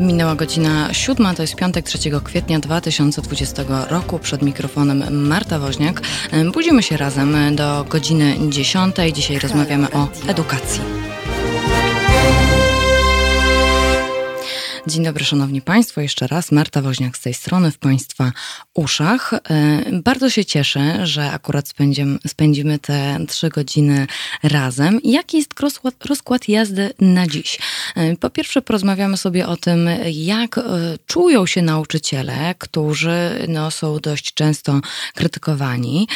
[0.00, 4.18] Minęła godzina siódma, to jest piątek 3 kwietnia 2020 roku.
[4.18, 6.02] Przed mikrofonem Marta Woźniak.
[6.52, 9.12] Budzimy się razem do godziny dziesiątej.
[9.12, 10.80] Dzisiaj rozmawiamy o edukacji.
[14.88, 16.00] Dzień dobry, szanowni państwo.
[16.00, 18.32] Jeszcze raz Marta Woźniak z tej strony w państwa
[18.74, 19.32] uszach.
[19.34, 19.38] E,
[19.92, 24.06] bardzo się cieszę, że akurat spędzimy, spędzimy te trzy godziny
[24.42, 25.00] razem.
[25.04, 27.58] Jaki jest rozkład, rozkład jazdy na dziś?
[27.96, 30.62] E, po pierwsze porozmawiamy sobie o tym, jak e,
[31.06, 34.80] czują się nauczyciele, którzy no, są dość często
[35.14, 36.08] krytykowani.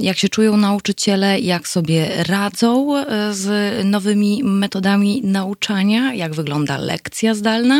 [0.00, 3.46] Jak się czują nauczyciele, jak sobie radzą z
[3.84, 7.71] nowymi metodami nauczania, jak wygląda lekcja zdalna,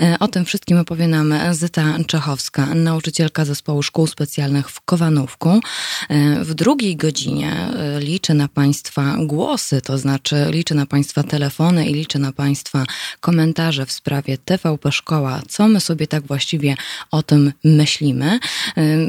[0.00, 5.60] E, o tym wszystkim opowie nam Zyta Czechowska, nauczycielka zespołu szkół specjalnych w Kowanówku.
[6.08, 11.86] E, w drugiej godzinie e, liczę na Państwa głosy, to znaczy liczę na Państwa telefony
[11.86, 12.84] i liczę na Państwa
[13.20, 16.76] komentarze w sprawie TVP Szkoła, co my sobie tak właściwie
[17.10, 18.38] o tym myślimy.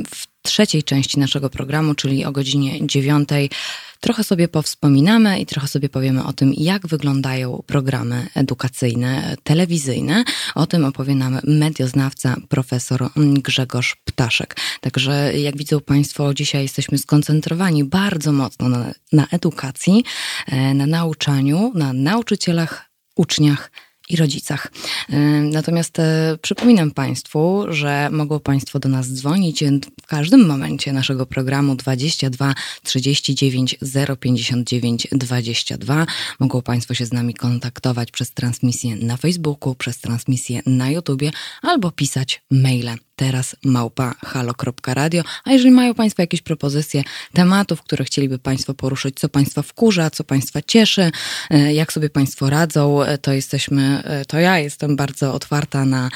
[0.09, 3.49] W trzeciej części naszego programu, czyli o godzinie dziewiątej,
[3.99, 10.23] trochę sobie powspominamy i trochę sobie powiemy o tym, jak wyglądają programy edukacyjne, telewizyjne.
[10.55, 14.55] O tym opowie nam medioznawca profesor Grzegorz Ptaszek.
[14.81, 20.03] Także jak widzą Państwo, dzisiaj jesteśmy skoncentrowani bardzo mocno na, na edukacji,
[20.47, 23.71] e, na nauczaniu, na nauczycielach, uczniach,
[24.09, 24.71] i rodzicach.
[25.41, 29.63] Natomiast e, przypominam Państwu, że mogą Państwo do nas dzwonić
[30.03, 33.77] w każdym momencie naszego programu 22 39
[34.19, 36.05] 059 22.
[36.39, 41.91] Mogą Państwo się z nami kontaktować przez transmisję na Facebooku, przez transmisję na YouTubie albo
[41.91, 45.23] pisać maile teraz małpa halo.radio.
[45.43, 47.03] A jeżeli mają Państwo jakieś propozycje
[47.33, 51.11] tematów, które chcieliby Państwo poruszyć, co Państwa wkurza, co Państwa cieszy,
[51.49, 56.09] e, jak sobie Państwo radzą, e, to jesteśmy, e, to ja jestem bardzo otwarta na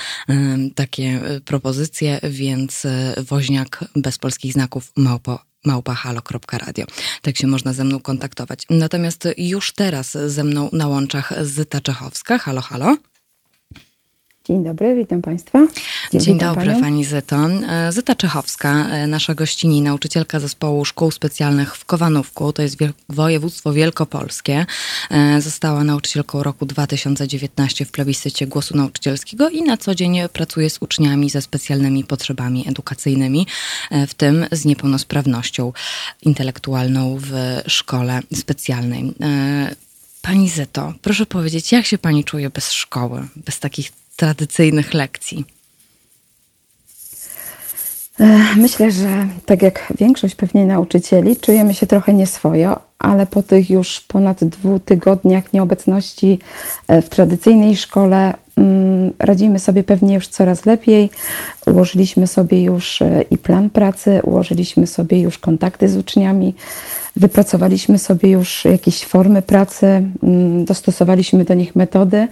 [0.76, 2.84] takie propozycje, więc
[3.18, 6.86] woźniak bez polskich znaków małpo małpahalo.radio.
[7.22, 8.66] Tak się można ze mną kontaktować.
[8.70, 12.38] Natomiast już teraz ze mną na łączach Zyta Czechowska.
[12.38, 13.13] Halo, halo.
[14.48, 15.60] Dzień dobry, witam Państwa.
[16.12, 16.82] Dzień, Dzień dobry panią.
[16.82, 17.36] Pani Zyto.
[17.70, 22.78] E, Zyta Czechowska, e, nasza gościni, nauczycielka zespołu szkół specjalnych w Kowanówku, to jest
[23.10, 24.66] województwo wielkopolskie.
[25.12, 30.78] E, została nauczycielką roku 2019 w plebiscycie głosu nauczycielskiego i na co dzień pracuje z
[30.82, 33.48] uczniami ze specjalnymi potrzebami edukacyjnymi,
[34.08, 35.74] w tym z niepełnosprawnością
[36.22, 39.14] intelektualną w szkole specjalnej.
[40.22, 45.46] Pani Zyto, proszę powiedzieć, jak się Pani czuje bez szkoły, bez takich tradycyjnych lekcji?
[48.20, 53.70] E, myślę, że tak jak większość pewnie nauczycieli, czujemy się trochę nieswojo, ale po tych
[53.70, 56.40] już ponad dwóch tygodniach nieobecności
[56.88, 58.34] e, w tradycyjnej szkole
[59.20, 61.10] radzimy sobie pewnie już coraz lepiej.
[61.68, 66.54] Ułożyliśmy sobie już e, i plan pracy, ułożyliśmy sobie już kontakty z uczniami.
[67.16, 69.86] Wypracowaliśmy sobie już jakieś formy pracy,
[70.24, 72.28] mm, dostosowaliśmy do nich metody,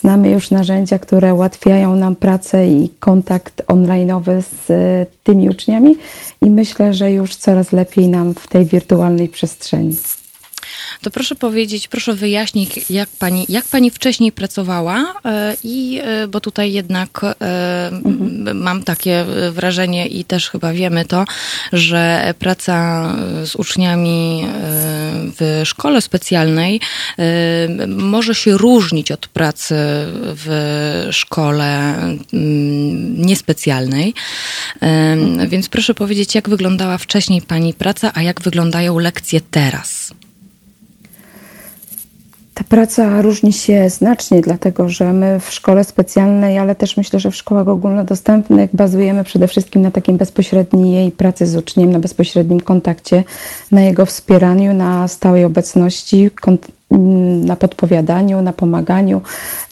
[0.00, 5.96] znamy już narzędzia, które ułatwiają nam pracę i kontakt online'owy z e, tymi uczniami
[6.42, 9.96] i myślę, że już coraz lepiej nam w tej wirtualnej przestrzeni.
[11.02, 16.40] To proszę powiedzieć, proszę wyjaśnić, jak pani, jak pani wcześniej pracowała e, i, e, bo
[16.40, 18.58] tutaj jednak e, mhm.
[18.58, 21.24] mam takie wrażenie i też chyba wiemy to,
[21.72, 23.06] że praca
[23.44, 24.46] z uczniami
[25.38, 26.80] w szkole specjalnej
[27.88, 29.74] może się różnić od pracy
[30.22, 31.94] w szkole
[32.32, 34.14] mm, niespecjalnej.
[34.80, 35.48] Mhm.
[35.48, 40.12] Więc proszę powiedzieć, jak wyglądała wcześniej pani praca, a jak wyglądają lekcje teraz?
[42.56, 47.30] Ta praca różni się znacznie, dlatego że my w szkole specjalnej, ale też myślę, że
[47.30, 53.24] w szkołach ogólnodostępnych bazujemy przede wszystkim na takim bezpośredniej pracy z uczniem, na bezpośrednim kontakcie,
[53.72, 56.30] na jego wspieraniu, na stałej obecności,
[57.44, 59.20] na podpowiadaniu, na pomaganiu,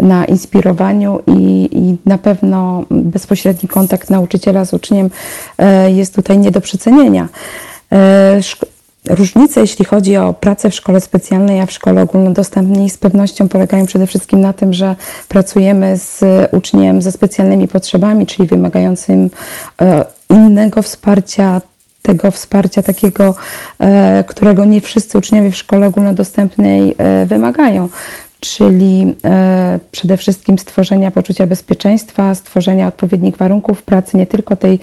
[0.01, 5.11] na inspirowaniu i, i, na pewno bezpośredni kontakt nauczyciela z uczniem
[5.59, 7.29] e, jest tutaj nie do przecenienia.
[9.09, 13.87] Różnice, jeśli chodzi o pracę w szkole specjalnej, a w szkole ogólnodostępnej, z pewnością polegają
[13.87, 14.97] przede wszystkim na tym, że
[15.29, 16.21] pracujemy z
[16.53, 19.31] uczniem ze specjalnymi potrzebami, czyli wymagającym
[19.81, 21.61] e, innego wsparcia,
[22.03, 23.35] tego wsparcia takiego,
[23.79, 27.89] e, którego nie wszyscy uczniowie w szkole ogólnodostępnej e, wymagają.
[28.45, 34.81] Czyli e, przede wszystkim stworzenia poczucia bezpieczeństwa, stworzenia odpowiednich warunków pracy, nie tylko tej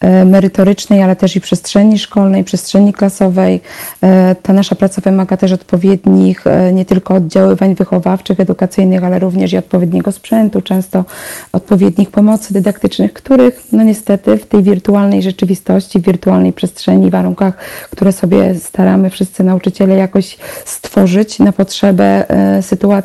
[0.00, 3.60] e, merytorycznej, ale też i przestrzeni szkolnej, przestrzeni klasowej.
[4.02, 9.56] E, ta nasza praca wymaga też odpowiednich, nie tylko oddziaływań wychowawczych, edukacyjnych, ale również i
[9.56, 11.04] odpowiedniego sprzętu, często
[11.52, 17.56] odpowiednich pomocy dydaktycznych, których no niestety w tej wirtualnej rzeczywistości, wirtualnej przestrzeni, warunkach,
[17.90, 22.24] które sobie staramy wszyscy nauczyciele jakoś stworzyć na potrzebę
[22.60, 23.03] sytuacji,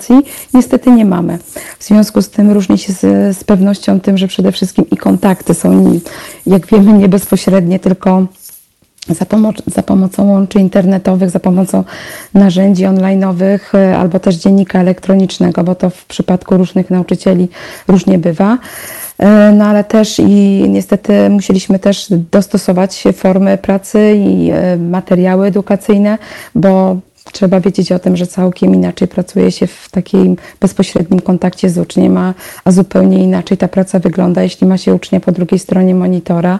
[0.53, 1.37] niestety nie mamy.
[1.79, 5.53] W związku z tym różni się z, z pewnością tym, że przede wszystkim i kontakty
[5.53, 5.99] są,
[6.47, 8.27] jak wiemy, nie bezpośrednie, tylko
[9.07, 9.25] za,
[9.67, 11.83] za, pomocą łączy internetowych, za pomocą
[12.33, 17.49] narzędzi online'owych e, albo też dziennika elektronicznego, bo to w przypadku różnych nauczycieli
[17.87, 18.57] różnie bywa.
[19.17, 26.17] E, no ale też i niestety musieliśmy też dostosować formy pracy i e, materiały edukacyjne,
[26.55, 26.97] bo
[27.31, 32.17] Trzeba wiedzieć o tym, że całkiem inaczej pracuje się w takim bezpośrednim kontakcie z uczniem,
[32.17, 32.33] a,
[32.63, 36.59] a zupełnie inaczej ta praca wygląda, jeśli ma się ucznia po drugiej stronie monitora.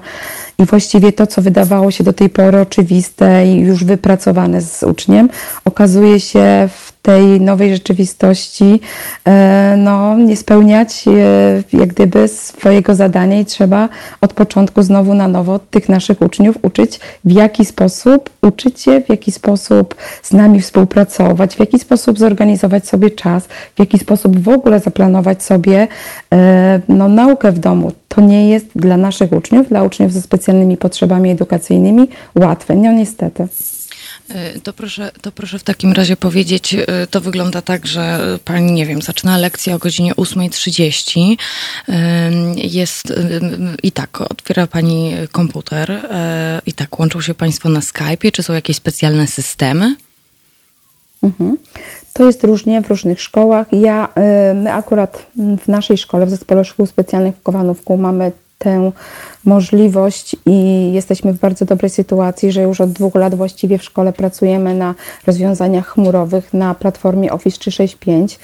[0.59, 5.29] I właściwie to, co wydawało się do tej pory oczywiste i już wypracowane z uczniem,
[5.65, 8.79] okazuje się w tej nowej rzeczywistości
[9.25, 13.89] e, no, nie spełniać e, jak gdyby swojego zadania i trzeba
[14.21, 19.09] od początku znowu na nowo tych naszych uczniów uczyć, w jaki sposób uczyć się, w
[19.09, 24.49] jaki sposób z nami współpracować, w jaki sposób zorganizować sobie czas, w jaki sposób w
[24.49, 25.87] ogóle zaplanować sobie
[26.33, 27.91] e, no, naukę w domu.
[28.07, 32.75] To nie jest dla naszych uczniów, dla uczniów ze specjalnymi potrzebami edukacyjnymi łatwe.
[32.75, 33.47] No niestety.
[34.55, 38.71] Y, to proszę, to proszę w takim razie powiedzieć, y, to wygląda tak, że pani,
[38.71, 41.37] nie wiem, zaczyna lekcję o godzinie 8.30.
[41.89, 41.93] Y,
[42.55, 43.13] jest
[43.83, 46.09] i tak, otwiera pani komputer
[46.65, 48.31] i tak, łączą się państwo na Skype'ie.
[48.31, 49.95] Czy są jakieś specjalne systemy?
[51.23, 51.57] Mhm.
[52.13, 53.67] To jest różnie w różnych szkołach.
[53.71, 54.09] Ja,
[54.55, 58.91] my akurat w naszej szkole, w Zespole Szkół Specjalnych w Kowanówku mamy tę
[59.45, 64.13] możliwość i jesteśmy w bardzo dobrej sytuacji, że już od dwóch lat właściwie w szkole
[64.13, 64.95] pracujemy na
[65.27, 68.39] rozwiązaniach chmurowych na platformie Office 365.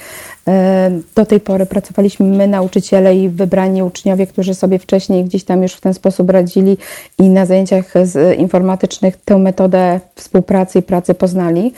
[0.48, 5.62] E, do tej pory pracowaliśmy my, nauczyciele i wybrani uczniowie, którzy sobie wcześniej gdzieś tam
[5.62, 6.76] już w ten sposób radzili
[7.18, 7.94] i na zajęciach
[8.38, 11.72] informatycznych tę metodę współpracy i pracy poznali.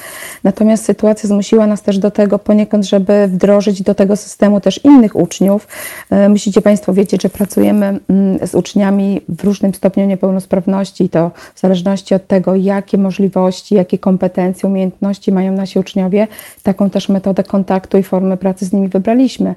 [0.45, 5.17] Natomiast sytuacja zmusiła nas też do tego poniekąd, żeby wdrożyć do tego systemu też innych
[5.17, 5.69] uczniów.
[6.11, 11.31] E, musicie Państwo wiedzieć, że pracujemy mm, z uczniami w różnym stopniu niepełnosprawności i to
[11.55, 16.27] w zależności od tego, jakie możliwości, jakie kompetencje, umiejętności mają nasi uczniowie,
[16.63, 19.55] taką też metodę kontaktu i formy pracy z nimi wybraliśmy.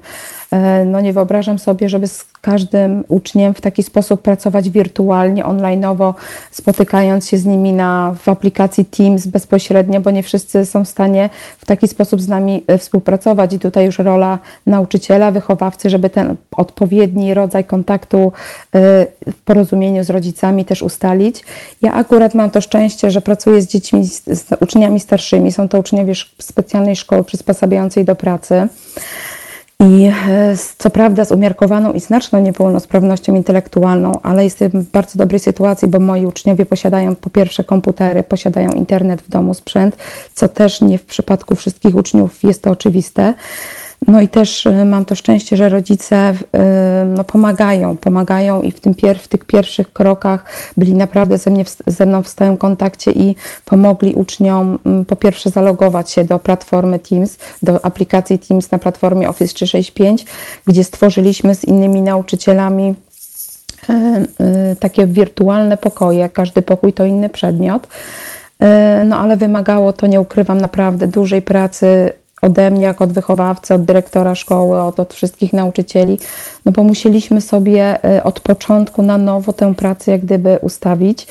[0.52, 6.14] E, no nie wyobrażam sobie, żeby z każdym uczniem w taki sposób pracować wirtualnie, onlineowo,
[6.50, 11.30] spotykając się z nimi na, w aplikacji Teams bezpośrednio, bo nie wszyscy są w stanie
[11.58, 16.36] w taki sposób z nami e, współpracować i tutaj już rola nauczyciela, wychowawcy, żeby ten
[16.56, 18.32] odpowiedni rodzaj kontaktu
[18.74, 19.06] e,
[19.44, 21.44] porozumieniu z rodzicami też ustalić.
[21.82, 25.52] Ja akurat mam to szczęście, że pracuję z dziećmi, z uczniami starszymi.
[25.52, 28.68] Są to uczniowie specjalnej szkoły przysposabiającej do pracy.
[29.80, 35.40] I e, co prawda z umiarkowaną i znaczną niepełnosprawnością intelektualną, ale jestem w bardzo dobrej
[35.40, 39.96] sytuacji, bo moi uczniowie posiadają po pierwsze komputery, posiadają internet w domu, sprzęt,
[40.34, 43.34] co też nie w przypadku wszystkich uczniów jest to oczywiste.
[44.06, 46.58] No i też y, mam to szczęście, że rodzice y,
[47.06, 50.44] no, pomagają, pomagają i w, tym pier w tych pierwszych krokach
[50.76, 55.50] byli naprawdę ze, mnie, ze mną w stałym kontakcie i pomogli uczniom mm, po pierwsze
[55.50, 60.26] zalogować się do platformy Teams, do aplikacji Teams na platformie Office 365,
[60.66, 62.94] gdzie stworzyliśmy z innymi nauczycielami
[63.90, 67.86] y, takie wirtualne pokoje, każdy pokój to inny przedmiot.
[69.04, 72.12] No ale wymagało to, nie ukrywam, naprawdę dużej pracy
[72.42, 76.18] ode mnie, jak od wychowawcy, od dyrektora szkoły, od, od wszystkich nauczycieli,
[76.64, 81.26] no bo musieliśmy sobie e, od początku na nowo tę pracę jak gdyby ustawić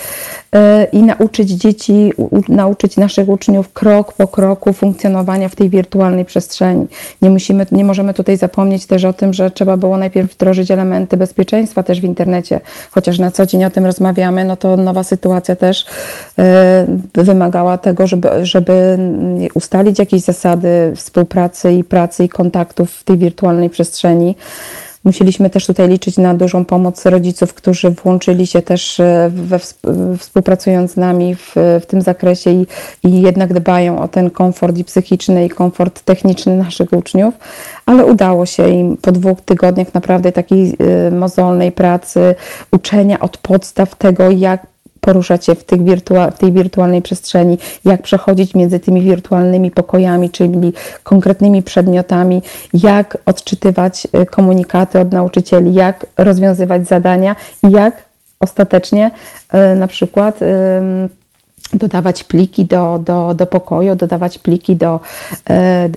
[0.55, 2.13] e, i nauczyć dzieci,
[2.49, 6.87] nauczyć naszych uczniów krok po kroku funkcjonowania w tej wirtualnej przestrzeni.
[7.21, 11.17] Nie, musimy, nie możemy tutaj zapomnieć też o tym, że trzeba było najpierw wdrożyć elementy
[11.17, 12.59] bezpieczeństwa też w internecie,
[12.91, 15.85] chociaż na co dzień o tym rozmawiamy, no to nowa sytuacja też
[16.39, 18.97] e, wymagała tego, żeby, żeby
[19.53, 24.35] ustalić jakieś zasady współpracy i pracy i kontaktów w tej wirtualnej przestrzeni.
[25.03, 29.59] Musieliśmy też tutaj liczyć na dużą pomoc rodziców, którzy włączyli się też e, we,
[30.17, 32.67] współpracując z nami w, w tym zakresie i,
[33.03, 37.33] i jednak dbają o ten komfort i psychiczny, i komfort techniczny naszych uczniów,
[37.85, 42.35] ale udało się im po dwóch tygodniach naprawdę takiej e, mozolnej pracy,
[42.71, 44.70] uczenia od podstaw tego, jak
[45.01, 50.29] poruszać się w, tych wirtua- w tej wirtualnej przestrzeni, jak przechodzić między tymi wirtualnymi pokojami,
[50.29, 52.41] czyli konkretnymi przedmiotami,
[52.73, 58.03] jak odczytywać y, komunikaty od nauczycieli, jak rozwiązywać zadania i jak
[58.39, 59.11] ostatecznie
[59.73, 60.39] y, na przykład
[61.73, 64.99] dodawać pliki do, do, do pokoju, dodawać pliki do,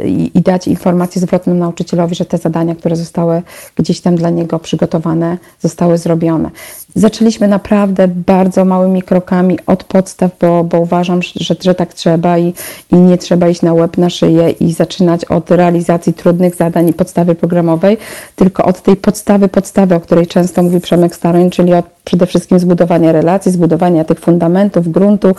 [0.05, 3.43] i, i dać informację zwrotną nauczycielowi, że te zadania, które zostały
[3.77, 6.51] gdzieś tam dla niego przygotowane, zostały zrobione.
[6.95, 12.55] Zaczęliśmy naprawdę bardzo małymi krokami od podstaw, bo, bo uważam, że, że tak trzeba i,
[12.93, 16.93] i nie trzeba iść na łeb, na szyję i zaczynać od realizacji trudnych zadań i
[16.93, 17.99] podstawy programowej,
[18.37, 22.59] tylko od tej podstawy, podstawy, o której często mówi Przemek Staroń, czyli od przede wszystkim
[22.59, 25.35] zbudowania relacji, zbudowania tych fundamentów, gruntu,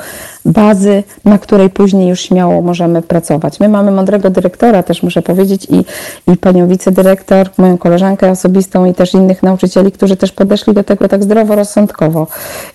[0.46, 3.60] bazy, na której później już śmiało możemy pracować.
[3.60, 5.86] My mamy mądrego dyrektora, też muszę powiedzieć, i,
[6.32, 11.08] i panią wicedyrektor, moją koleżankę osobistą i też innych nauczycieli, którzy też podeszli do tego
[11.08, 12.28] tak zdroworozsądkowo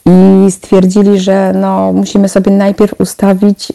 [0.06, 3.73] i stwierdzili, że no, musimy sobie najpierw ustawić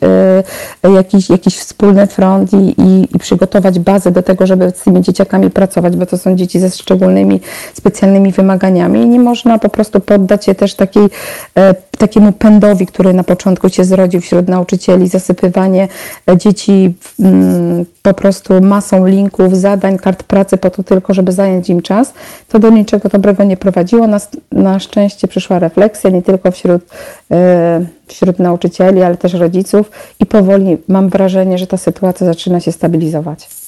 [0.84, 5.02] y, jakiś, jakiś wspólny front i, i, i przygotować bazę do tego, żeby z tymi
[5.02, 7.42] dzieciakami pracować, bo to są dzieci ze szczególnymi,
[7.74, 11.10] specjalnymi wymaganiami i nie można po prostu poddać się też takiej,
[11.98, 15.88] takiemu pędowi, który na początku się zrodził wśród nauczycieli, zasypywanie
[16.30, 21.70] e, dzieci mm, po prostu masą linków, zadań, kart pracy po to tylko, żeby zająć
[21.70, 22.14] im czas,
[22.50, 24.08] to do niczego dobrego nie prowadziło.
[24.08, 24.20] Na,
[24.52, 26.82] na szczęście przyszła refleksja nie tylko wśród,
[27.32, 32.72] e, wśród nauczycieli, ale też rodziców i powoli mam wrażenie, że ta sytuacja zaczyna się
[32.72, 33.65] stabilizować.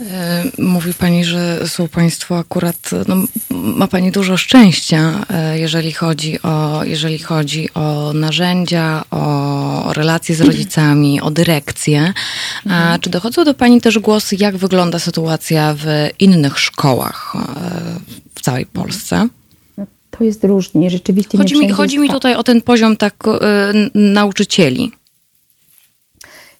[0.00, 3.16] E, mówi Pani, że są Państwo akurat, no,
[3.50, 10.40] ma Pani dużo szczęścia, e, jeżeli chodzi o, jeżeli chodzi o narzędzia, o relacje z
[10.40, 12.12] rodzicami, o dyrekcję.
[12.64, 13.00] A mhm.
[13.00, 15.86] czy dochodzą do Pani też głosy, jak wygląda sytuacja w
[16.18, 17.40] innych szkołach e,
[18.34, 19.28] w całej Polsce?
[19.78, 21.38] No, to jest różnie, rzeczywiście.
[21.38, 23.14] Chodzi, mi, chodzi mi tutaj o ten poziom tak
[23.94, 24.92] nauczycieli.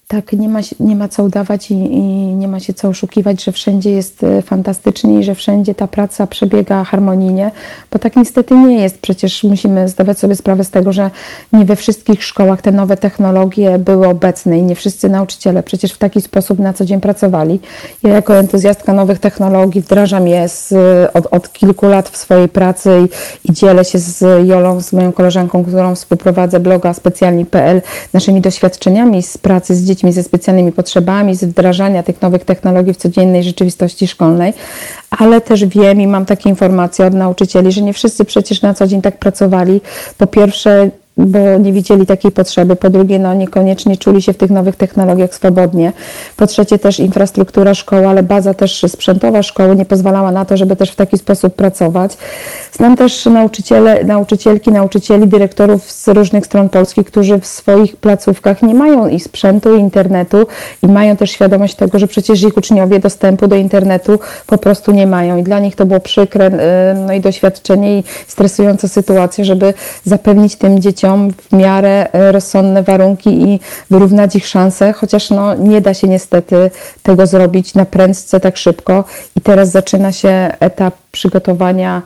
[0.08, 2.00] Tak, nie ma, nie ma co udawać i, i,
[2.34, 6.26] nie ma się co oszukiwać, że wszędzie jest e, fantastycznie i że wszędzie ta praca
[6.26, 7.50] przebiega harmonijnie,
[7.92, 8.98] bo tak niestety nie jest.
[8.98, 11.10] Przecież musimy zdawać sobie sprawę z tego, że
[11.52, 15.98] nie we wszystkich szkołach te nowe technologie były obecne i nie wszyscy nauczyciele przecież w
[15.98, 17.60] taki sposób na co dzień pracowali.
[18.02, 20.74] Ja jako entuzjastka nowych technologii wdrażam je z,
[21.14, 22.90] od, od, kilku lat w swojej pracy
[23.44, 27.82] i, i dzielę się z Jolą, z moją koleżanką, którą współprowadzę bloga specjalni.pl,
[28.12, 32.94] naszymi doświadczeniami z pracy z dziećmi dziećmi ze specjalnymi potrzebami, z wdrażania tych nowych technologii
[32.94, 34.52] w codziennej rzeczywistości szkolnej,
[35.10, 38.86] ale też wiem i mam takie informacje od nauczycieli, że nie wszyscy przecież na co
[38.86, 39.80] dzień tak pracowali.
[40.18, 42.76] Po pierwsze, bo nie widzieli takiej potrzeby.
[42.76, 45.92] Po drugie, no niekoniecznie czuli się w tych nowych technologiach swobodnie.
[46.36, 50.76] Po trzecie, też infrastruktura szkoły, ale baza też sprzętowa szkoły nie pozwalała na to, żeby
[50.76, 52.16] też w taki sposób pracować.
[52.72, 58.74] Znam też nauczyciele, nauczycielki, nauczycieli, dyrektorów z różnych stron Polski, którzy w swoich placówkach nie
[58.74, 60.46] mają i sprzętu, i internetu
[60.82, 65.06] i mają też świadomość tego, że przecież ich uczniowie dostępu do internetu po prostu nie
[65.06, 65.36] mają.
[65.36, 66.50] I dla nich to było przykre
[67.06, 72.82] no i doświadczenie i stresująca sytuacja, żeby zapewnić tym dzieciom dzieciom w miarę e, rozsądne
[72.82, 76.70] warunki i wyrównać ich szanse, chociaż no, nie da się niestety
[77.02, 79.04] tego zrobić na prędce tak szybko.
[79.36, 82.02] I teraz zaczyna się etap przygotowania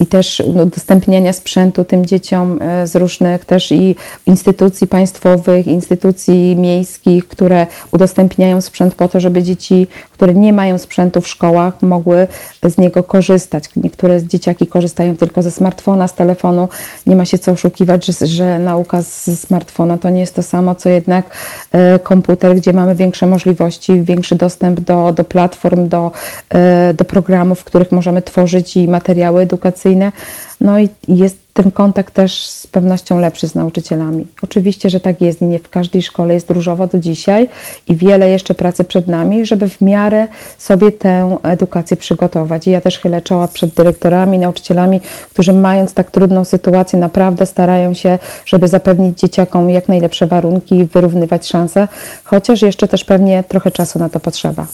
[0.00, 3.96] i też udostępniania sprzętu tym dzieciom e, z różnych też i
[4.26, 11.20] instytucji państwowych, instytucji miejskich, które udostępniają sprzęt po to, żeby dzieci, które nie mają sprzętu
[11.20, 12.26] w szkołach, mogły
[12.68, 13.64] z niego korzystać.
[13.76, 16.68] Niektóre dzieciaki korzystają tylko ze smartfona, z telefonu.
[17.06, 20.74] Nie ma się co oszukiwać, że, że nauka z smartfona to nie jest to samo,
[20.74, 21.30] co jednak
[21.72, 26.10] e, komputer, gdzie mamy większe możliwości, większy dostęp do, do platform, do,
[26.50, 30.12] e, do programów, w których możemy tworzyć i materiały edukacyjne sina
[30.62, 34.26] no i jest ten kontakt też z pewnością lepszy z nauczycielami.
[34.42, 37.48] Oczywiście, że tak jest nie w każdej szkole jest różowo do dzisiaj
[37.88, 40.28] i wiele jeszcze pracy przed nami, żeby w miarę
[40.58, 42.66] sobie tę edukację przygotować.
[42.66, 45.00] I ja też chylę czoła przed dyrektorami, nauczycielami,
[45.30, 50.84] którzy mając tak trudną sytuację naprawdę starają się, żeby zapewnić dzieciakom jak najlepsze warunki i
[50.84, 51.88] wyrównywać szanse,
[52.24, 54.66] chociaż jeszcze też pewnie trochę czasu na to potrzeba.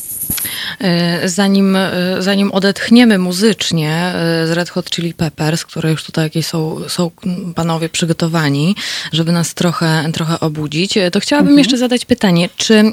[0.81, 6.25] E, zanim, e, zanim odetchniemy muzycznie e, z Red Hot Chili Peppers, które już tutaj
[6.25, 7.11] jakieś są, są
[7.55, 8.75] panowie przygotowani,
[9.13, 11.59] żeby nas trochę, trochę obudzić, to chciałabym mhm.
[11.59, 12.93] jeszcze zadać pytanie, czy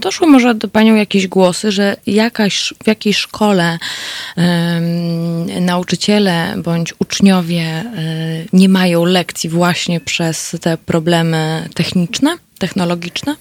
[0.00, 3.78] doszły może do panią jakieś głosy, że jakaś, w jakiejś szkole
[4.36, 7.84] um, nauczyciele bądź uczniowie
[8.52, 13.36] nie mają lekcji właśnie przez te problemy techniczne, technologiczne?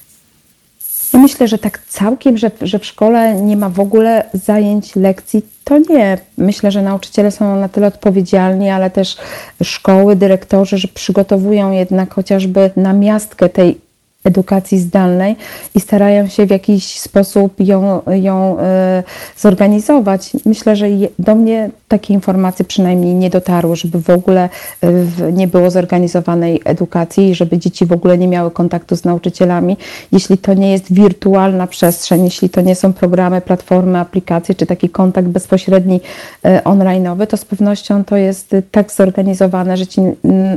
[1.13, 5.41] Ja myślę, że tak całkiem, że, że w szkole nie ma w ogóle zajęć, lekcji,
[5.63, 6.17] to nie.
[6.37, 9.17] Myślę, że nauczyciele są na tyle odpowiedzialni, ale też
[9.63, 13.77] szkoły, dyrektorzy, że przygotowują jednak chociażby na miastkę tej
[14.23, 15.35] edukacji zdalnej
[15.75, 19.03] i starają się w jakiś sposób ją, ją e,
[19.37, 20.31] zorganizować.
[20.45, 20.85] Myślę, że
[21.19, 24.49] do mnie takie informacje przynajmniej nie dotarły, żeby w ogóle
[24.81, 29.77] e, nie było zorganizowanej edukacji, żeby dzieci w ogóle nie miały kontaktu z nauczycielami.
[30.11, 34.89] Jeśli to nie jest wirtualna przestrzeń, jeśli to nie są programy, platformy, aplikacje, czy taki
[34.89, 36.01] kontakt bezpośredni
[36.45, 40.01] e, online'owy, to z pewnością to jest tak zorganizowane, że ci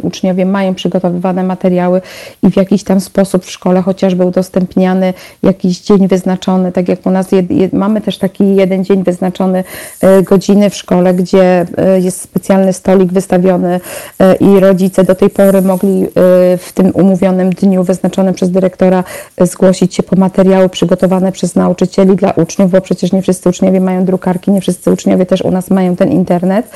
[0.02, 2.00] uczniowie mają przygotowywane materiały
[2.42, 7.10] i w jakiś tam sposób w szkole chociażby udostępniany jakiś dzień wyznaczony, tak jak u
[7.10, 7.26] nas
[7.72, 9.64] mamy też taki jeden dzień wyznaczony
[10.22, 13.80] godziny w szkole, gdzie e, jest specjalny stolik wystawiony
[14.18, 16.06] e, i rodzice do tej pory mogli
[16.58, 19.04] w tym umówionym dniu wyznaczonym przez dyrektora
[19.40, 24.04] zgłosić się po materiały przygotowane przez nauczycieli dla uczniów, bo przecież nie wszyscy uczniowie mają
[24.04, 26.70] drukarki, nie wszyscy uczniowie też u nas mają ten internet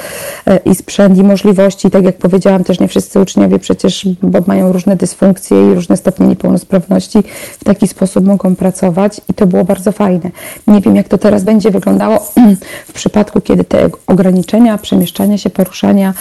[0.64, 1.90] i sprzęt i możliwości.
[1.90, 6.26] Tak jak powiedziałam, też nie wszyscy uczniowie przecież, bo mają różne dysfunkcje i różne stopnie
[6.26, 7.18] niepełnosprawności,
[7.60, 10.30] w taki sposób mogą pracować i to było bardzo fajne.
[10.66, 12.18] Nie wiem, jak to teraz będzie wyglądało
[12.88, 14.39] w przypadku, kiedy te ograniczenia
[14.78, 16.14] przemieszczania się, poruszania e,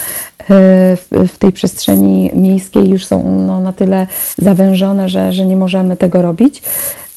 [1.10, 4.06] w tej przestrzeni miejskiej już są no, na tyle
[4.38, 6.62] zawężone, że, że nie możemy tego robić.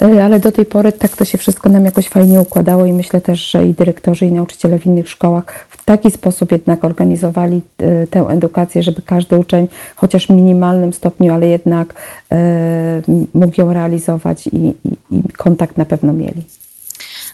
[0.02, 3.22] E, ale do tej pory tak to się wszystko nam jakoś fajnie układało i myślę
[3.22, 8.08] też, że i dyrektorzy, i nauczyciele w innych szkołach w taki sposób jednak organizowali e,
[8.08, 11.94] tę edukację, żeby każdy uczeń, chociaż w minimalnym stopniu, ale jednak
[13.34, 14.74] mógł ją realizować i, i,
[15.12, 16.44] i kontakt na pewno mieli.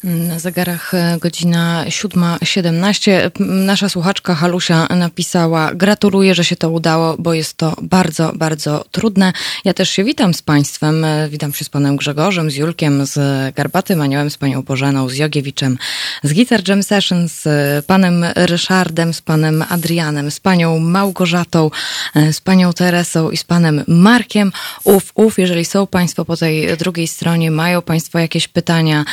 [0.03, 3.31] Na zegarach e, godzina 7.17.
[3.39, 9.33] Nasza słuchaczka Halusia napisała: Gratuluję, że się to udało, bo jest to bardzo, bardzo trudne.
[9.65, 11.05] Ja też się witam z Państwem.
[11.05, 13.19] E, witam się z Panem Grzegorzem, z Julkiem, z
[13.55, 15.77] Garbatym Aniołem, z Panią Bożeną, z Jogiewiczem,
[16.23, 21.71] z Guitar Jam Sessions, z Panem Ryszardem, z Panem Adrianem, z Panią Małgorzatą,
[22.15, 24.51] e, z Panią Teresą i z Panem Markiem.
[24.83, 29.05] Uf, uf, jeżeli są Państwo po tej drugiej stronie, mają Państwo jakieś pytania,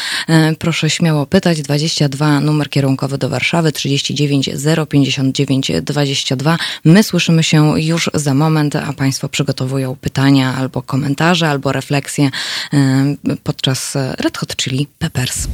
[0.59, 1.63] proszę proszę śmiało pytać.
[1.63, 4.51] 22 numer kierunkowy do Warszawy 39
[4.89, 6.59] 059 22.
[6.85, 12.31] My słyszymy się już za moment, a Państwo przygotowują pytania albo komentarze, albo refleksje
[13.45, 15.49] podczas Red Hot Chili Peppers.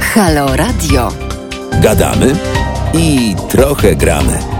[0.00, 1.12] Halo Radio.
[1.82, 2.36] Gadamy
[2.94, 4.59] i trochę gramy.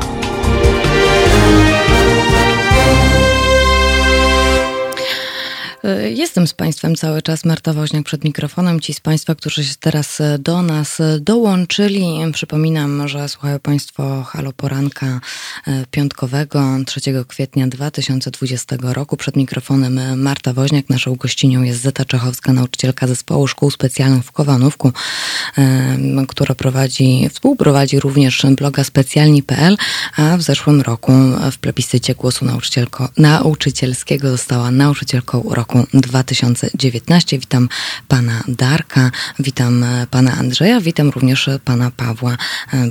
[6.10, 8.80] Jestem z Państwem cały czas, Marta Woźniak przed mikrofonem.
[8.80, 14.22] Ci z Państwa, którzy się teraz e, do nas e, dołączyli, przypominam, że słuchają Państwo
[14.22, 15.20] Halo Poranka
[15.90, 19.16] piątkowego 3 kwietnia 2020 roku.
[19.16, 24.92] Przed mikrofonem Marta Woźniak, naszą gościnią jest Zeta Czechowska, nauczycielka zespołu szkół specjalnych w Kowanówku,
[26.28, 29.76] która prowadzi, współprowadzi również bloga specjalni.pl,
[30.16, 31.12] a w zeszłym roku
[31.52, 32.46] w plebiscycie głosu
[33.16, 37.38] nauczycielskiego została nauczycielką roku roku 2019.
[37.38, 37.68] Witam
[38.08, 42.36] pana Darka, witam pana Andrzeja, witam również pana Pawła,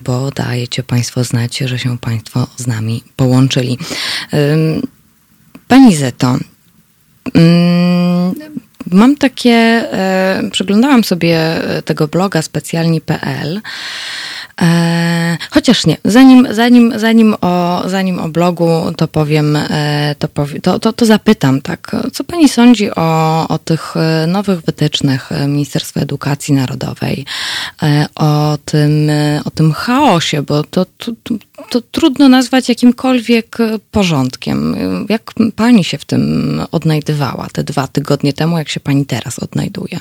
[0.04, 3.78] bo dajecie państwo znać, że się państwo z nami połączyli.
[5.68, 6.38] Pani Zeto,
[8.92, 11.40] mam takie, e, przeglądałam sobie
[11.86, 13.62] tego bloga specjalni.pl
[14.62, 20.62] E, chociaż nie, zanim, zanim, zanim, o, zanim o blogu, to powiem, e, to, powie,
[20.62, 26.02] to, to, to zapytam, tak, co pani sądzi o, o tych e, nowych wytycznych Ministerstwa
[26.02, 27.26] Edukacji Narodowej,
[27.84, 31.12] e, o tym, e, o tym chaosie, bo to, to,
[31.70, 33.58] to trudno nazwać jakimkolwiek
[33.92, 34.76] porządkiem.
[35.10, 40.00] Jak pani się w tym odnajdywała te dwa tygodnie temu, jak się pani teraz odnajduje?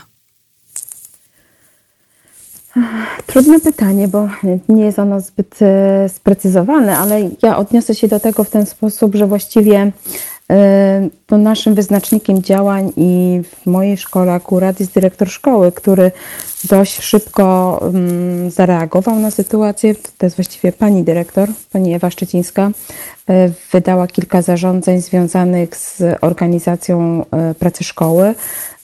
[3.26, 4.28] Trudne pytanie, bo
[4.68, 9.14] nie jest ono zbyt e, sprecyzowane, ale ja odniosę się do tego w ten sposób,
[9.14, 9.92] że właściwie e,
[11.26, 16.12] to naszym wyznacznikiem działań i w mojej szkole akurat jest dyrektor szkoły, który
[16.64, 19.94] dość szybko mm, zareagował na sytuację.
[19.94, 22.70] To jest właściwie pani dyrektor, pani Ewa Szczecińska,
[23.28, 27.24] e, wydała kilka zarządzeń związanych z organizacją
[27.58, 28.77] pracy szkoły E,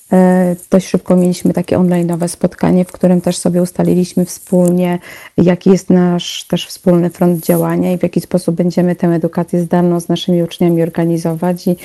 [0.71, 4.99] dość szybko mieliśmy takie online'owe spotkanie, w którym też sobie ustaliliśmy wspólnie,
[5.37, 10.01] jaki jest nasz też wspólny front działania i w jaki sposób będziemy tę edukację zdalną
[10.01, 11.67] z naszymi uczniami organizować.
[11.67, 11.77] I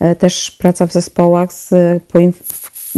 [0.00, 1.72] e, też praca w zespołach z,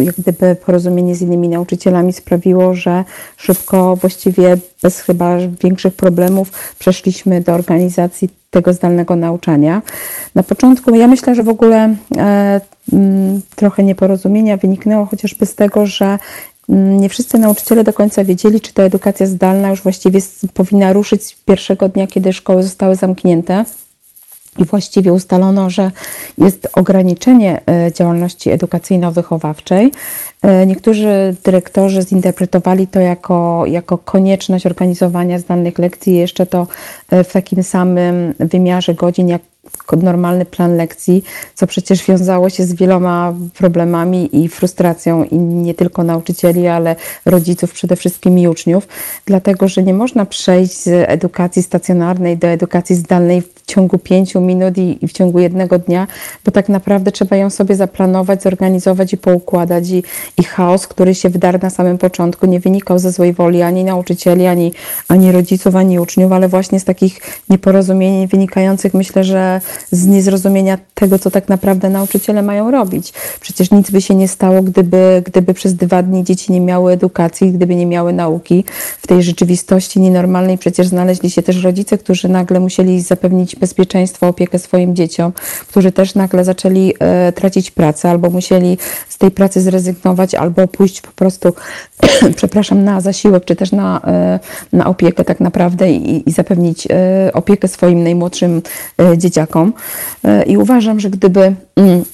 [0.05, 3.05] jak gdyby porozumienie z innymi nauczycielami sprawiło, że
[3.37, 9.83] szybko, właściwie bez chyba większych problemów, przeszliśmy do organizacji tego zdalnego nauczania.
[10.35, 12.61] Na początku, ja myślę, że w ogóle e,
[12.93, 16.19] m, trochę nieporozumienia wyniknęło chociażby z tego, że
[16.69, 20.21] nie wszyscy nauczyciele do końca wiedzieli, czy ta edukacja zdalna już właściwie
[20.55, 23.65] powinna ruszyć pierwszego dnia, kiedy szkoły zostały zamknięte
[24.59, 25.91] i właściwie ustalono, że
[26.39, 29.91] jest ograniczenie e, działalności edukacyjno-wychowawczej.
[30.43, 36.67] E, niektórzy dyrektorzy zinterpretowali to jako, jako konieczność organizowania zdalnych lekcji, jeszcze to
[37.11, 39.43] e, w takim samym wymiarze godzin, jak
[39.97, 41.25] normalny plan lekcji,
[41.55, 46.97] co przecież wiązało się z wieloma problemami i frustracją i nie tylko nauczycieli, ale
[47.27, 48.89] rodziców przede wszystkim i uczniów,
[49.27, 54.79] dlatego że nie można przejść z edukacji stacjonarnej do edukacji zdalnej w ciągu pięciu minut
[54.79, 56.07] i, w ciągu jednego dnia,
[56.45, 59.91] bo tak naprawdę trzeba ją sobie zaplanować, zorganizować i poukładać.
[59.91, 60.03] I,
[60.39, 64.47] i chaos, który się wdarł na samym początku, nie wynikał ze złej woli ani nauczycieli,
[64.47, 64.73] ani,
[65.09, 67.21] ani rodziców, ani uczniów, ale właśnie z takich
[67.51, 73.13] nieporozumień wynikających myślę, że z niezrozumienia tego, co tak naprawdę nauczyciele mają robić.
[73.41, 77.53] Przecież nic by się nie stało, gdyby, gdyby przez dwa dni dzieci nie miały edukacji,
[77.53, 78.65] gdyby nie miały nauki.
[78.99, 84.59] W tej rzeczywistości nienormalnej przecież znaleźli się też rodzice, którzy nagle musieli zapewnić bezpieczeństwo, opiekę
[84.59, 85.33] swoim dzieciom,
[85.69, 91.01] którzy też nagle zaczęli e, tracić pracę albo musieli z tej pracy zrezygnować, albo pójść
[91.01, 91.55] po prostu,
[92.37, 94.39] przepraszam, na zasiłek, czy też na, e,
[94.73, 98.63] na opiekę tak naprawdę i, i zapewnić e, opiekę swoim najmłodszym
[99.01, 99.73] e, dzieciakom.
[100.47, 102.05] I uważam, że gdyby mm,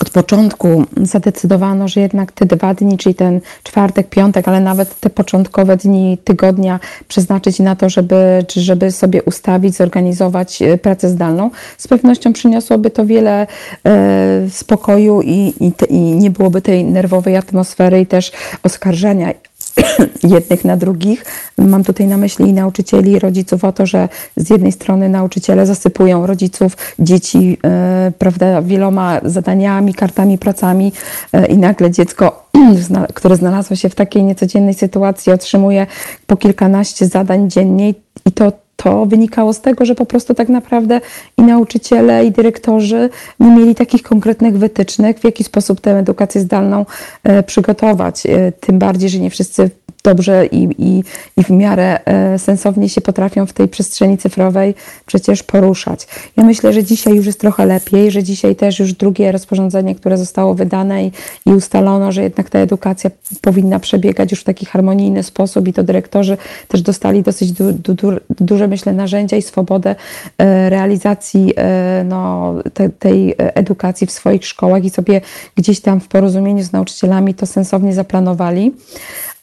[0.00, 5.10] od początku zadecydowano, że jednak te dwa dni, czyli ten czwartek, piątek, ale nawet te
[5.10, 11.88] początkowe dni tygodnia przeznaczyć na to, żeby, żeby sobie ustawić, zorganizować e, pracę zdalną, z
[11.88, 13.46] pewnością przyniosłoby to wiele
[13.86, 19.32] e, spokoju i, i, i nie byłoby tej nerwowej atmosfery i też oskarżania
[20.34, 21.24] jednych na drugich.
[21.58, 25.66] Mam tutaj na myśli i nauczycieli, i rodziców o to, że z jednej strony nauczyciele
[25.66, 30.92] zasypują rodziców, dzieci, e, prawda, wieloma zadaniami, kartami, pracami
[31.32, 32.48] e, i nagle dziecko,
[33.14, 35.86] które znalazło się w takiej niecodziennej sytuacji, otrzymuje
[36.26, 37.94] po kilkanaście zadań dziennie
[38.26, 41.00] i to to wynikało z tego, że po prostu tak naprawdę
[41.38, 43.10] i nauczyciele, i dyrektorzy
[43.40, 46.86] nie mieli takich konkretnych wytycznych, w jaki sposób tę edukację zdalną
[47.24, 48.22] e, przygotować.
[48.60, 49.70] Tym bardziej, że nie wszyscy
[50.04, 51.04] dobrze i, i,
[51.36, 54.74] i w miarę e, sensownie się potrafią w tej przestrzeni cyfrowej
[55.06, 56.06] przecież poruszać.
[56.36, 60.18] Ja myślę, że dzisiaj już jest trochę lepiej, że dzisiaj też już drugie rozporządzenie, które
[60.18, 61.12] zostało wydane i,
[61.46, 65.82] i ustalono, że jednak ta edukacja powinna przebiegać już w taki harmonijny sposób i to
[65.82, 66.36] dyrektorzy
[66.68, 69.94] też dostali dosyć du, du, du, duże, myślę, narzędzia i swobodę
[70.38, 75.20] e, realizacji e, no, te, tej edukacji w swoich szkołach i sobie
[75.56, 78.72] gdzieś tam w porozumieniu z nauczycielami to sensownie zaplanowali.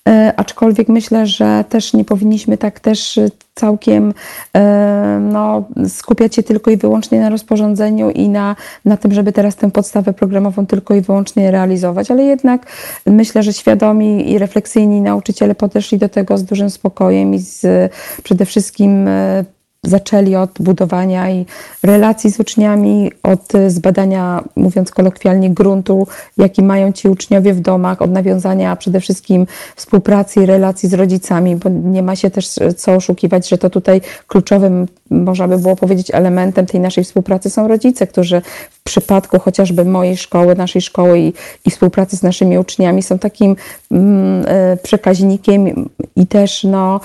[0.10, 3.20] E, aczkolwiek myślę, że też nie powinniśmy tak też
[3.56, 4.14] całkiem
[4.56, 9.56] e, no, skupiać się tylko i wyłącznie na rozporządzeniu i na, na tym, żeby teraz
[9.56, 12.66] tę podstawę programową tylko i wyłącznie realizować, ale jednak
[13.06, 17.92] myślę, że świadomi i refleksyjni nauczyciele podeszli do tego z dużym spokojem i z
[18.24, 19.46] przede wszystkim e,
[19.84, 21.46] zaczęli od budowania i
[21.84, 28.12] relacji z uczniami, od zbadania, mówiąc kolokwialnie, gruntu, jaki mają ci uczniowie w domach, od
[28.12, 33.50] nawiązania przede wszystkim współpracy i relacji z rodzicami, bo nie ma się też co oszukiwać,
[33.50, 38.42] że to tutaj kluczowym, można by było powiedzieć, elementem tej naszej współpracy są rodzice, którzy
[38.72, 41.34] w przypadku chociażby mojej szkoły, naszej szkoły i,
[41.66, 43.56] i współpracy z naszymi uczniami są takim
[43.92, 47.00] mm, e, przekaźnikiem i też no,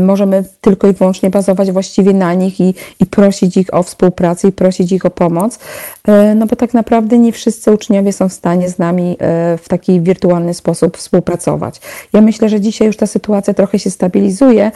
[0.00, 4.52] możemy tylko i wyłącznie bazować właściwie na nich i, i prosić ich o współpracę i
[4.52, 5.58] prosić ich o pomoc,
[6.08, 9.16] e, no bo tak naprawdę nie wszyscy uczniowie są w stanie z nami
[9.62, 11.80] w taki wirtualny sposób współpracować.
[12.12, 14.70] Ja myślę, że dzisiaj już ta sytuacja trochę się stabilizuje,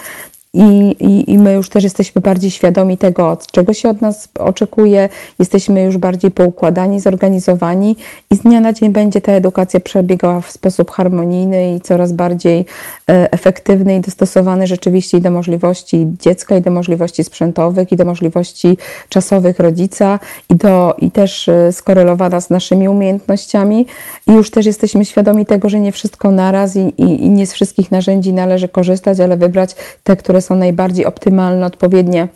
[0.55, 5.09] i, i, I my już też jesteśmy bardziej świadomi tego, czego się od nas oczekuje,
[5.39, 7.97] jesteśmy już bardziej poukładani, zorganizowani
[8.31, 12.65] i z dnia na dzień będzie ta edukacja przebiegała w sposób harmonijny i coraz bardziej
[13.11, 18.79] e, efektywny i dostosowany rzeczywiście do możliwości dziecka, i do możliwości sprzętowych, i do możliwości
[19.09, 20.19] czasowych rodzica,
[20.51, 23.87] i, do, i też e, skorelowana z naszymi umiejętnościami.
[24.27, 27.53] I już też jesteśmy świadomi tego, że nie wszystko naraz i, i, i nie z
[27.53, 32.29] wszystkich narzędzi należy korzystać, ale wybrać te, które są najbardziej optymalne, odpowiednie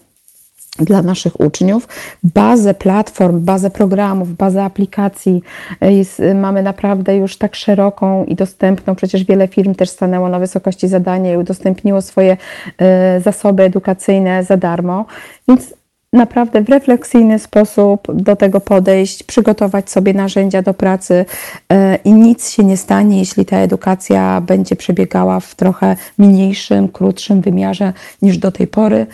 [0.79, 1.89] dla naszych uczniów.
[2.23, 5.43] Bazę platform, bazę programów, bazę aplikacji
[5.81, 8.95] e, jest, e, mamy naprawdę już tak szeroką i dostępną.
[8.95, 12.37] Przecież wiele firm też stanęło na wysokości zadania i udostępniło swoje
[12.79, 15.05] e, zasoby edukacyjne za darmo.
[15.49, 15.75] Więc
[16.17, 21.25] naprawdę w refleksyjny sposób do tego podejść, przygotować sobie narzędzia do pracy
[21.73, 27.41] e, i nic się nie stanie, jeśli ta edukacja będzie przebiegała w trochę mniejszym, krótszym
[27.41, 29.07] wymiarze niż do tej pory.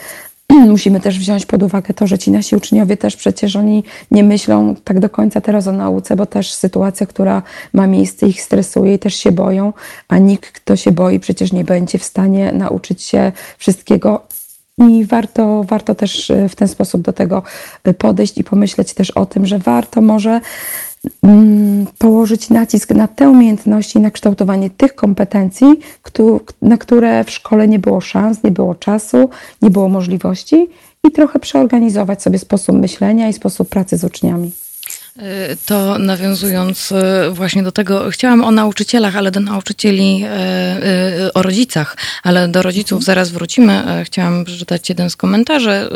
[0.69, 4.75] Musimy też wziąć pod uwagę to, że ci nasi uczniowie też przecież oni nie myślą
[4.85, 8.99] tak do końca teraz o nauce, bo też sytuacja, która ma miejsce, ich stresuje i
[8.99, 9.73] też się boją,
[10.09, 14.23] a nikt, kto się boi, przecież nie będzie w stanie nauczyć się wszystkiego
[14.79, 17.43] i warto, warto też e, w ten sposób do tego
[17.85, 20.41] e, podejść i pomyśleć też o tym, że warto może
[21.23, 25.67] mm, położyć nacisk na te umiejętności, na kształtowanie tych kompetencji,
[26.63, 29.31] na które w szkole nie było szans, nie było czasu,
[29.63, 30.69] nie było możliwości
[31.05, 34.53] i trochę przeorganizować sobie sposób myślenia i sposób pracy z uczniami.
[35.17, 40.25] Y, to nawiązując y, właśnie do tego, chciałam o nauczycielach, ale do nauczycieli,
[41.27, 43.05] y, o rodzicach, ale do rodziców mhm.
[43.05, 44.05] zaraz wrócimy.
[44.05, 45.89] Chciałam przeczytać jeden z komentarzy.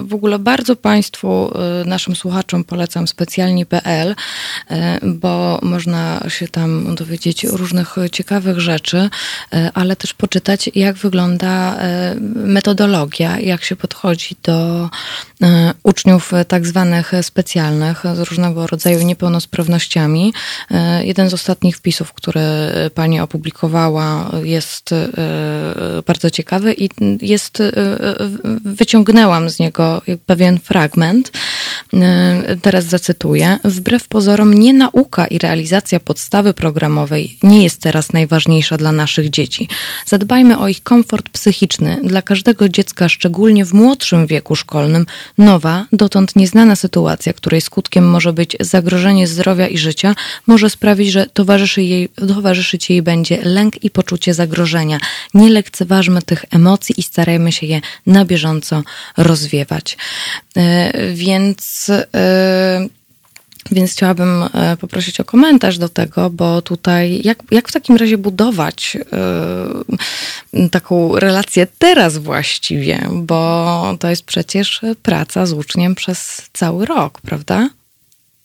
[0.00, 1.52] W ogóle bardzo Państwu,
[1.84, 4.14] naszym słuchaczom polecam specjalnie.pl,
[5.02, 9.10] bo można się tam dowiedzieć różnych ciekawych rzeczy,
[9.74, 11.78] ale też poczytać, jak wygląda
[12.34, 14.88] metodologia, jak się podchodzi do
[15.82, 20.32] uczniów tak zwanych specjalnych z różnego różnego rodzaju niepełnosprawnościami.
[20.70, 25.08] E, jeden z ostatnich wpisów, które pani opublikowała, jest e,
[26.06, 26.88] bardzo ciekawy i
[27.22, 27.72] jest, e,
[28.64, 31.32] wyciągnęłam z niego pewien fragment.
[32.62, 33.58] Teraz zacytuję.
[33.64, 39.68] Wbrew pozorom, nie nauka i realizacja podstawy programowej nie jest teraz najważniejsza dla naszych dzieci.
[40.06, 42.00] Zadbajmy o ich komfort psychiczny.
[42.02, 45.06] Dla każdego dziecka, szczególnie w młodszym wieku szkolnym,
[45.38, 50.14] nowa, dotąd nieznana sytuacja, której skutkiem może być zagrożenie zdrowia i życia,
[50.46, 54.98] może sprawić, że towarzyszy jej, towarzyszyć jej będzie lęk i poczucie zagrożenia.
[55.34, 58.82] Nie lekceważmy tych emocji i starajmy się je na bieżąco
[59.16, 59.96] rozwiewać.
[60.56, 60.92] E,
[61.64, 62.88] więc e,
[63.70, 68.18] więc chciałabym e, poprosić o komentarz do tego, bo tutaj jak, jak w takim razie
[68.18, 68.96] budować
[70.70, 77.68] taką relację teraz właściwie, bo to jest przecież praca z uczniem przez cały rok, prawda?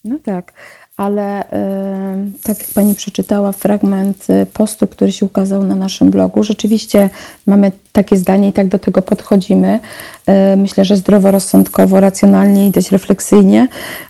[0.03, 0.53] No tak,
[0.99, 1.45] ale y,
[2.43, 7.09] tak jak Pani przeczytała fragment y, postu, który się ukazał na naszym blogu, rzeczywiście
[7.47, 9.79] mamy takie zdanie i tak do tego podchodzimy.
[10.53, 13.67] Y, myślę, że zdroworozsądkowo, racjonalnie i dość refleksyjnie,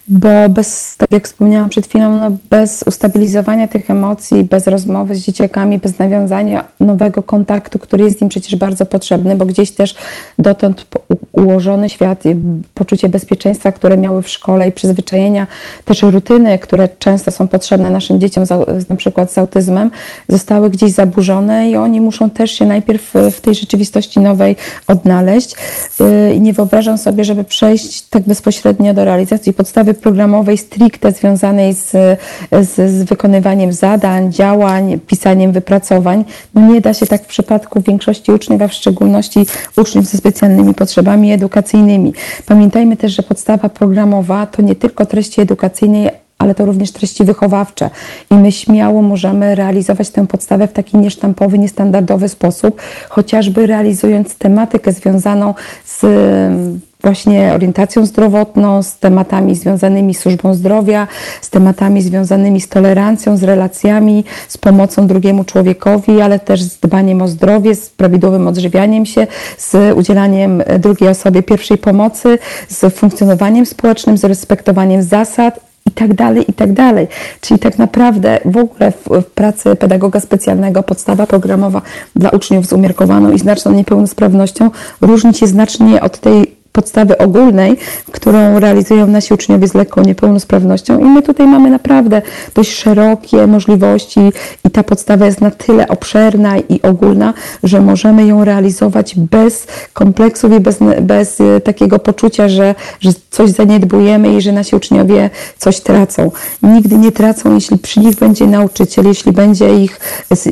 [0.08, 5.20] bo bez, tak jak wspomniałam przed chwilą, no bez ustabilizowania tych emocji, bez rozmowy z
[5.20, 9.96] dzieciakami, bez nawiązania nowego kontaktu, który jest im przecież bardzo potrzebny, bo gdzieś też
[10.40, 10.86] dotąd
[11.32, 12.24] ułożony świat,
[12.74, 15.48] poczucie bezpieczeństwa, które miały w szkole i przyzwyczajenia,
[15.86, 18.44] też rutyny, które często są potrzebne naszym dzieciom,
[18.90, 19.92] na przykład z autyzmem,
[20.30, 24.56] zostały gdzieś zaburzone i oni muszą też się najpierw w tej rzeczywistości nowej
[24.88, 25.56] odnaleźć.
[26.02, 31.74] Y, I nie wyobrażam sobie, żeby przejść tak bezpośrednio do realizacji podstawy programowej stricte związanej
[31.74, 31.92] z,
[32.52, 36.26] z, z wykonywaniem zadań, działań, pisaniem wypracowań.
[36.54, 39.46] No nie da się tak w przypadku większości uczniów, a w szczególności
[39.78, 42.14] uczniów ze specjalnymi potrzebami edukacyjnymi.
[42.46, 47.90] Pamiętajmy też, że podstawa programowa to nie tylko treści edukacyjne, ale to również treści wychowawcze.
[48.32, 54.92] I my śmiało możemy realizować tę podstawę w taki niesztampowy, niestandardowy sposób, chociażby realizując tematykę
[54.92, 55.54] związaną
[55.86, 56.06] z
[57.04, 61.08] właśnie orientacją zdrowotną, z tematami związanymi z służbą zdrowia,
[61.42, 67.22] z tematami związanymi z tolerancją, z relacjami, z pomocą drugiemu człowiekowi, ale też z dbaniem
[67.22, 74.18] o zdrowie, z prawidłowym odżywianiem się, z udzielaniem drugiej osobie pierwszej pomocy, z funkcjonowaniem społecznym,
[74.18, 77.08] z respektowaniem zasad i tak dalej, i tak dalej.
[77.42, 81.82] Czyli tak naprawdę w ogóle w, w, pracy pedagoga specjalnego podstawa programowa
[82.16, 84.72] dla uczniów z umiarkowaną i znaczną niepełnosprawnością
[85.02, 87.78] różni się znacznie od tej podstawy ogólnej,
[88.12, 91.00] którą realizują nasi uczniowie z lekką niepełnosprawnością.
[91.00, 92.22] I my tutaj mamy naprawdę
[92.56, 94.20] dość szerokie możliwości
[94.66, 100.54] i ta podstawa jest na tyle obszerna i ogólna, że możemy ją realizować bez kompleksów
[100.54, 105.80] i bez, bez e, takiego poczucia, że, że coś zaniedbujemy i że nasi uczniowie coś
[105.80, 106.32] tracą.
[106.64, 110.00] Nigdy nie tracą, jeśli przy nich będzie nauczyciel, jeśli będzie ich,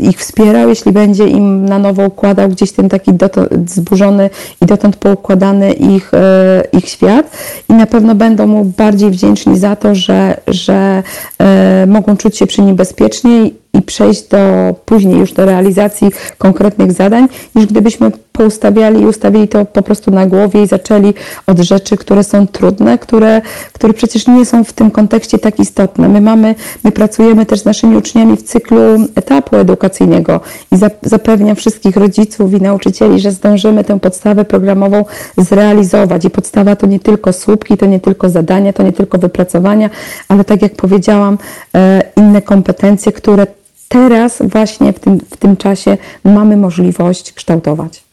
[0.02, 4.30] ich wspierał, jeśli będzie im na nowo układał gdzieś ten taki dotąd zburzony
[4.62, 7.38] i dotąd poukładany ich E, ich świat
[7.70, 11.04] i na pewno będą mu bardziej wdzięczni za to, że, że
[11.40, 14.38] e, mogą czuć się przy nim bezpiecznie i przejść do
[14.86, 20.26] później już do realizacji konkretnych zadań, niż gdybyśmy poustawiali i ustawili to po prostu na
[20.26, 21.14] głowie i zaczęli
[21.48, 23.42] od rzeczy, które są trudne, które,
[23.74, 26.10] które przecież nie są w tym kontekście tak istotne.
[26.10, 28.80] My mamy, my pracujemy też z naszymi uczniami w cyklu
[29.16, 30.40] etapu edukacyjnego
[30.72, 35.06] i zapewniam wszystkich rodziców i nauczycieli, że zdążymy tę podstawę programową
[35.38, 36.26] zrealizować.
[36.26, 39.90] I podstawa to nie tylko słupki, to nie tylko zadania, to nie tylko wypracowania,
[40.28, 41.38] ale tak jak powiedziałam,
[41.76, 43.48] e, inne kompetencje, które
[43.88, 48.08] teraz właśnie w tym, w tym czasie mamy możliwość kształtować.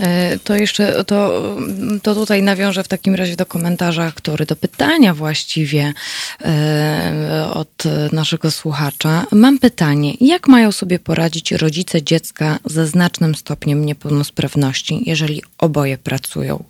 [0.00, 1.42] E, to jeszcze, to,
[2.02, 5.92] to tutaj nawiążę w takim razie do komentarza, który do pytania właściwie
[6.44, 9.26] e, od naszego słuchacza.
[9.32, 16.64] Mam pytanie, jak mają sobie poradzić rodzice dziecka ze znacznym stopniem niepełnosprawności, jeżeli oboje pracują?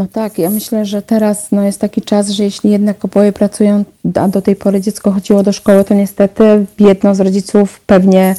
[0.00, 3.84] No tak, ja myślę, że teraz no, jest taki czas, że jeśli jednak oboje pracują,
[4.14, 8.34] a do tej pory dziecko chodziło do szkoły, to niestety jedno z rodziców pewnie,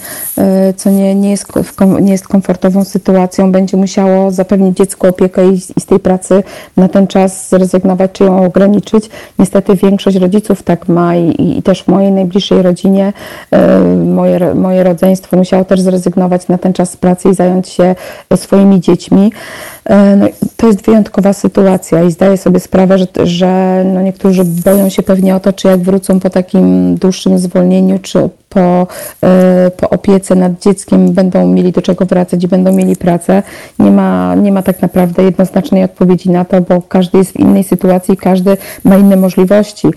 [0.70, 1.48] y, co nie, nie, jest,
[2.02, 6.44] nie jest komfortową sytuacją, będzie musiało zapewnić dziecku opiekę i, i z tej pracy
[6.78, 9.10] na ten czas zrezygnować czy ją ograniczyć.
[9.40, 13.14] Niestety większość rodziców tak ma i, i też w mojej najbliższej rodzinie
[13.54, 17.96] y, moje, moje rodzeństwo musiało też zrezygnować na ten czas z pracy i zająć się
[18.36, 19.32] swoimi dziećmi.
[19.90, 24.90] Y, no, to jest wyjątkowa sytuacja i zdaję sobie sprawę, że, że no niektórzy boją
[24.90, 28.88] się pewnie o to, czy jak wrócą po takim dłuższym zwolnieniu, czy po,
[29.24, 33.44] e, po opiece nad dzieckiem będą mieli do czego wracać i będą mieli pracę.
[33.80, 37.64] Nie ma, nie ma tak naprawdę jednoznacznej odpowiedzi na to, bo każdy jest w innej
[37.64, 39.88] sytuacji, każdy ma inne możliwości.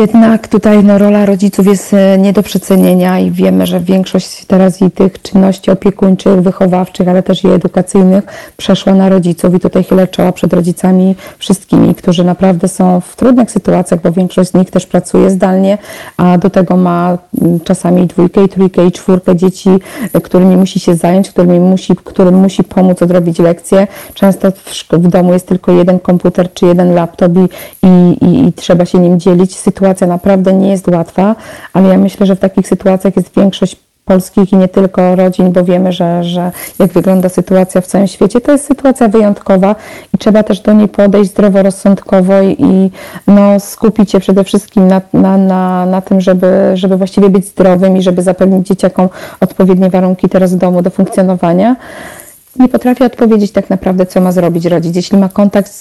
[0.00, 4.82] Jednak tutaj no, rola rodziców jest e, nie do przecenienia i wiemy, że większość teraz
[4.82, 8.24] i tych czynności opiekuńczych, wychowawczych, ale też i edukacyjnych
[8.56, 13.50] przeszła na rodziców i tutaj chylę czoła przed rodzicami wszystkimi, którzy naprawdę są w trudnych
[13.50, 15.78] sytuacjach, bo większość z nich też pracuje zdalnie,
[16.16, 19.70] a do tego ma mm, czasami dwójkę i trójkę i czwórkę dzieci,
[20.12, 23.86] e, którymi musi się zająć, którymi musi, którym musi pomóc odrobić lekcje.
[24.14, 27.48] Często w, w domu jest tylko jeden komputer czy jeden laptop i,
[27.86, 29.56] i, i, trzeba się nim dzielić.
[29.56, 31.36] Sytuacja sytuacja naprawdę nie jest łatwa,
[31.72, 35.64] ale ja myślę, że w takich sytuacjach jest większość polskich i nie tylko rodzin, bo
[35.64, 39.74] wiemy, że, że jak wygląda sytuacja w całym świecie, to jest sytuacja wyjątkowa
[40.14, 42.90] i trzeba też do niej podejść zdroworozsądkowo i
[43.26, 47.96] no, skupić się przede wszystkim na, na, na, na tym, żeby, żeby właściwie być zdrowym
[47.96, 49.08] i żeby zapewnić dzieciakom
[49.40, 51.76] odpowiednie warunki teraz w domu do funkcjonowania
[52.56, 54.96] nie potrafię odpowiedzieć tak naprawdę, co ma zrobić rodzic.
[54.96, 55.80] Jeśli ma kontakt z,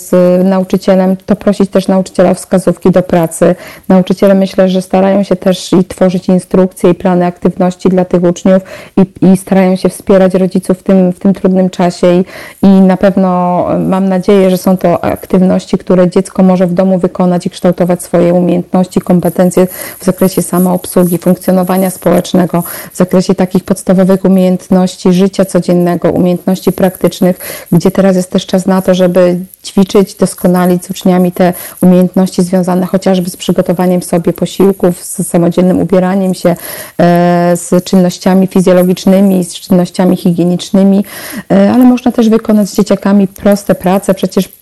[0.00, 0.10] z,
[0.44, 3.54] nauczycielem, to prosić też nauczyciela o wskazówki do pracy.
[3.88, 8.62] Nauczyciele myślę, że starają się też i tworzyć instrukcje i plany aktywności dla tych uczniów
[8.96, 12.24] i, i starają się wspierać rodziców w tym, w tym trudnym czasie I,
[12.66, 17.46] i na pewno mam nadzieję, że są to aktywności, które dziecko może w domu wykonać
[17.46, 19.66] i kształtować swoje umiejętności, kompetencje
[19.98, 27.90] w zakresie samoobsługi, funkcjonowania społecznego, w zakresie takich podstawowych umiejętności życia codziennego, umiejętności praktycznych, gdzie
[27.90, 33.30] teraz jest też czas na to, żeby ćwiczyć, doskonalić z uczniami te umiejętności związane chociażby
[33.30, 36.56] z przygotowaniem sobie posiłków, z samodzielnym ubieraniem się,
[36.98, 41.04] e, z czynnościami fizjologicznymi, z czynnościami higienicznymi,
[41.50, 44.61] e, ale można też wykonać z dzieciakami proste prace, przecież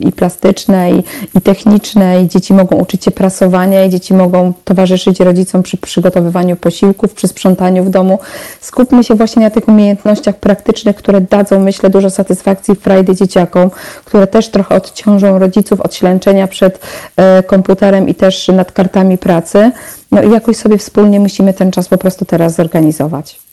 [0.00, 1.02] i plastyczne, i,
[1.34, 6.56] i techniczne, i dzieci mogą uczyć się prasowania, i dzieci mogą towarzyszyć rodzicom przy przygotowywaniu
[6.56, 8.18] posiłków, przy sprzątaniu w domu.
[8.60, 13.70] Skupmy się właśnie na tych umiejętnościach praktycznych, które dadzą, myślę, dużo satysfakcji frajdy dzieciakom,
[14.04, 16.80] które też trochę odciążą rodziców od ślęczenia przed
[17.16, 19.70] e, komputerem i też nad kartami pracy.
[20.12, 23.49] No i jakoś sobie wspólnie musimy ten czas po prostu teraz zorganizować.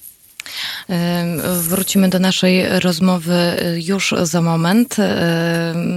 [1.62, 3.36] Wrócimy do naszej rozmowy
[3.86, 4.96] już za moment.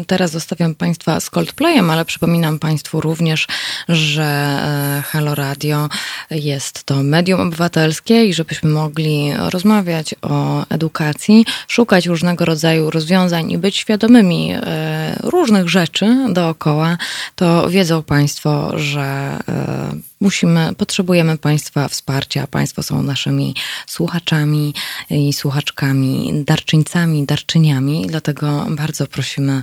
[0.07, 3.47] Teraz zostawiam Państwa z Coldplayem, ale przypominam Państwu również,
[3.89, 5.89] że e, Halo Radio
[6.31, 13.59] jest to medium obywatelskie i żebyśmy mogli rozmawiać o edukacji, szukać różnego rodzaju rozwiązań i
[13.59, 16.99] być świadomymi e, różnych rzeczy dookoła,
[17.35, 22.47] to wiedzą Państwo, że e, musimy, potrzebujemy Państwa wsparcia.
[22.47, 23.55] Państwo są naszymi
[23.87, 24.75] słuchaczami
[25.11, 29.63] i słuchaczkami, darczyńcami, darczyniami, dlatego bardzo prosimy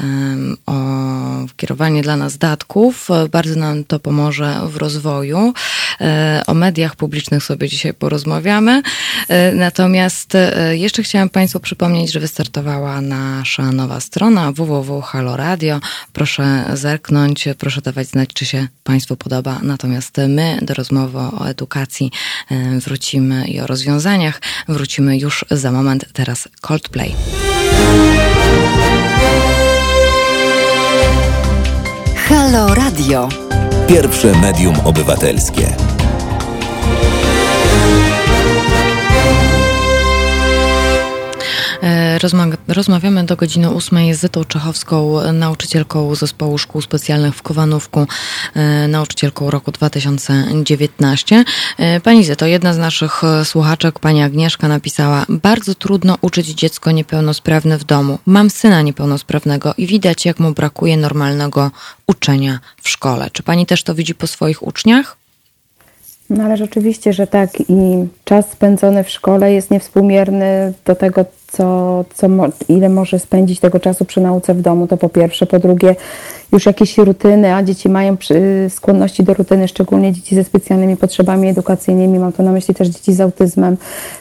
[0.00, 0.76] um, o
[1.56, 3.08] kierowanie dla nas datków.
[3.30, 5.52] Bardzo nam to pomoże w rozwoju.
[6.00, 8.82] E, o mediach publicznych sobie dzisiaj porozmawiamy.
[9.28, 15.80] E, natomiast e, jeszcze chciałam Państwu przypomnieć, że wystartowała nasza nowa strona www.haloradio.
[16.12, 19.60] Proszę zerknąć, proszę dawać znać, czy się Państwu podoba.
[19.62, 22.10] Natomiast Natomiast my do rozmowy o edukacji
[22.50, 26.04] e, wrócimy i o rozwiązaniach wrócimy już za moment.
[26.12, 27.14] Teraz Coldplay.
[32.28, 33.28] Halo Radio.
[33.88, 35.76] Pierwsze medium obywatelskie.
[42.68, 48.06] Rozmawiamy do godziny ósmej z Zytą Czechowską, nauczycielką zespołu szkół specjalnych w Kowanówku,
[48.54, 51.44] e, nauczycielką roku 2019.
[51.78, 57.78] E, pani Zyto, jedna z naszych słuchaczek, pani Agnieszka napisała, bardzo trudno uczyć dziecko niepełnosprawne
[57.78, 58.18] w domu.
[58.26, 61.70] Mam syna niepełnosprawnego i widać, jak mu brakuje normalnego
[62.06, 63.30] uczenia w szkole.
[63.32, 65.16] Czy pani też to widzi po swoich uczniach?
[66.30, 72.04] No ale rzeczywiście, że tak i czas spędzony w szkole jest niewspółmierny do tego, co,
[72.14, 72.26] co,
[72.68, 75.46] ile może spędzić tego czasu przy nauce w domu, to po pierwsze.
[75.46, 75.96] Po drugie,
[76.52, 78.16] już jakieś rutyny, a dzieci mają
[78.68, 83.12] skłonności do rutyny, szczególnie dzieci ze specjalnymi potrzebami edukacyjnymi, mam tu na myśli też dzieci
[83.12, 83.76] z autyzmem,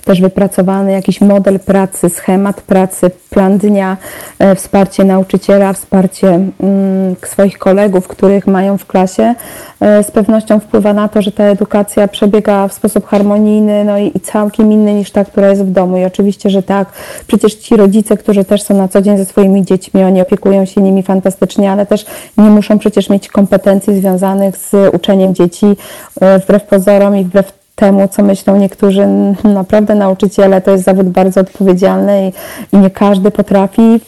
[0.06, 3.98] też wypracowany jakiś model pracy, schemat pracy, plan dnia,
[4.40, 9.36] e, wsparcie nauczyciela, wsparcie mm, swoich kolegów, których mają w klasie,
[9.80, 14.12] e, z pewnością wpływa na to, że ta edukacja przebiega w sposób harmonijny no i,
[14.16, 15.98] i całkiem inny niż ta, która jest w domu.
[15.98, 16.88] I oczywiście, że tak,
[17.28, 20.82] przecież ci rodzice, którzy też są na co dzień ze swoimi dziećmi, oni opiekują się
[20.82, 22.06] nimi fantastycznie, ale też
[22.38, 25.66] nie muszą przecież mieć kompetencji związanych z uczeniem dzieci
[26.22, 29.08] e, wbrew pozorom i wbrew temu, co myślą niektórzy
[29.44, 30.62] naprawdę nauczyciele.
[30.62, 34.02] To jest zawód bardzo odpowiedzialny i, i nie każdy potrafi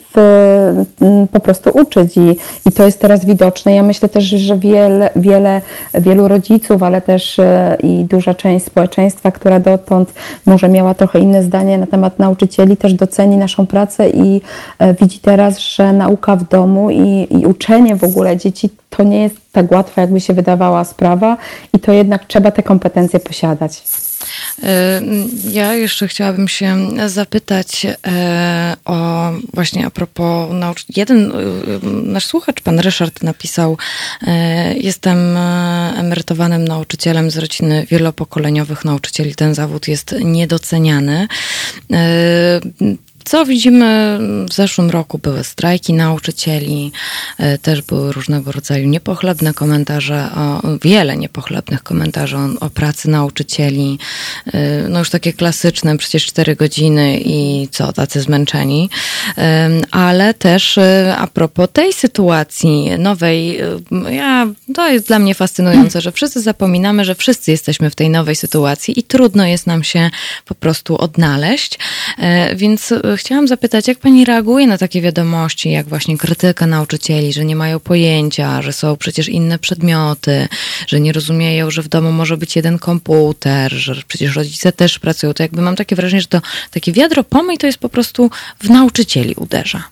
[1.32, 3.76] po prostu uczyć I, i to jest teraz widoczne.
[3.76, 5.62] Ja myślę też, że wiele, wiele,
[5.94, 10.14] wielu rodziców, ale też e, i duża część społeczeństwa, która dotąd
[10.46, 14.42] może miała trochę inne zdanie na temat nauczycieli, też doceni naszą pracę i
[14.80, 19.24] e, widzi teraz, że nauka w domu i, i uczenie w ogóle dzieci to nie
[19.24, 21.38] jest tak łatwa, jakby się wydawała sprawa
[21.74, 23.84] i to jednak trzeba te kompetencje posiadać.
[24.64, 25.02] E,
[25.52, 31.00] ja jeszcze chciałabym się zapytać e, o właśnie a propos nauczycieli.
[31.00, 31.34] Jeden e,
[31.88, 33.78] nasz słuchacz, pan Ryszard, napisał:
[34.76, 35.38] Jestem
[35.98, 39.36] emerytowanym nauczycielem z rodziny wielopokoleniowych nauczycieli.
[39.36, 41.28] Ten zawód jest niedoceniany.
[43.28, 44.20] Co widzimy
[44.50, 45.18] w zeszłym roku?
[45.18, 46.92] Były strajki nauczycieli,
[47.38, 54.00] e, też były różnego rodzaju niepochlebne komentarze, o, wiele niepochlebnych komentarzy o, o pracy nauczycieli.
[54.54, 58.90] E, no już takie klasyczne, przecież cztery godziny i co, tacy zmęczeni.
[59.92, 63.60] Ale też e, a propos tej sytuacji nowej,
[64.10, 68.36] ja, to jest dla mnie fascynujące, że wszyscy zapominamy, że wszyscy jesteśmy w tej nowej
[68.36, 70.10] sytuacji i trudno jest nam się
[70.46, 71.80] po prostu odnaleźć.
[72.56, 77.56] Więc chciałam zapytać, jak pani reaguje na takie wiadomości, jak właśnie krytyka nauczycieli, że nie
[77.56, 80.48] mają pojęcia, że są przecież inne przedmioty,
[80.88, 85.34] że nie rozumieją, że w domu może być jeden komputer, że przecież rodzice też pracują.
[85.34, 86.42] To jakby mam takie wrażenie, że to
[86.72, 89.84] takie wiadro pomyj to jest po prostu w nauczycieli uderza.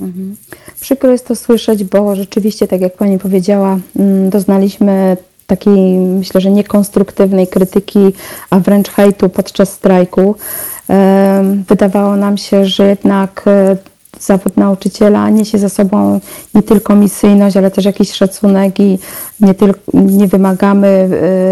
[0.00, 0.36] Mhm.
[0.80, 5.16] Przykro jest to słyszeć, bo rzeczywiście, tak jak Pani powiedziała, mm, doznaliśmy
[5.46, 7.98] takiej, myślę, że niekonstruktywnej krytyki,
[8.50, 10.34] a wręcz hejtu podczas strajku.
[11.68, 13.76] Wydawało nam się, że jednak e,
[14.20, 16.20] zawód nauczyciela niesie za sobą
[16.54, 18.98] nie tylko misyjność, ale też jakiś szacunek i
[19.40, 21.08] nie, tylko, nie, wymagamy,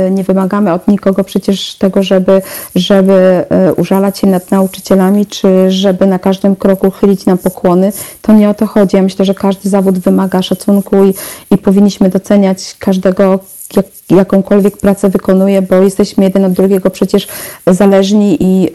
[0.06, 2.42] e, nie wymagamy od nikogo przecież tego, żeby,
[2.74, 7.92] żeby e, użalać się nad nauczycielami, czy żeby na każdym kroku chylić nam pokłony.
[8.22, 8.96] To nie o to chodzi.
[8.96, 11.14] Ja myślę, że każdy zawód wymaga szacunku i,
[11.50, 13.38] i powinniśmy doceniać każdego
[13.76, 17.28] jak, jakąkolwiek pracę wykonuje, bo jesteśmy jeden od drugiego przecież
[17.66, 18.70] zależni i, yy,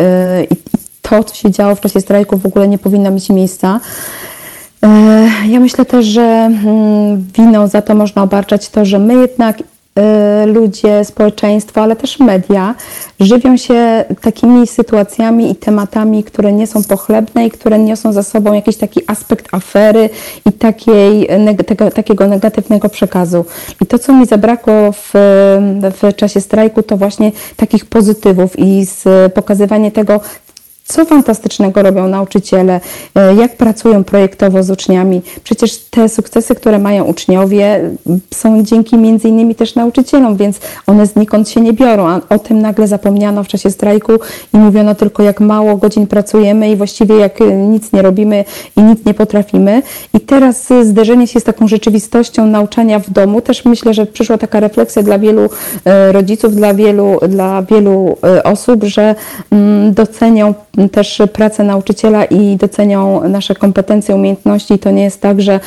[0.52, 0.56] i
[1.02, 3.80] to, co się działo w czasie strajku w ogóle nie powinno mieć miejsca.
[4.84, 4.90] Yy,
[5.48, 9.64] ja myślę też, że mm, winą za to można obarczać to, że my jednak
[10.46, 12.76] ludzie, społeczeństwo, ale też media
[13.20, 18.54] żywią się takimi sytuacjami i tematami, które nie są pochlebne i które niosą za sobą
[18.54, 20.10] jakiś taki aspekt afery
[20.50, 21.28] i takiej,
[21.66, 23.46] tego, takiego negatywnego przekazu.
[23.82, 25.12] I to, co mi zabrakło w,
[26.02, 28.86] w czasie strajku, to właśnie takich pozytywów i
[29.34, 30.20] pokazywanie tego,
[30.86, 32.82] co fantastycznego robią nauczyciele,
[33.16, 35.22] e, jak pracują projektowo z uczniami.
[35.44, 37.92] Przecież te sukcesy, które mają uczniowie,
[38.34, 42.08] są dzięki między innymi też nauczycielom, więc one znikąd się nie biorą.
[42.08, 44.12] A o tym nagle zapomniano w czasie strajku
[44.54, 48.46] i mówiono tylko, jak mało godzin pracujemy i właściwie jak e, nic nie robimy
[48.78, 49.82] i nic nie potrafimy.
[50.14, 54.60] I teraz zderzenie się z taką rzeczywistością nauczania w domu, też myślę, że przyszła taka
[54.60, 55.50] refleksja dla wielu
[55.86, 59.16] e, rodziców, dla wielu, dla wielu osób, że
[59.52, 60.54] mm, docenią
[60.92, 64.80] też pracę nauczyciela i docenią nasze kompetencje, umiejętności.
[64.80, 65.60] To nie jest tak, że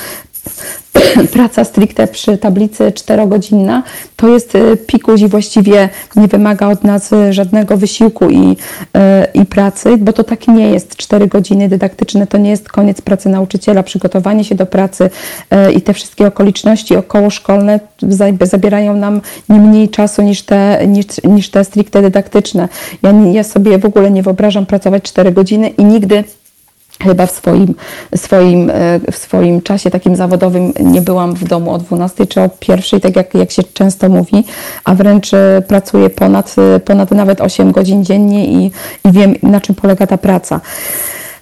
[1.32, 3.82] praca stricte przy tablicy czterogodzinna
[4.16, 8.57] to jest y, pikuś i właściwie nie wymaga od nas y, żadnego wysiłku i, y,
[9.34, 10.97] i pracy, bo to tak nie jest.
[10.97, 13.82] Cztery godziny dydaktyczne to nie jest koniec pracy nauczyciela.
[13.82, 15.11] Przygotowanie się do pracy
[15.76, 17.80] i te wszystkie okoliczności okołoszkolne
[18.40, 22.68] zabierają nam nie mniej czasu niż te, niż, niż te stricte dydaktyczne.
[23.03, 26.24] Ja, ja sobie w ogóle nie wyobrażam pracować cztery godziny i nigdy
[27.03, 27.74] Chyba w swoim,
[28.16, 32.49] swoim, e, w swoim czasie takim zawodowym nie byłam w domu o 12 czy o
[32.49, 34.44] pierwszej, tak jak, jak się często mówi,
[34.84, 38.70] a wręcz e, pracuję ponad, e, ponad nawet 8 godzin dziennie i,
[39.05, 40.61] i wiem, na czym polega ta praca.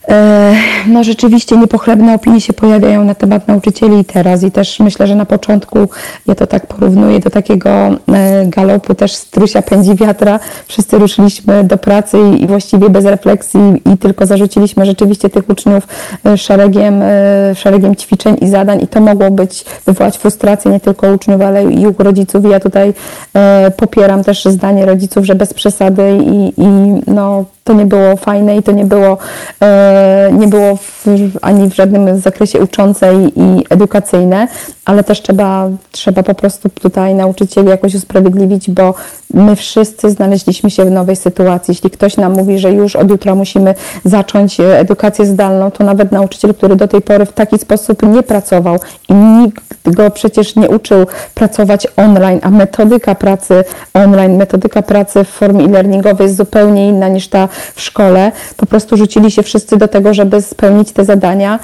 [0.08, 0.54] E,
[0.86, 5.24] no rzeczywiście niepochlebne opinie się pojawiają na temat nauczycieli teraz i też myślę, że na
[5.24, 5.78] początku
[6.26, 7.96] ja to tak porównuję do takiego e,
[8.46, 10.40] galopu też strusia pędzi wiatra.
[10.66, 13.60] Wszyscy ruszyliśmy do pracy i właściwie bez refleksji
[13.94, 15.88] i tylko zarzuciliśmy rzeczywiście tych uczniów
[16.26, 17.02] e, szeregiem,
[17.54, 21.86] szeregiem ćwiczeń i zadań i to mogło być, wywołać frustrację nie tylko uczniów, ale i
[21.86, 22.94] u rodziców i ja tutaj
[23.76, 26.66] popieram też zdanie rodziców, że bez przesady i, i
[27.06, 29.18] no to nie było fajne i to nie było,
[30.32, 31.06] nie było w,
[31.42, 34.48] ani w żadnym zakresie uczące i edukacyjne,
[34.84, 38.94] ale też trzeba, trzeba po prostu tutaj nauczycieli jakoś usprawiedliwić, bo
[39.34, 41.72] my wszyscy znaleźliśmy się w nowej sytuacji.
[41.72, 43.74] Jeśli ktoś nam mówi, że już od jutra musimy
[44.04, 48.22] zacząć e, edukację zdalną, to nawet nauczyciel, który do tej pory w taki sposób nie
[48.22, 48.78] pracował
[49.08, 53.64] i nikt go przecież nie uczył pracować online, a metodyka pracy
[53.94, 58.32] online, metodyka pracy w formie e-learningowej jest zupełnie inna niż ta w szkole.
[58.56, 61.58] Po prostu rzucili się wszyscy do tego, żeby spełnić te zadania,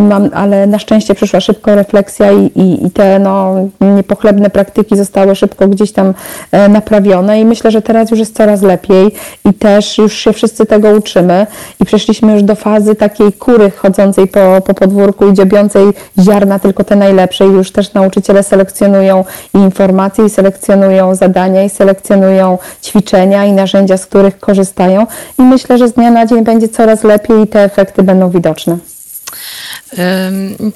[0.00, 5.34] Mam, ale na szczęście przyszła szybko refleksja i, i, i te no, niepochlebne praktyki zostały
[5.34, 6.14] szybko gdzieś tam
[6.52, 9.14] e, naprawione i myślę, że teraz już jest coraz lepiej
[9.44, 11.46] i też już się wszyscy tego uczymy
[11.80, 15.86] i przeszliśmy już do fazy takiej kury chodzącej po, po podwórku i dziobiącej
[16.18, 22.58] ziarna tylko te najlepsze i już też nauczyciele selekcjonują informacje i selekcjonują zadania i selekcjonują
[22.82, 25.06] ćwiczenia i narzędzia, z których korzystają
[25.38, 28.78] i myślę, że z dnia na dzień będzie coraz lepiej i te efekty będą widoczne.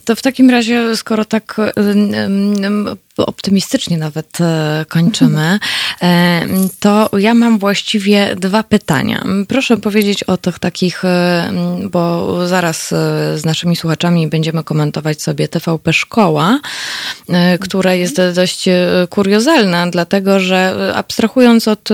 [0.04, 1.56] To w takim razie, skoro tak
[3.16, 5.58] optymistycznie nawet e, kończymy,
[6.02, 6.46] e,
[6.80, 9.24] to ja mam właściwie dwa pytania.
[9.48, 11.52] Proszę powiedzieć o tych takich, e,
[11.90, 12.88] bo zaraz
[13.36, 16.58] z naszymi słuchaczami będziemy komentować sobie TVP Szkoła,
[17.60, 18.64] która jest dość
[19.10, 21.88] kuriozalna, dlatego że abstrahując od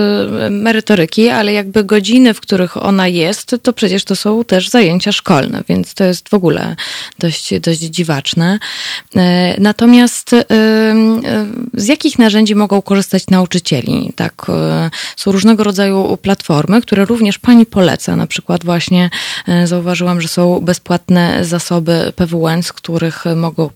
[0.49, 5.63] merytoryki, ale jakby godziny, w których ona jest, to przecież to są też zajęcia szkolne,
[5.69, 6.75] więc to jest w ogóle
[7.19, 8.59] dość, dość dziwaczne.
[9.57, 10.35] Natomiast
[11.73, 14.13] z jakich narzędzi mogą korzystać nauczycieli?
[14.15, 18.15] Tak, e, są różnego rodzaju platformy, które również pani poleca.
[18.15, 19.09] Na przykład właśnie
[19.47, 23.69] e, zauważyłam, że są bezpłatne zasoby PWN, z których mogą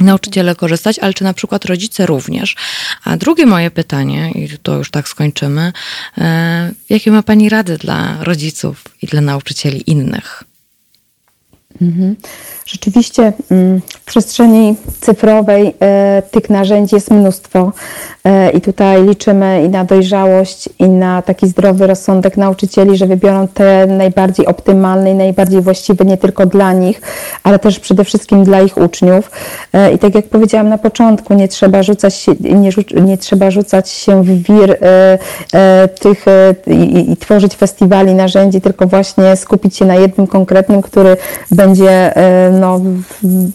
[0.00, 2.56] nauczyciele korzystać, ale czy na przykład rodzice również?
[3.04, 5.72] A drugie moje pytanie, i to już tak skończymy,
[6.18, 10.44] e, jakie ma Pani rady dla rodziców i dla nauczycieli innych?
[11.82, 12.16] Mhm.
[12.68, 17.72] Rzeczywiście mm, w przestrzeni cyfrowej e, tych narzędzi jest mnóstwo
[18.24, 23.48] e, i tutaj liczymy i na dojrzałość, i na taki zdrowy rozsądek nauczycieli, że wybiorą
[23.48, 27.00] te najbardziej optymalne i najbardziej właściwe nie tylko dla nich,
[27.42, 29.30] ale też przede wszystkim dla ich uczniów.
[29.72, 32.70] E, I tak jak powiedziałam na początku, nie trzeba rzucać się, nie,
[33.02, 34.78] nie trzeba rzucać się w wir
[36.00, 36.24] tych
[36.66, 41.16] i, i tworzyć festiwali narzędzi, tylko właśnie skupić się na jednym konkretnym, który
[41.50, 42.12] będzie
[42.58, 42.80] no,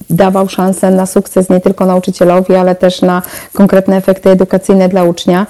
[0.09, 3.21] dawał szansę na sukces nie tylko nauczycielowi, ale też na
[3.53, 5.47] konkretne efekty edukacyjne dla ucznia.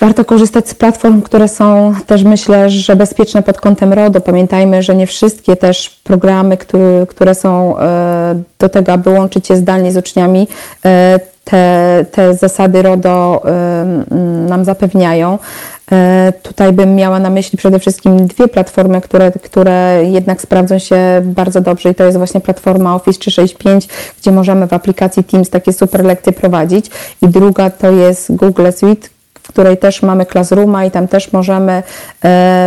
[0.00, 4.20] Warto korzystać z platform, które są też myślę, że bezpieczne pod kątem RODO.
[4.20, 9.56] Pamiętajmy, że nie wszystkie też programy, które, które są e, do tego, aby łączyć je
[9.56, 10.48] zdalnie z uczniami,
[10.84, 13.42] e, te, te zasady RODO
[14.48, 15.38] nam zapewniają.
[15.92, 21.22] E, tutaj bym miała na myśli przede wszystkim dwie platformy, które, które jednak sprawdzą się
[21.24, 23.88] bardzo dobrze i to jest właśnie platforma Office 365,
[24.20, 26.86] gdzie możemy w aplikacji Teams takie super lekcje prowadzić.
[27.22, 29.08] I druga to jest Google Suite,
[29.50, 31.82] której też mamy Classrooma i tam też możemy e,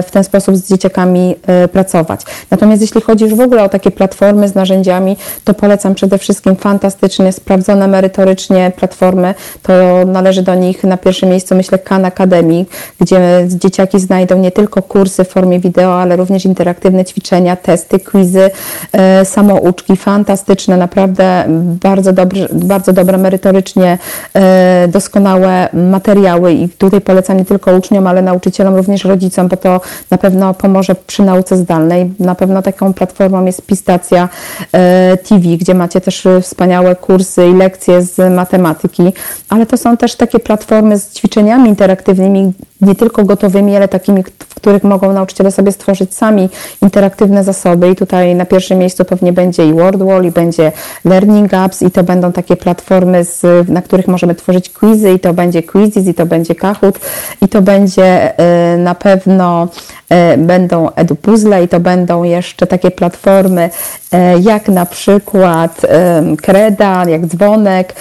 [0.07, 2.21] w ten sposób z dzieciakami e, pracować.
[2.51, 6.55] Natomiast jeśli chodzi już w ogóle o takie platformy z narzędziami, to polecam przede wszystkim
[6.55, 9.35] fantastycznie sprawdzone merytorycznie platformy.
[9.61, 9.73] To
[10.05, 12.65] należy do nich na pierwszym miejscu, myślę, Khan Academy,
[13.01, 18.51] gdzie dzieciaki znajdą nie tylko kursy w formie wideo, ale również interaktywne ćwiczenia, testy, quizy,
[18.91, 21.45] e, samouczki, fantastyczne, naprawdę
[21.81, 23.97] bardzo dobre, bardzo dobre merytorycznie
[24.87, 30.17] doskonałe materiały i tutaj polecam nie tylko uczniom, ale nauczycielom, również rodzicom, bo to na
[30.17, 32.13] pewno pomoże przy nauce zdalnej.
[32.19, 34.29] Na pewno taką platformą jest Pistacja
[34.71, 39.13] e, TV, gdzie macie też wspaniałe kursy i lekcje z matematyki,
[39.49, 44.52] ale to są też takie platformy z ćwiczeniami interaktywnymi, nie tylko gotowymi, ale takimi, w
[44.63, 46.49] których mogą nauczyciele sobie stworzyć sami
[46.81, 47.89] interaktywne zasoby.
[47.89, 50.71] I tutaj na pierwszym miejscu pewnie będzie i WordWall, i będzie
[51.05, 55.33] Learning Apps, i to będą takie platformy, z, na których możemy tworzyć quizy, i to
[55.33, 56.99] będzie Quizzes, i to będzie Kahoot,
[57.41, 58.33] i to będzie
[58.73, 59.67] y, na pewno
[60.33, 63.69] y, będą EduPuzzle, i to będą jeszcze takie platformy
[64.13, 65.81] y, jak na przykład
[66.41, 67.95] Kreda, jak dzwonek,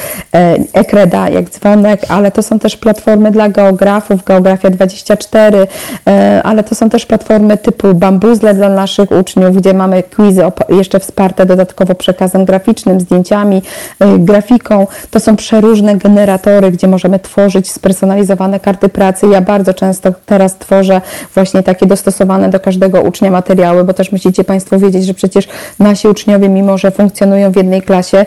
[0.73, 5.67] Ekreda, jak dzwonek, ale to są też platformy dla geografów, geografia 24,
[6.53, 11.47] ale to są też platformy typu Bambuzle dla naszych uczniów, gdzie mamy quizy jeszcze wsparte
[11.47, 13.63] dodatkowo przekazem graficznym, zdjęciami,
[14.19, 14.87] grafiką.
[15.11, 19.27] To są przeróżne generatory, gdzie możemy tworzyć spersonalizowane karty pracy.
[19.27, 21.01] Ja bardzo często teraz tworzę
[21.35, 25.49] właśnie takie dostosowane do każdego ucznia materiały, bo też musicie Państwo wiedzieć, że przecież
[25.79, 28.27] nasi uczniowie, mimo że funkcjonują w jednej klasie,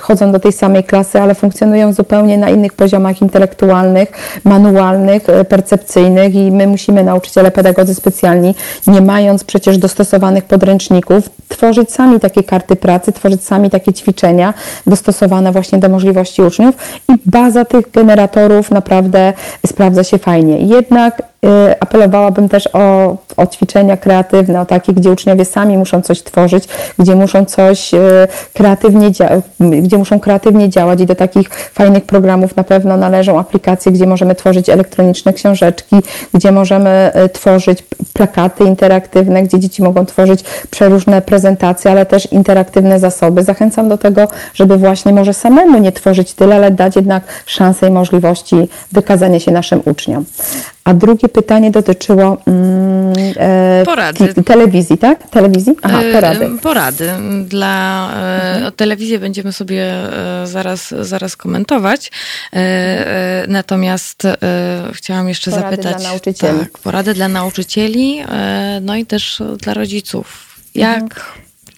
[0.00, 4.12] chodzą do tej samej klasy, ale funkcjonują zupełnie na innych poziomach intelektualnych,
[4.44, 8.54] manualnych, percepcyjnych i my musimy, nauczyciele, pedagodzy specjalni,
[8.86, 14.54] nie mając przecież dostosowanych podręczników, tworzyć sami takie karty pracy, tworzyć sami takie ćwiczenia
[14.86, 16.74] dostosowane właśnie do możliwości uczniów
[17.08, 19.32] i baza tych generatorów naprawdę
[19.66, 20.58] sprawdza się fajnie.
[20.58, 21.22] Jednak
[21.80, 26.64] apelowałabym też o, o ćwiczenia kreatywne, o takie, gdzie uczniowie sami muszą coś tworzyć,
[26.98, 27.98] gdzie muszą coś y,
[28.54, 29.10] kreatywnie,
[29.82, 34.34] gdzie muszą kreatywnie działać i do takich fajnych programów na pewno należą aplikacje, gdzie możemy
[34.34, 35.96] tworzyć elektroniczne książeczki,
[36.34, 42.98] gdzie możemy y, tworzyć plakaty interaktywne, gdzie dzieci mogą tworzyć przeróżne prezentacje, ale też interaktywne
[42.98, 43.42] zasoby.
[43.42, 47.90] Zachęcam do tego, żeby właśnie może samemu nie tworzyć tyle, ale dać jednak szansę i
[47.90, 50.24] możliwości wykazania się naszym uczniom.
[50.86, 54.34] A drugie pytanie dotyczyło mm, e, porady.
[54.34, 55.30] telewizji, tak?
[55.30, 55.72] Telewizji?
[55.82, 56.50] Aha, e, porady.
[56.62, 57.12] Porady.
[57.44, 58.72] Dla e, mhm.
[58.72, 59.94] telewizji będziemy sobie
[60.44, 62.10] zaraz, zaraz komentować.
[63.48, 64.22] Natomiast
[64.92, 66.02] chciałam jeszcze porady zapytać.
[66.02, 66.58] Dla nauczycieli.
[66.58, 68.20] Tak, porady dla nauczycieli,
[68.82, 70.56] no i też dla rodziców.
[70.74, 71.26] Jak, mhm.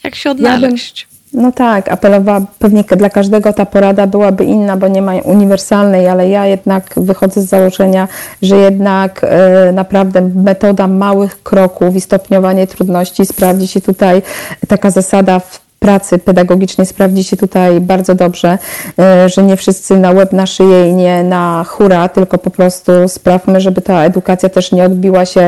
[0.04, 1.00] jak się odnaleźć?
[1.00, 5.12] Ja bym no tak, apelowała, pewnie dla każdego ta porada byłaby inna, bo nie ma
[5.14, 8.08] uniwersalnej, ale ja jednak wychodzę z założenia,
[8.42, 14.22] że jednak e, naprawdę metoda małych kroków i stopniowanie trudności sprawdzi się tutaj
[14.68, 18.58] taka zasada w pracy pedagogicznej sprawdzi się tutaj bardzo dobrze,
[18.98, 22.92] e, że nie wszyscy na łeb, na szyję i nie na hura, tylko po prostu
[23.08, 25.40] sprawmy, żeby ta edukacja też nie odbiła się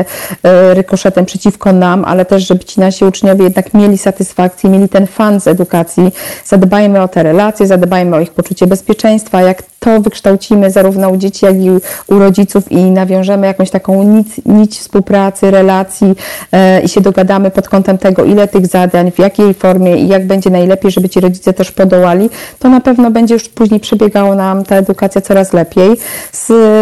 [0.43, 5.07] e, rykoszetem przeciwko nam, ale też, żeby ci nasi uczniowie jednak mieli satysfakcję, mieli ten
[5.07, 6.11] fan z edukacji.
[6.45, 9.41] Zadbajmy o te relacje, zadbajmy o ich poczucie bezpieczeństwa.
[9.41, 11.69] Jak to wykształcimy zarówno u dzieci, jak i
[12.07, 16.15] u rodziców i nawiążemy jakąś taką nić, nić współpracy, relacji
[16.51, 20.27] e, i się dogadamy pod kątem tego, ile tych zadań, w jakiej formie i jak
[20.27, 22.29] będzie najlepiej, żeby ci rodzice też podołali,
[22.59, 25.97] to na pewno będzie już później przebiegało nam ta edukacja coraz lepiej.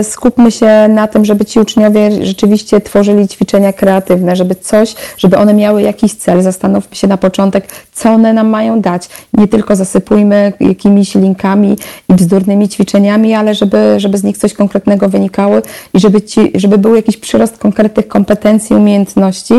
[0.03, 5.53] Skupmy się na tym, żeby ci uczniowie rzeczywiście tworzyli ćwiczenia kreatywne, żeby coś, żeby one
[5.53, 6.41] miały jakiś cel.
[6.41, 9.09] Zastanówmy się na początek, co one nam mają dać.
[9.33, 11.77] Nie tylko zasypujmy jakimiś linkami
[12.09, 12.88] i bzdurnymi ćwiczeniami,
[13.37, 15.55] ale żeby, żeby z nich coś konkretnego wynikało
[15.93, 19.53] i żeby, ci, żeby był jakiś przyrost konkretnych kompetencji, umiejętności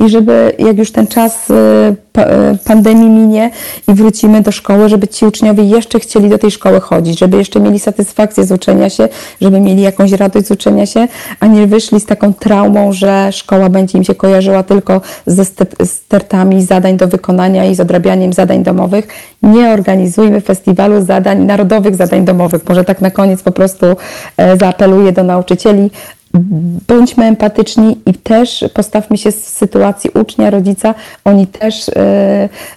[0.00, 3.50] i żeby jak już ten czas y, E, pandemii minie
[3.88, 7.60] i wrócimy do szkoły, żeby ci uczniowie jeszcze chcieli do tej szkoły chodzić, żeby jeszcze
[7.60, 9.08] mieli satysfakcję z uczenia się,
[9.40, 11.08] żeby mieli jakąś radość z uczenia się,
[11.40, 15.44] a nie wyszli z taką traumą, że szkoła będzie im się kojarzyła tylko ze
[15.84, 19.08] stertami zadań do wykonania i z odrabianiem zadań domowych.
[19.42, 22.64] Nie organizujmy festiwalu zadań, narodowych zadań domowych.
[22.76, 23.86] Może tak na koniec po prostu
[24.36, 25.90] e, zaapeluję do nauczycieli,
[26.88, 30.94] bądźmy empatyczni i też postawmy się w sytuacji ucznia, rodzica.
[31.24, 31.92] Oni też y,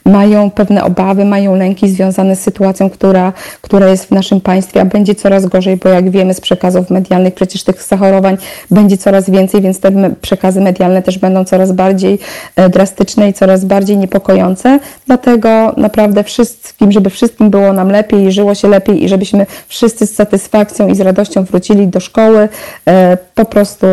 [0.06, 4.86] mają pewne obawy, mają lęki związane z sytuacją, która, która jest w naszym państwie, a
[4.86, 8.38] będzie coraz gorzej, bo jak wiemy z przekazów medialnych, przecież tych zachorowań
[8.72, 12.20] będzie coraz więcej, więc te przekazy medialne też będą coraz bardziej
[12.60, 14.80] y, drastyczne i coraz bardziej niepokojące.
[15.08, 20.08] Dlatego naprawdę wszystkim, żeby wszystkim było nam lepiej i żyło się lepiej i żebyśmy wszyscy
[20.08, 22.50] z satysfakcją i z radością wrócili do szkoły,
[22.90, 22.92] y,
[23.40, 23.88] po prostu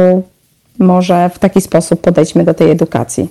[0.79, 3.29] może w taki sposób podejdźmy do tej edukacji.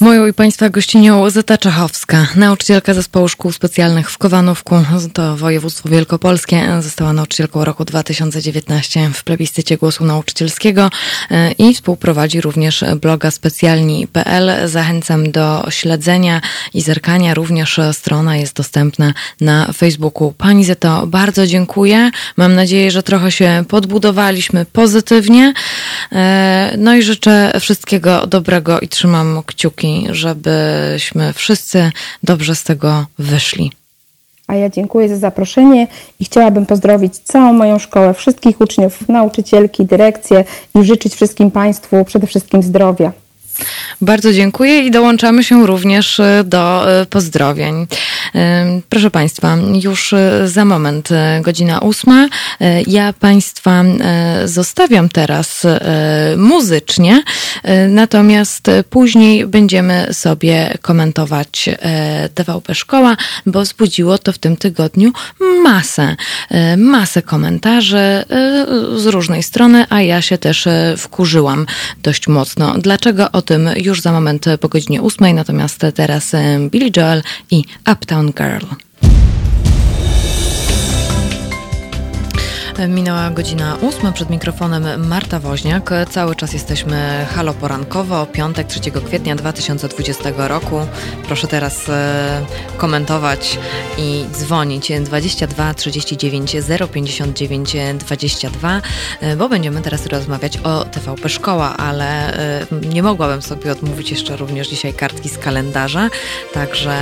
[0.00, 4.76] Moją i Państwa gościnią Zeta Czachowska, nauczycielka zespołu szkół specjalnych w Kowanówku,
[5.12, 6.68] to województwo wielkopolskie.
[6.80, 10.90] Została nauczycielką roku 2019 w plebiscycie głosu nauczycielskiego
[11.30, 14.68] e, i współprowadzi również bloga specjalni.pl.
[14.68, 16.40] Zachęcam do śledzenia
[16.74, 17.34] i zerkania.
[17.34, 20.32] Również strona jest dostępna na Facebooku.
[20.32, 22.10] Pani Zeto, bardzo dziękuję.
[22.36, 25.52] Mam nadzieję, że trochę się podbudowaliśmy pozytywnie.
[26.12, 31.90] E, no i życzę wszystkiego dobrego i trzymam kciuki żebyśmy wszyscy
[32.22, 33.72] dobrze z tego wyszli.
[34.46, 35.86] A ja dziękuję za zaproszenie
[36.20, 42.26] i chciałabym pozdrowić całą moją szkołę, wszystkich uczniów, nauczycielki, dyrekcję i życzyć wszystkim Państwu przede
[42.26, 43.12] wszystkim zdrowia.
[44.00, 47.86] Bardzo dziękuję i dołączamy się również e, do e, pozdrowień.
[48.34, 51.08] E, proszę Państwa, już za moment,
[51.42, 52.28] godzina ósma.
[52.86, 53.84] Ja Państwa
[54.44, 55.66] zostawiam teraz
[56.36, 57.22] muzycznie,
[57.88, 61.68] natomiast później będziemy sobie komentować
[62.34, 65.12] TVP Szkoła, bo zbudziło to w tym tygodniu
[65.62, 66.16] masę,
[66.76, 68.24] masę komentarzy
[68.96, 71.66] z różnej strony, a ja się też wkurzyłam
[72.02, 72.74] dość mocno.
[72.78, 76.32] Dlaczego tym już za moment po godzinie ósmej, natomiast teraz
[76.70, 78.87] Billy Joel i Uptown Girl.
[82.86, 85.90] Minęła godzina ósma przed mikrofonem Marta Woźniak.
[86.10, 90.80] Cały czas jesteśmy halo porankowo, piątek 3 kwietnia 2020 roku.
[91.26, 93.58] Proszę teraz e, komentować
[93.98, 96.56] i dzwonić 22 39
[96.92, 98.82] 059 22,
[99.36, 104.68] bo będziemy teraz rozmawiać o TVP Szkoła, ale e, nie mogłabym sobie odmówić jeszcze również
[104.68, 106.10] dzisiaj kartki z kalendarza,
[106.54, 106.98] także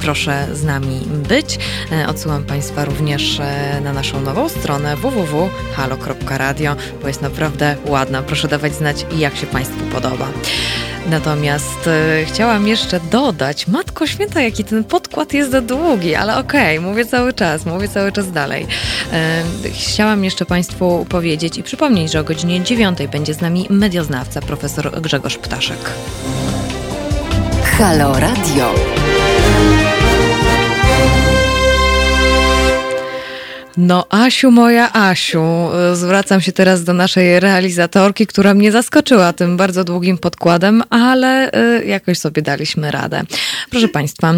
[0.00, 1.58] proszę z nami być.
[1.92, 3.40] E, odsyłam Państwa również
[3.82, 8.22] na naszą nową stronę www www.halo.radio, bo jest naprawdę ładna.
[8.22, 10.28] Proszę dawać znać, jak się Państwu podoba.
[11.10, 16.78] Natomiast e, chciałam jeszcze dodać, Matko Święta, jaki ten podkład jest za długi, ale okej,
[16.78, 18.66] okay, mówię cały czas, mówię cały czas dalej.
[19.12, 19.42] E,
[19.72, 25.00] chciałam jeszcze Państwu powiedzieć i przypomnieć, że o godzinie 9 będzie z nami medioznawca, profesor
[25.00, 25.90] Grzegorz Ptaszek.
[27.78, 28.74] Halo Radio.
[33.82, 35.42] No, Asiu, moja Asiu,
[35.92, 41.50] zwracam się teraz do naszej realizatorki, która mnie zaskoczyła tym bardzo długim podkładem, ale
[41.80, 43.22] y, jakoś sobie daliśmy radę.
[43.70, 44.32] Proszę Państwa,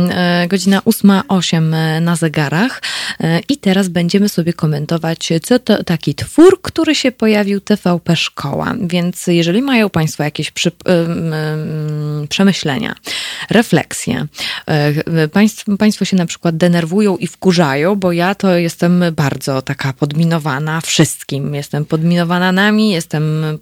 [0.45, 2.82] y, godzina 8.08 na zegarach
[3.49, 8.74] i teraz będziemy sobie komentować, co to taki twór, który się pojawił TVP Szkoła.
[8.80, 10.72] Więc jeżeli mają Państwo jakieś przy,
[12.28, 12.95] przemyślenia,
[13.51, 14.26] refleksje,
[15.78, 19.31] państwo się na przykład denerwują i wkurzają, bo ja to jestem bardzo
[19.64, 21.54] taka podminowana wszystkim.
[21.54, 23.58] Jestem podminowana nami, jestem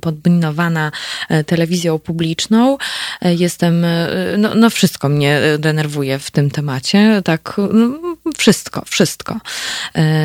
[0.00, 0.92] podminowana
[1.28, 2.78] e, telewizją publiczną,
[3.22, 9.40] e, jestem, e, no, no wszystko mnie denerwuje w tym temacie, tak, no, wszystko, wszystko.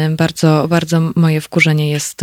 [0.09, 2.21] Bardzo, bardzo moje wkurzenie jest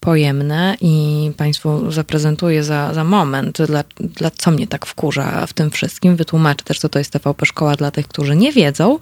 [0.00, 5.70] pojemne i Państwu zaprezentuję za, za moment, dla, dla co mnie tak wkurza w tym
[5.70, 6.16] wszystkim.
[6.16, 8.98] Wytłumaczę też, co to jest TVP Szkoła dla tych, którzy nie wiedzą.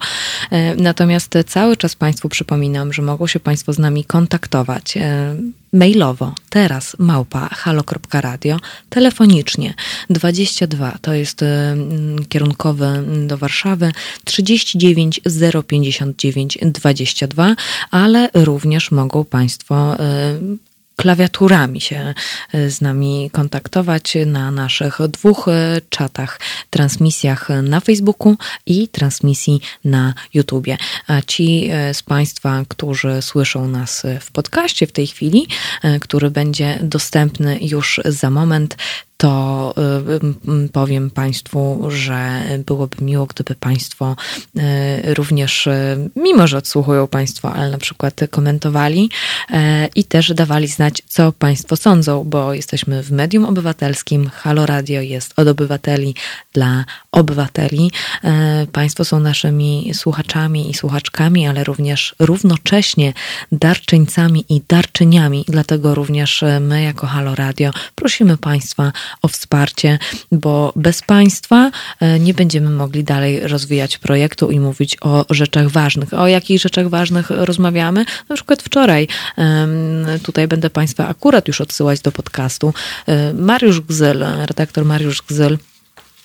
[0.77, 5.35] Natomiast cały czas Państwu przypominam, przypominam, że mogą się Państwo z nami kontaktować e,
[5.73, 8.59] mailowo, teraz małpa halo.radio,
[8.89, 9.73] telefonicznie
[10.09, 11.75] 22, to jest e,
[12.29, 13.91] kierunkowy do Warszawy,
[14.23, 15.21] 39
[15.67, 17.55] 059 22,
[17.91, 20.39] ale również mogą Państwo e,
[20.95, 22.13] klawiaturami się
[22.53, 26.39] e, z nami kontaktować na naszych dwóch e, czatach,
[26.69, 28.35] transmisjach na Facebooku
[28.65, 30.77] i transmisji na YouTubie.
[31.07, 35.47] A ci e, z Państwa, którzy słyszą nas w podcaście w tej chwili,
[36.01, 38.77] który będzie dostępny już za moment,
[39.25, 39.73] to
[40.65, 44.15] y, powiem Państwu, że byłoby miło, gdyby Państwo
[45.05, 49.09] y, również, y, mimo że odsłuchują Państwo, ale na przykład komentowali
[49.95, 54.29] i też dawali znać, co Państwo sądzą, bo jesteśmy w medium obywatelskim.
[54.29, 56.15] Halo Radio jest od obywateli
[56.53, 57.91] dla obywateli.
[58.71, 63.13] Państwo są naszymi słuchaczami i słuchaczkami, ale również równocześnie
[63.51, 65.45] darczyńcami i darczyniami.
[65.47, 68.91] Dlatego również my, jako Halo Radio, prosimy Państwa
[69.21, 69.99] o wsparcie,
[70.31, 76.13] bo bez państwa e, nie będziemy mogli dalej rozwijać projektu i mówić o rzeczach ważnych.
[76.13, 78.05] O jakich rzeczach ważnych rozmawiamy?
[78.29, 79.07] Na przykład wczoraj,
[80.23, 82.73] tutaj będę Państwa akurat już odsyłać do podcastu,
[83.07, 85.57] e, Mariusz Gzyl, redaktor Mariusz Gzyl,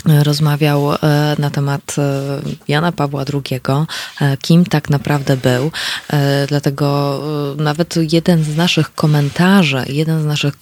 [0.07, 0.96] rozmawiał e,
[1.38, 3.61] na temat e, Jana Pawła II,
[4.20, 5.70] e, kim tak naprawdę był.
[6.48, 7.20] Dlatego
[7.57, 10.55] nawet jeden z naszych komentarzy, jeden z naszych,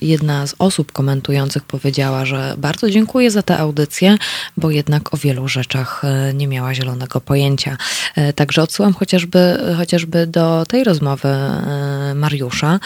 [0.00, 4.16] jedna z osób komentujących powiedziała, że bardzo dziękuję za tę audycję,
[4.56, 6.02] bo jednak o wielu rzeczach
[6.34, 7.76] nie miała zielonego pojęcia.
[8.34, 11.28] Także odsyłam chociażby, chociażby do tej rozmowy
[12.14, 12.80] Mariusza,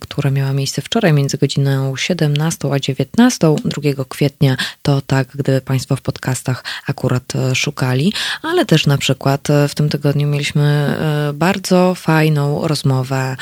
[0.00, 5.96] która miała miejsce wczoraj między godziną 17 a 19, 2 kwietnia to tak, gdyby Państwo
[5.96, 8.12] w podcastach akurat e, szukali,
[8.42, 13.36] ale też na przykład e, w tym tygodniu mieliśmy e, bardzo fajną rozmowę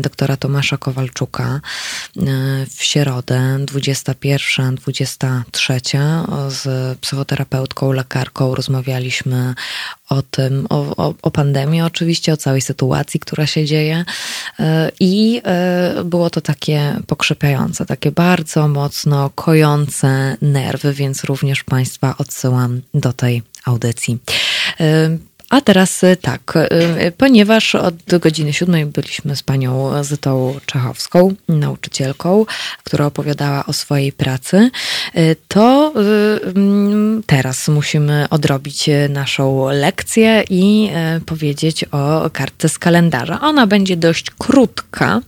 [0.00, 1.60] doktora Tomasza Kowalczuka
[2.76, 5.80] w środę 21-23
[6.48, 9.54] z psychoterapeutką, lekarką rozmawialiśmy
[10.14, 14.04] o tym, o, o, o, pandemii oczywiście, o całej sytuacji, która się dzieje.
[14.60, 22.14] E, I e, było to takie pokrzepiające, takie bardzo mocno kojące nerwy, więc również Państwa
[22.18, 24.18] odsyłam do tej audycji.
[25.50, 31.34] A teraz y, tak, y, y, ponieważ od godziny siódmej byliśmy z panią Zytą Czechowską,
[31.48, 32.46] nauczycielką,
[32.84, 34.70] która opowiadała o swojej pracy,
[35.48, 35.92] to
[36.56, 40.90] mm, teraz musimy odrobić naszą lekcję i
[41.26, 43.40] powiedzieć o kartce z kalendarza.
[43.40, 45.20] Ona będzie dość krótka,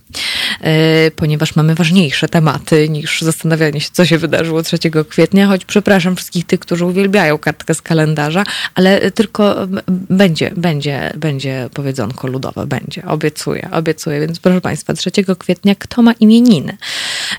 [1.16, 6.46] ponieważ mamy ważniejsze tematy niż zastanawianie się, co się wydarzyło 3 kwietnia, choć przepraszam wszystkich
[6.46, 8.44] tych, którzy uwielbiają kartkę z kalendarza,
[8.74, 9.66] ale tylko
[10.10, 14.20] będzie, będzie, będzie powiedzonko ludowe, będzie, obiecuję, obiecuję.
[14.20, 16.76] Więc proszę Państwa, 3 kwietnia kto ma imieniny?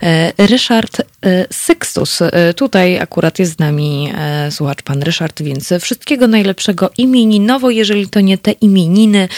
[0.02, 1.04] E, Ryszard e,
[1.52, 4.14] Sykstus, e, tutaj akurat jest z nami
[4.50, 9.30] słuchacz pan Ryszard, więc wszystkiego najlepszego imieninowo, jeżeli to nie te imieniny,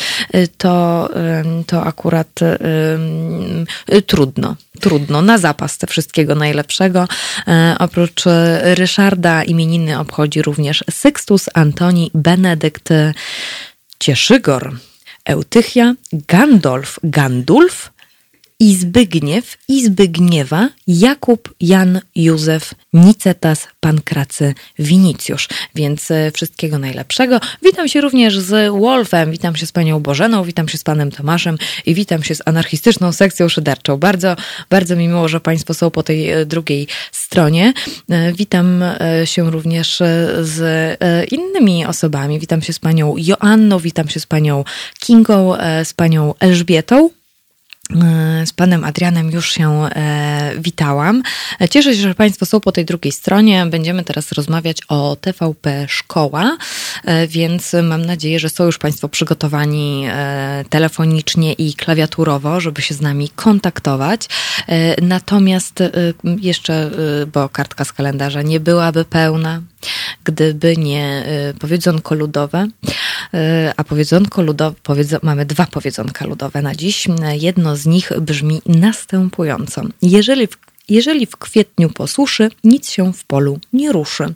[0.58, 1.10] to,
[1.68, 2.39] to akurat
[4.06, 7.08] trudno, trudno, na zapas te wszystkiego najlepszego.
[7.80, 8.24] Oprócz
[8.62, 12.89] Ryszarda imieniny obchodzi również Sykstus, Antoni, Benedykt,
[14.00, 14.78] Cieszygor,
[15.26, 17.91] Eutychia, Gandolf, Gandulf,
[18.60, 25.47] i Zbygniew, i Zbygniewa, Jakub, Jan, Józef, Nicetas, Pankracy, Winicjusz.
[25.76, 27.39] Więc e, wszystkiego najlepszego.
[27.64, 31.57] Witam się również z Wolfem, witam się z panią Bożeną, witam się z panem Tomaszem
[31.86, 33.97] i witam się z anarchistyczną sekcją szyderczą.
[33.97, 34.36] Bardzo,
[34.70, 37.74] bardzo mi miło, że państwo są po tej e, drugiej stronie.
[38.10, 38.84] E, witam
[39.26, 39.97] się również
[40.41, 40.62] z
[41.32, 42.39] innymi osobami.
[42.39, 44.64] Witam się z panią Joanną, witam się z panią
[44.99, 45.53] Kingą,
[45.84, 47.10] z panią Elżbietą.
[47.96, 51.24] E, z panem Adrianem już się e, witałam.
[51.70, 53.66] Cieszę się, że Państwo są po tej drugiej stronie.
[53.66, 56.58] Będziemy teraz rozmawiać o TVP Szkoła,
[57.06, 62.94] e, więc mam nadzieję, że są już Państwo przygotowani e, telefonicznie i klawiaturowo, żeby się
[62.94, 64.28] z nami kontaktować.
[64.68, 65.92] E, natomiast e,
[66.24, 66.92] jeszcze,
[67.34, 69.62] bo kartka z kalendarza nie byłaby pełna,
[70.24, 71.26] gdyby nie
[71.60, 72.68] powiedzonko ludowe.
[73.78, 74.76] A powiedzonko ludowe,
[75.24, 77.08] mamy dwa powiedzonka ludowe na dziś.
[77.32, 79.82] Jedno z nich brzmi następująco.
[80.02, 80.58] Jeżeli w,
[80.90, 84.34] jeżeli w kwietniu posuszy, nic się w polu nie ruszy.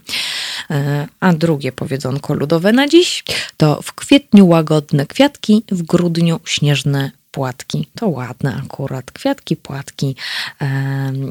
[0.71, 3.23] E, a drugie powiedzonko ludowe na dziś
[3.57, 7.87] to w kwietniu łagodne kwiatki, w grudniu śnieżne płatki.
[7.95, 9.11] To ładne akurat.
[9.11, 10.15] Kwiatki, płatki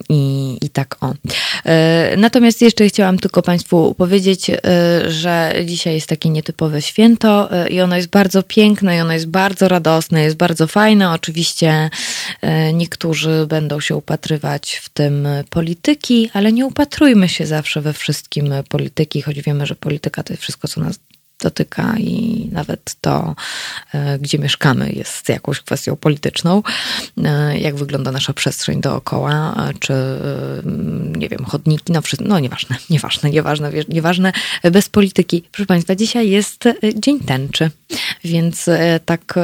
[0.09, 1.15] i, i tak o.
[1.65, 4.61] E, natomiast jeszcze chciałam tylko Państwu powiedzieć, e,
[5.11, 9.27] że dzisiaj jest takie nietypowe święto e, i ono jest bardzo piękne i ono jest
[9.27, 11.11] bardzo radosne, jest bardzo fajne.
[11.11, 11.91] Oczywiście
[12.73, 19.23] niektórzy będą się upatrywać w tym polityki, ale nie upatrujmy się zawsze we wszystkim polityki,
[19.23, 20.99] choć wiemy, że polityka to jest wszystko, co nas
[21.43, 23.35] dotyka i nawet to,
[23.95, 26.63] e, gdzie mieszkamy, jest jakąś kwestią polityczną.
[27.25, 29.95] E, jak wygląda nasza przestrzeń dookoła, czy
[31.17, 34.33] nie wiem, chodniki, no, no nieważne, nieważne, nieważne, nieważne,
[34.73, 35.43] bez polityki.
[35.53, 37.71] Proszę Państwa, dzisiaj jest e, Dzień Tęczy,
[38.25, 38.71] więc
[39.05, 39.35] tak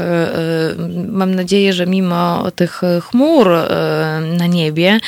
[1.09, 3.49] mam nadzieję, że mimo tych chmur
[4.39, 4.99] na niebie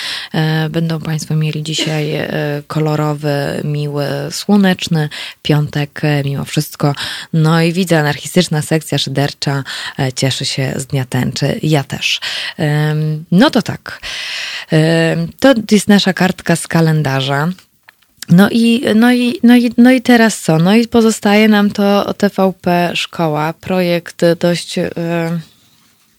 [0.70, 2.28] będą Państwo mieli dzisiaj
[2.66, 5.08] kolorowy, miły, słoneczny
[5.42, 6.94] piątek, mimo wszystko wszystko.
[7.32, 9.64] No i widzę, anarchistyczna sekcja szydercza
[9.98, 11.58] e, cieszy się z Dnia Tęczy.
[11.62, 12.20] Ja też.
[13.30, 14.00] No to tak.
[15.40, 17.48] To jest nasza kartka z kalendarza.
[18.28, 20.58] No i, no, i, no, i, no i teraz co?
[20.58, 23.52] No i pozostaje nam to TVP Szkoła.
[23.52, 24.90] Projekt dość e,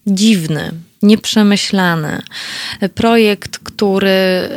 [0.08, 0.72] dziwny,
[1.02, 2.22] nieprzemyślany.
[2.96, 4.50] Projekt, który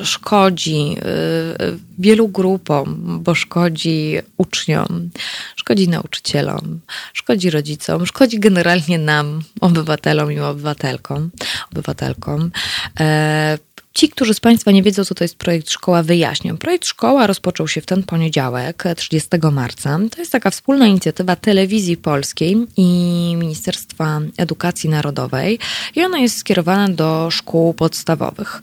[0.00, 5.10] y, szkodzi y, wielu grupom, bo szkodzi uczniom,
[5.56, 6.80] szkodzi nauczycielom,
[7.12, 11.30] szkodzi rodzicom, szkodzi generalnie nam, obywatelom i obywatelkom,
[11.72, 12.50] obywatelkom.
[13.94, 16.58] Ci, którzy z Państwa nie wiedzą, co to jest projekt Szkoła, wyjaśniam.
[16.58, 19.98] Projekt Szkoła rozpoczął się w ten poniedziałek, 30 marca.
[20.10, 22.86] To jest taka wspólna inicjatywa Telewizji Polskiej i
[23.38, 25.58] Ministerstwa Edukacji Narodowej
[25.96, 28.60] i ona jest skierowana do szkół podstawowych.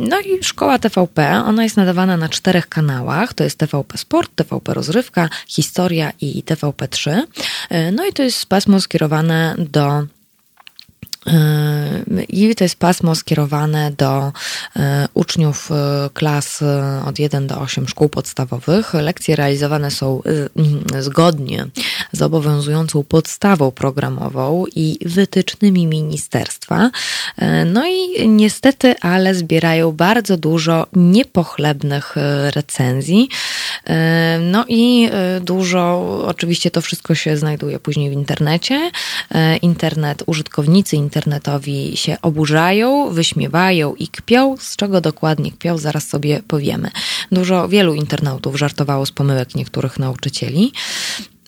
[0.00, 3.34] No i szkoła TVP, ona jest nadawana na czterech kanałach.
[3.34, 7.22] To jest TVP Sport, TVP Rozrywka, Historia i TVP3.
[7.70, 10.06] E, no i to jest pasmo skierowane do
[12.28, 14.32] i to jest pasmo skierowane do
[14.76, 16.60] e, uczniów e, klas
[17.06, 18.94] od 1 do 8 szkół podstawowych.
[18.94, 20.22] Lekcje realizowane są
[21.00, 21.66] zgodnie
[22.12, 26.90] z obowiązującą podstawą programową i wytycznymi ministerstwa.
[27.66, 32.14] No i niestety, ale zbierają bardzo dużo niepochlebnych
[32.54, 33.28] recenzji.
[34.40, 35.10] No i
[35.40, 38.90] dużo, oczywiście to wszystko się znajduje później w internecie.
[39.62, 44.56] Internet, użytkownicy internetu, internetowi się oburzają, wyśmiewają i kpią.
[44.56, 46.90] Z czego dokładnie kpią, zaraz sobie powiemy.
[47.32, 50.72] Dużo, wielu internautów żartowało z pomyłek niektórych nauczycieli.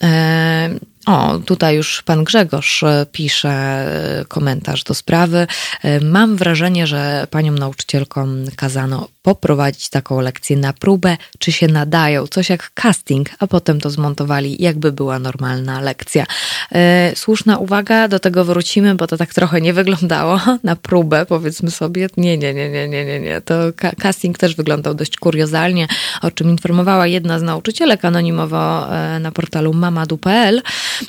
[0.02, 0.70] E,
[1.06, 5.46] o, tutaj już pan Grzegorz pisze e, komentarz do sprawy.
[5.82, 12.26] E, mam wrażenie, że paniom nauczycielkom kazano poprowadzić taką lekcję na próbę, czy się nadają,
[12.26, 16.26] coś jak casting, a potem to zmontowali, jakby była normalna lekcja.
[16.72, 21.70] E, słuszna uwaga, do tego wrócimy, bo to tak trochę nie wyglądało na próbę, powiedzmy
[21.70, 22.08] sobie.
[22.16, 23.40] Nie, nie, nie, nie, nie, nie, nie.
[23.40, 23.54] To
[23.98, 25.86] casting też wyglądał dość kuriozalnie,
[26.22, 30.62] o czym informowała jedna z nauczycielek anonimowo e, na portalu mamadu.pl.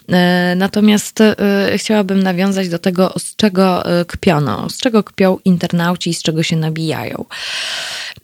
[0.09, 1.19] E, natomiast
[1.75, 6.55] chciałabym nawiązać do tego, z czego kpiono, z czego kpią internauci i z czego się
[6.55, 7.25] nabijają.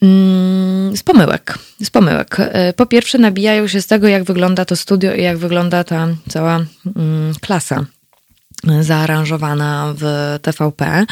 [0.02, 1.58] Mm, z pomyłek.
[1.84, 2.38] Z pomyłek.
[2.40, 6.08] E, po pierwsze, nabijają się z tego, jak wygląda to studio i jak wygląda ta
[6.30, 6.66] cała
[6.96, 7.86] mm, klasa
[8.82, 11.06] zaaranżowana w TVP.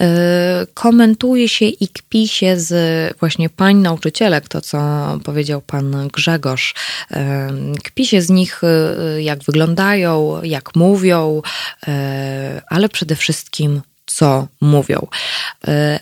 [0.00, 2.72] E, komentuje się i kpi się z
[3.18, 4.78] właśnie pań nauczycielek, to co
[5.24, 6.74] powiedział pan Grzegorz.
[7.10, 7.48] E,
[7.84, 8.60] kpi się z nich,
[9.18, 11.42] jak wyglądają, jak mówią,
[12.68, 15.06] ale przede wszystkim co mówią.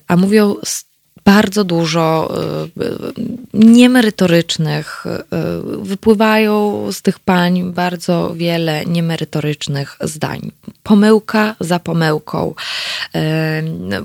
[0.08, 0.89] A mówią z
[1.24, 2.34] bardzo dużo
[2.76, 3.14] y, y,
[3.54, 10.50] niemerytorycznych, y, wypływają z tych pań bardzo wiele niemerytorycznych zdań.
[10.82, 12.54] Pomyłka za pomyłką.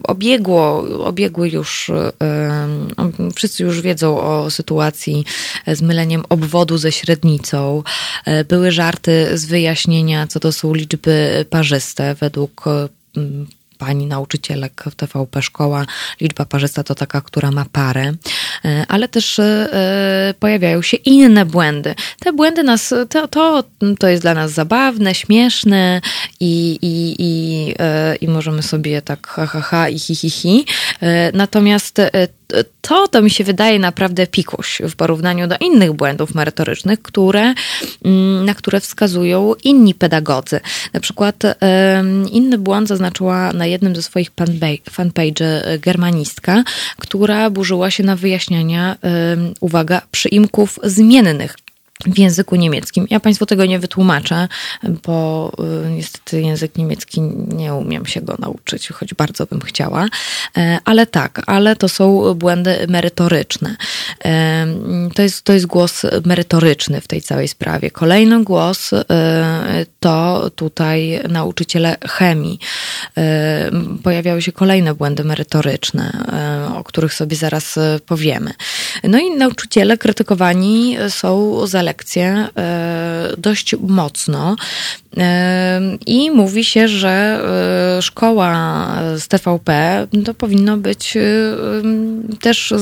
[0.03, 1.91] Obiegło, obiegły już,
[3.35, 5.25] wszyscy już wiedzą o sytuacji
[5.67, 7.83] z myleniem obwodu ze średnicą.
[8.47, 12.65] Były żarty z wyjaśnienia, co to są liczby parzyste według
[13.77, 15.85] pani nauczycielek w TVP Szkoła,
[16.21, 18.13] liczba parzysta to taka, która ma parę,
[18.65, 21.95] e, ale też e, pojawiają się inne błędy.
[22.19, 23.63] Te błędy nas, to, to,
[23.99, 26.01] to jest dla nas zabawne, śmieszne
[26.39, 30.65] i, i, i, e, i możemy sobie tak ha, ha, ha i hi, hi, hi.
[31.33, 32.01] Natomiast
[32.81, 37.53] to, to mi się wydaje naprawdę pikuś w porównaniu do innych błędów merytorycznych, które,
[38.05, 40.59] mm, na które wskazują inni pedagodzy.
[40.93, 41.43] Na przykład
[42.31, 44.31] inny błąd zaznaczyła na jednym ze swoich
[44.91, 46.63] fanpage germanistka,
[46.97, 48.97] która burzyła się na wyjaśniania,
[49.59, 51.55] uwaga, przyimków zmiennych
[52.05, 53.07] w języku niemieckim.
[53.09, 54.47] Ja Państwu tego nie wytłumaczę,
[54.83, 55.51] bo
[55.85, 60.07] y, niestety język niemiecki nie umiem się go nauczyć, choć bardzo bym chciała.
[60.57, 63.75] E, ale tak, ale to są błędy merytoryczne.
[64.25, 64.67] E,
[65.15, 67.91] to jest, to jest głos merytoryczny w tej całej sprawie.
[67.91, 72.59] Kolejny głos e, to tutaj nauczyciele chemii.
[74.03, 76.25] Pojawiały się kolejne błędy merytoryczne,
[76.75, 78.51] o których sobie zaraz powiemy.
[79.03, 81.94] No i nauczyciele krytykowani są za lekcje
[82.57, 84.55] e, dość mocno.
[85.17, 87.41] E, I mówi się, że
[87.97, 88.87] e, szkoła
[89.17, 91.17] z TVP to powinno być
[92.41, 92.73] też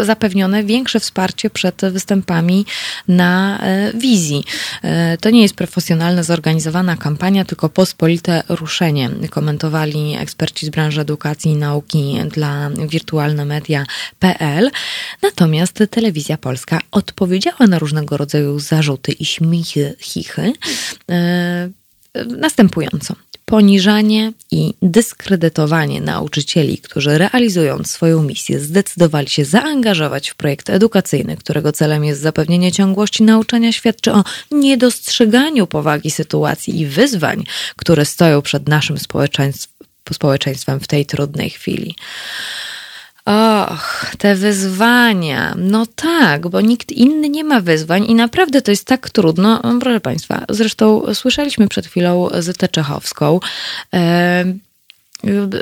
[0.00, 2.66] zapewnione większe wsparcie przed występami
[3.08, 3.60] na
[3.94, 4.44] wizji.
[5.20, 11.56] To nie jest profesjonalna, zorganizowana kampania, tylko pospolite ruszenie, komentowali eksperci z branży edukacji i
[11.56, 14.70] nauki dla wirtualnemedia.pl.
[15.22, 20.52] Natomiast telewizja polska odpowiedziała na różnego rodzaju zarzuty i śmichy, chichy
[21.10, 21.65] e,
[22.24, 23.14] następująco.
[23.44, 31.72] Poniżanie i dyskredytowanie nauczycieli, którzy realizując swoją misję zdecydowali się zaangażować w projekt edukacyjny, którego
[31.72, 37.44] celem jest zapewnienie ciągłości nauczania, świadczy o niedostrzeganiu powagi sytuacji i wyzwań,
[37.76, 38.96] które stoją przed naszym
[40.12, 41.94] społeczeństwem w tej trudnej chwili.
[43.26, 45.54] Och, te wyzwania.
[45.56, 49.62] No tak, bo nikt inny nie ma wyzwań i naprawdę to jest tak trudno.
[49.80, 53.40] Proszę Państwa, zresztą słyszeliśmy przed chwilą Zytę Czechowską.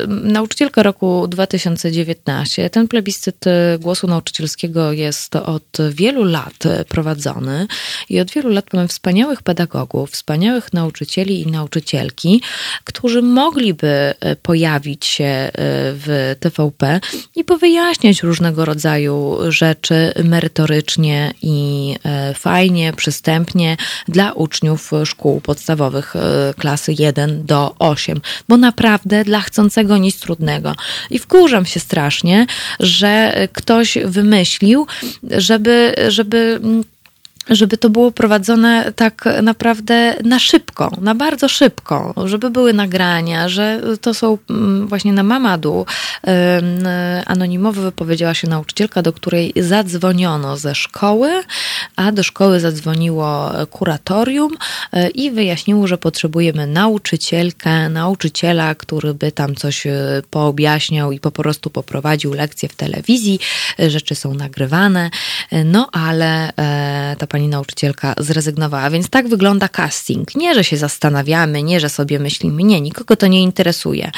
[0.09, 2.71] Nauczycielka roku 2019.
[2.71, 3.45] Ten plebiscyt
[3.79, 6.59] głosu nauczycielskiego jest od wielu lat
[6.89, 7.67] prowadzony
[8.09, 12.43] i od wielu lat mamy wspaniałych pedagogów, wspaniałych nauczycieli i nauczycielki,
[12.85, 17.01] którzy mogliby pojawić się w TVP
[17.37, 21.97] i powyjaśniać różnego rodzaju rzeczy merytorycznie i
[22.35, 23.77] fajnie, przystępnie
[24.09, 30.75] dla uczniów szkół podstawowych e, klasy 1 do 8, bo naprawdę dla chcącego nic trudnego.
[31.11, 32.47] I wkurzam się strasznie,
[32.81, 34.87] że ktoś wymyślił,
[35.23, 36.61] żeby, żeby
[37.51, 43.81] żeby to było prowadzone tak naprawdę na szybko, na bardzo szybko, żeby były nagrania, że
[44.01, 45.87] to są mm, właśnie na Mamadu
[47.27, 51.43] anonimowo wypowiedziała się nauczycielka, do której zadzwoniono ze szkoły,
[51.97, 54.53] a do szkoły zadzwoniło kuratorium
[54.93, 59.93] e, i wyjaśniło, że potrzebujemy nauczycielkę, nauczyciela, który by tam coś e,
[60.31, 63.41] poobjaśniał i po prostu poprowadził lekcje w telewizji.
[63.81, 65.11] E, rzeczy są nagrywane,
[65.65, 66.53] no ale
[67.19, 68.91] ta pani nauczycielka zrezygnowała.
[68.91, 70.35] Więc tak wygląda casting.
[70.35, 74.11] Nie, że się zastanawiamy, nie, że sobie myślimy, nie, nikogo to nie interesuje.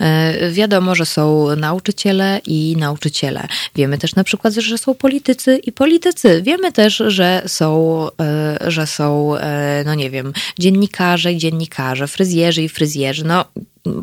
[0.00, 3.48] E, wiadomo, że są nauczyciele i nauczyciele.
[3.74, 6.42] Wiemy też na przykład, że są politycy i politycy.
[6.42, 12.62] Wiemy też, że są, e, że są e, no nie wiem, dziennikarze i dziennikarze, fryzjerzy
[12.62, 13.24] i fryzjerzy.
[13.24, 13.44] No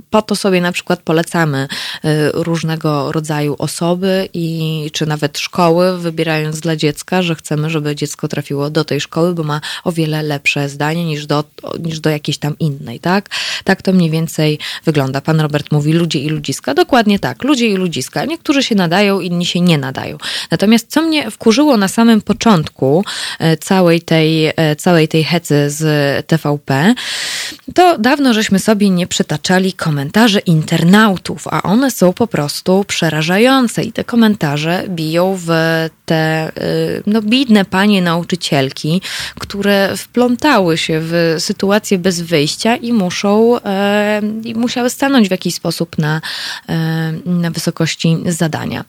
[0.09, 1.67] po to sobie na przykład polecamy
[2.05, 8.27] y, różnego rodzaju osoby i czy nawet szkoły, wybierając dla dziecka, że chcemy, żeby dziecko
[8.27, 11.43] trafiło do tej szkoły, bo ma o wiele lepsze zdanie niż do,
[11.79, 13.29] niż do jakiejś tam innej, tak?
[13.63, 15.21] Tak to mniej więcej wygląda.
[15.21, 16.73] Pan Robert mówi ludzie i ludziska.
[16.73, 18.25] Dokładnie tak, ludzie i ludziska.
[18.25, 20.17] Niektórzy się nadają, inni się nie nadają.
[20.51, 23.03] Natomiast co mnie wkurzyło na samym początku
[23.41, 26.93] y, całej tej, y, całej tej hecy z TVP,
[27.73, 33.91] to dawno żeśmy sobie nie przytaczali komentarze internautów, a one są po prostu przerażające i
[33.91, 35.49] te komentarze biją w
[36.07, 39.01] te y, no, bidne panie nauczycielki,
[39.39, 45.55] które wplątały się w sytuację bez wyjścia i muszą e, i musiały stanąć w jakiś
[45.55, 46.21] sposób na,
[46.69, 48.85] e, na wysokości zadania.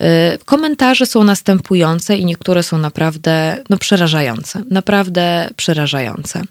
[0.00, 4.62] E, komentarze są następujące i niektóre są naprawdę no, przerażające.
[4.70, 6.42] Naprawdę przerażające.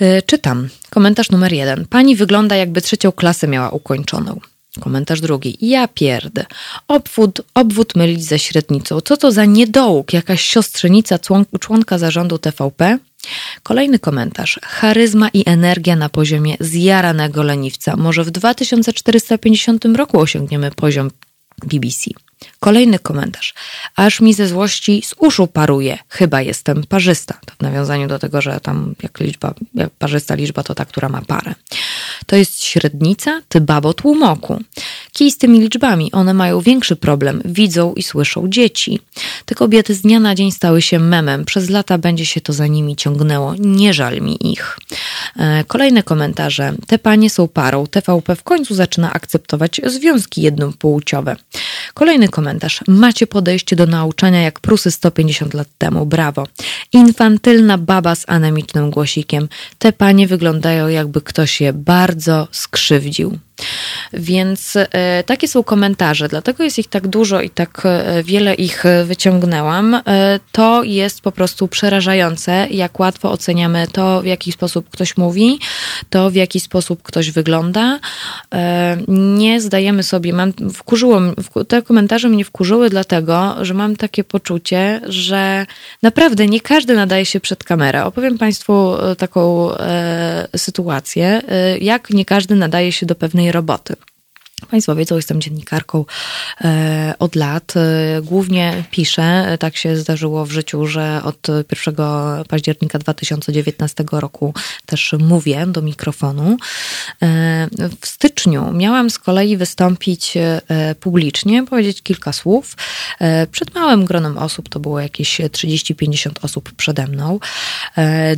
[0.00, 0.68] E, czytam.
[0.90, 1.86] Komentarz numer jeden.
[1.86, 4.40] Pani wygląda jakby trzecią klasę miała ukończoną.
[4.80, 5.58] Komentarz drugi.
[5.60, 6.46] Ja pierdę.
[6.88, 9.00] Obwód, obwód mylić ze średnicą.
[9.00, 10.12] Co to za niedołóg?
[10.12, 11.18] Jakaś siostrzenica
[11.60, 12.98] członka zarządu TVP?
[13.62, 14.60] Kolejny komentarz.
[14.62, 17.96] Charyzma i energia na poziomie zjaranego leniwca.
[17.96, 21.10] Może w 2450 roku osiągniemy poziom
[21.64, 22.10] BBC.
[22.60, 23.54] Kolejny komentarz.
[23.96, 25.98] Aż mi ze złości z uszu paruje.
[26.08, 27.34] Chyba jestem parzysta.
[27.46, 31.08] To w nawiązaniu do tego, że tam jak liczba, jak parzysta liczba to ta, która
[31.08, 31.54] ma parę.
[32.26, 34.62] To jest średnica, ty babo tłumoku.
[35.18, 37.42] Kij z tymi liczbami, one mają większy problem.
[37.44, 39.00] Widzą i słyszą dzieci.
[39.44, 41.44] Te kobiety z dnia na dzień stały się memem.
[41.44, 43.54] Przez lata będzie się to za nimi ciągnęło.
[43.58, 44.78] Nie żal mi ich.
[45.36, 46.74] E, kolejne komentarze.
[46.86, 47.86] Te panie są parą.
[47.86, 51.36] TVP w końcu zaczyna akceptować związki jednopłciowe.
[51.94, 52.80] Kolejny komentarz.
[52.88, 56.06] Macie podejście do nauczania jak Prusy 150 lat temu.
[56.06, 56.46] Brawo.
[56.92, 59.48] Infantylna baba z anemicznym głosikiem.
[59.78, 63.38] Te panie wyglądają jakby ktoś je bardzo skrzywdził.
[64.12, 68.84] Więc e, takie są komentarze, dlatego jest ich tak dużo i tak e, wiele ich
[69.04, 69.94] wyciągnęłam.
[69.94, 70.00] E,
[70.52, 75.58] to jest po prostu przerażające, jak łatwo oceniamy to, w jaki sposób ktoś mówi,
[76.10, 78.00] to w jaki sposób ktoś wygląda.
[79.08, 81.20] Nie zdajemy sobie, mam, wkurzyło,
[81.68, 85.66] te komentarze mnie wkurzyły dlatego, że mam takie poczucie, że
[86.02, 88.04] naprawdę nie każdy nadaje się przed kamerę.
[88.04, 89.70] Opowiem Państwu taką
[90.56, 91.42] sytuację,
[91.80, 93.94] jak nie każdy nadaje się do pewnej roboty.
[94.66, 96.04] Państwo wiedzą, jestem dziennikarką
[96.60, 97.74] e, od lat.
[97.76, 101.46] E, głównie piszę, tak się zdarzyło w życiu, że od
[101.86, 101.96] 1
[102.48, 104.54] października 2019 roku
[104.86, 106.56] też mówię do mikrofonu.
[107.22, 107.68] E,
[108.00, 110.38] w styczniu miałam z kolei wystąpić
[111.00, 112.76] publicznie, powiedzieć kilka słów
[113.52, 117.40] przed małym gronem osób, to było jakieś 30-50 osób przede mną.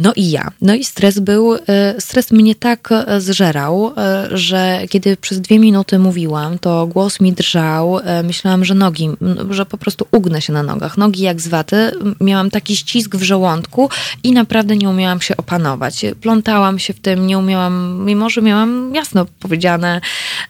[0.03, 0.51] No i ja.
[0.61, 1.57] No i stres był,
[1.99, 3.93] stres mnie tak zżerał,
[4.31, 7.99] że kiedy przez dwie minuty mówię, mówiłam, to głos mi drżał.
[7.99, 9.09] E, myślałam, że nogi,
[9.51, 10.99] że po prostu ugnę się na nogach.
[10.99, 11.91] Nogi jak z waty.
[12.21, 13.89] Miałam taki ścisk w żołądku
[14.23, 16.05] i naprawdę nie umiałam się opanować.
[16.21, 20.01] Plątałam się w tym, nie umiałam, mimo że miałam jasno powiedziane,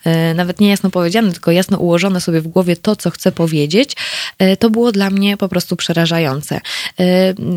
[0.05, 3.97] e, nawet nie jasno powiedziane, tylko jasno ułożone sobie w głowie to, co chcę powiedzieć,
[4.59, 6.61] to było dla mnie po prostu przerażające.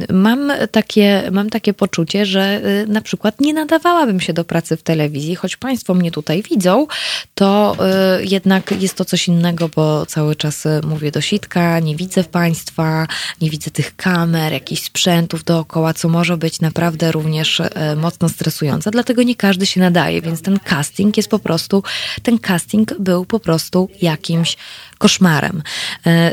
[0.10, 5.36] Mam takie, mam takie poczucie, że na przykład nie nadawałabym się do pracy w telewizji,
[5.36, 6.88] choć Państwo mnie tutaj widzą,
[7.36, 7.76] to
[8.22, 13.08] jednak jest to coś innego, bo cały czas y, mówię do sitka, nie widzę Państwa,
[13.41, 18.91] nie widzę tych kamer, jakichś sprzętów dookoła, co może być naprawdę również y, mocno stresujące.
[18.91, 21.84] Dlatego nie każdy się nadaje, więc ten casting jest po prostu,
[22.24, 24.58] ten casting był po prostu jakimś
[24.98, 25.64] koszmarem.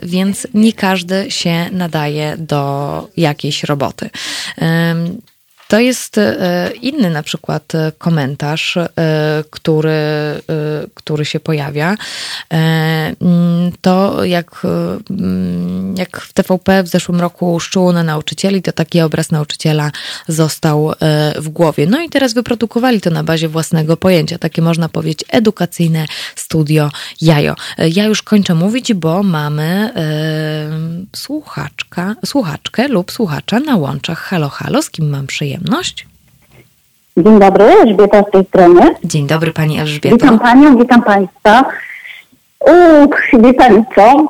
[0.03, 4.11] Więc nie każdy się nadaje do jakiejś roboty.
[5.71, 8.89] To jest e, inny na przykład e, komentarz, e,
[9.51, 9.91] który,
[10.95, 11.97] który się pojawia.
[12.51, 14.63] Mm, to jak,
[15.11, 19.91] mm, jak w TVP w zeszłym roku szczuło na nauczycieli, to taki obraz nauczyciela
[20.29, 20.93] został
[21.37, 21.87] w głowie.
[21.87, 24.39] No i teraz wyprodukowali to na bazie własnego pojęcia.
[24.39, 26.07] Takie można powiedzieć edukacyjne
[26.37, 26.91] studio
[27.21, 27.55] jajo.
[27.79, 29.91] Ja już kończę mówić, bo mamy
[31.17, 34.19] słuchaczka, słuchaczkę lub słuchacza na łączach.
[34.19, 35.60] Halo, halo, z kim mam przyjemność?
[35.61, 36.07] Przyjemność.
[37.17, 38.95] Dzień dobry, Elżbieta z tej strony.
[39.05, 40.17] Dzień dobry Pani Elżbieta.
[40.17, 41.65] Witam Panią, witam Państwa.
[42.61, 44.15] Uch, wie Pani co?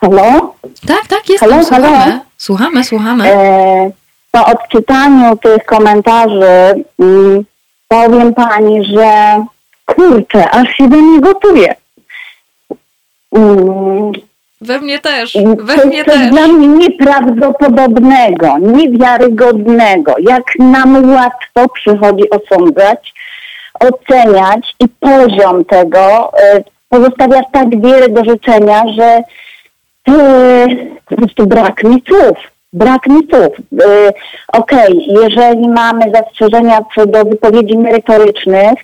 [0.00, 0.54] Halo?
[0.86, 1.96] Tak, tak, jestem, halo, słuchamy.
[1.96, 2.20] Halo?
[2.36, 3.24] Słuchamy, słuchamy.
[3.32, 3.90] E,
[4.30, 7.44] po odczytaniu tych komentarzy mm,
[7.88, 9.44] powiem Pani, że
[9.86, 11.74] kurczę, aż się do mnie gotuje.
[13.32, 14.12] Mm,
[14.64, 16.30] we mnie też, we mnie to też.
[16.30, 23.14] dla mnie nieprawdopodobnego, niewiarygodnego, jak nam łatwo przychodzi osądzać,
[23.80, 29.22] oceniać i poziom tego e, pozostawia tak wiele do życzenia, że
[30.08, 30.66] e,
[31.06, 32.36] po prostu brak mi słów.
[32.72, 33.56] Brak mi słów.
[33.84, 34.12] E,
[34.52, 38.78] okej, okay, jeżeli mamy zastrzeżenia co do wypowiedzi merytorycznych,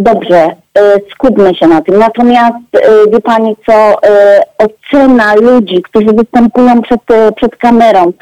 [0.00, 1.98] Dobrze, e, skupmy się na tym.
[1.98, 7.00] Natomiast e, wie Pani co, e, ocena ludzi, którzy występują przed,
[7.36, 8.12] przed kamerą,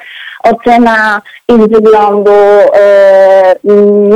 [0.43, 2.31] ocena ich wyglądu,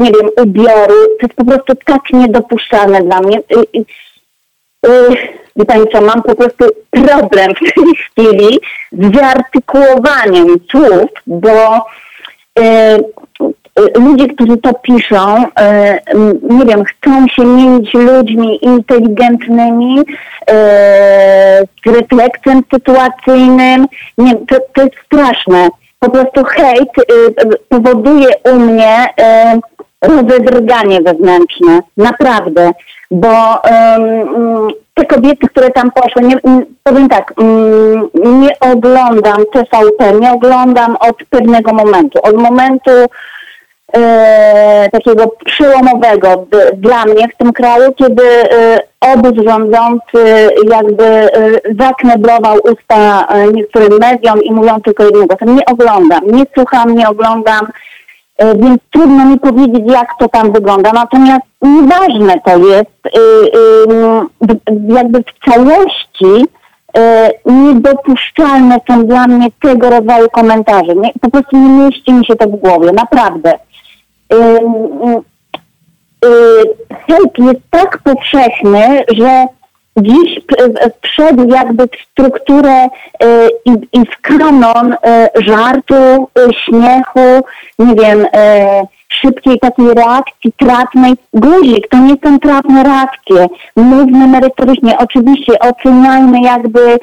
[0.01, 3.41] nie wiem, ubioru, to jest po prostu tak niedopuszczalne dla mnie.
[5.57, 8.61] Wie Pani co, mam po prostu problem w tej chwili
[8.93, 11.87] z wyartykułowaniem słów, bo
[13.77, 15.99] ludzie, którzy to piszą, e,
[16.51, 20.01] nie wiem, chcą się mieć ludźmi inteligentnymi,
[20.51, 20.55] e,
[21.87, 23.87] z refleksem sytuacyjnym.
[24.19, 25.69] Nie, to, to jest straszne.
[25.99, 26.89] Po prostu hejt
[27.69, 29.07] powoduje u mnie
[30.03, 31.81] rozedrganie wewnętrzne.
[31.97, 32.71] Naprawdę.
[33.11, 33.63] Bo
[34.95, 36.37] te kobiety, które tam poszły, nie,
[36.83, 37.35] powiem tak,
[38.15, 42.19] nie oglądam TVP, nie oglądam od pewnego momentu.
[42.23, 42.91] Od momentu
[43.93, 46.47] e, takiego przełomowego
[46.77, 48.83] dla mnie w tym kraju, kiedy e,
[49.15, 51.31] obóz rządzący jakby e,
[51.79, 55.57] zakneblował usta e, niektórym mediom i mówią tylko jednym głosem.
[55.57, 57.67] Nie oglądam, nie słucham, nie oglądam,
[58.39, 60.93] e, więc trudno mi powiedzieć, jak to tam wygląda.
[60.93, 63.11] Natomiast nieważne to jest, e,
[64.89, 66.47] jakby w całości
[67.47, 70.95] niedopuszczalne są dla mnie tego rodzaju komentarze.
[70.95, 73.59] Nie, po prostu nie mieści mi się to w głowie, naprawdę
[77.07, 79.47] hejt jest tak powszechny, że
[79.97, 80.41] dziś
[81.03, 82.89] wszedł jakby w strukturę
[83.65, 84.95] i, i w kanon
[85.35, 86.29] żartu,
[86.65, 87.45] śmiechu,
[87.79, 88.27] nie wiem,
[89.09, 91.15] szybkiej takiej reakcji trafnej.
[91.35, 93.47] Guzik, to nie są trafne reakcje.
[93.77, 94.99] Mówmy merytorycznie.
[94.99, 96.99] Oczywiście oceniajmy jakby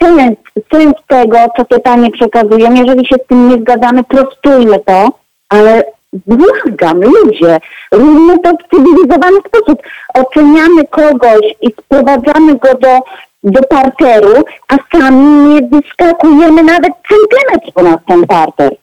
[0.00, 0.38] sens,
[0.72, 2.74] sens tego, co pytanie przekazują.
[2.74, 5.08] Jeżeli się z tym nie zgadzamy, prostujmy to
[5.48, 7.58] ale błagam, ludzie,
[7.92, 9.82] róbmy to w cywilizowany sposób.
[10.14, 12.98] Oceniamy kogoś i sprowadzamy go do,
[13.44, 18.76] do parteru, a sami nie wyskakujemy nawet centymetr ponad ten parter.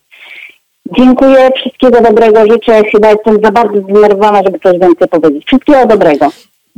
[0.98, 2.82] Dziękuję, wszystkiego dobrego życzę.
[2.92, 5.46] Chyba jestem za bardzo zdenerwowana, żeby coś więcej powiedzieć.
[5.46, 6.30] Wszystkiego dobrego.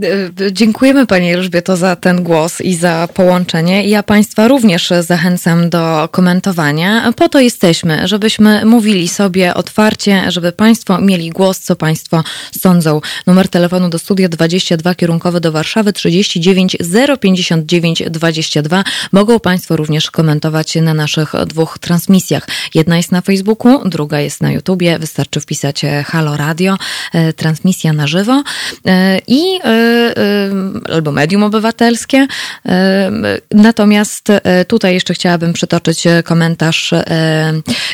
[0.04, 3.88] E, dziękujemy Pani Elżbieto za ten głos i za połączenie.
[3.88, 7.14] Ja Państwa również zachęcam do komentowania.
[7.16, 12.24] Po to jesteśmy, żebyśmy mówili sobie otwarcie, żeby Państwo mieli głos, co Państwo
[12.60, 13.02] sądzą.
[13.28, 16.78] Numer telefonu do studia 22 kierunkowy do Warszawy 39
[17.22, 18.84] 059 22.
[19.12, 22.48] Mogą Państwo również komentować na naszych dwóch transmisjach.
[22.74, 25.00] Jedna jest na Facebooku, druga jest na YouTubie.
[25.00, 26.78] Wystarczy wpisać Halo Radio,
[27.14, 28.44] e, transmisja na żywo
[29.28, 29.60] i
[30.94, 32.28] albo medium obywatelskie.
[33.52, 36.94] Natomiast e, tutaj jeszcze chciałabym przytoczyć komentarz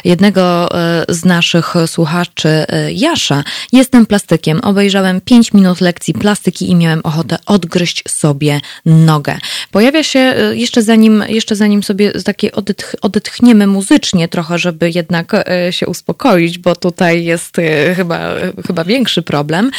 [0.06, 0.70] jednego
[1.10, 3.44] z naszych słuchaczy, Jasza.
[3.72, 4.60] Jestem plastykiem.
[4.62, 9.38] Obejrzałem 5 minut lekcji plastyki i miałem ochotę odgryźć sobie nogę.
[9.72, 15.88] Pojawia się jeszcze zanim, jeszcze zanim sobie takie odetch, odetchniemy muzycznie trochę, żeby jednak się
[15.88, 17.58] uspokoić, bo tutaj jest
[17.96, 18.20] chyba,
[18.68, 19.72] chyba większy problem,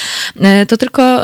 [0.68, 1.20] to tylko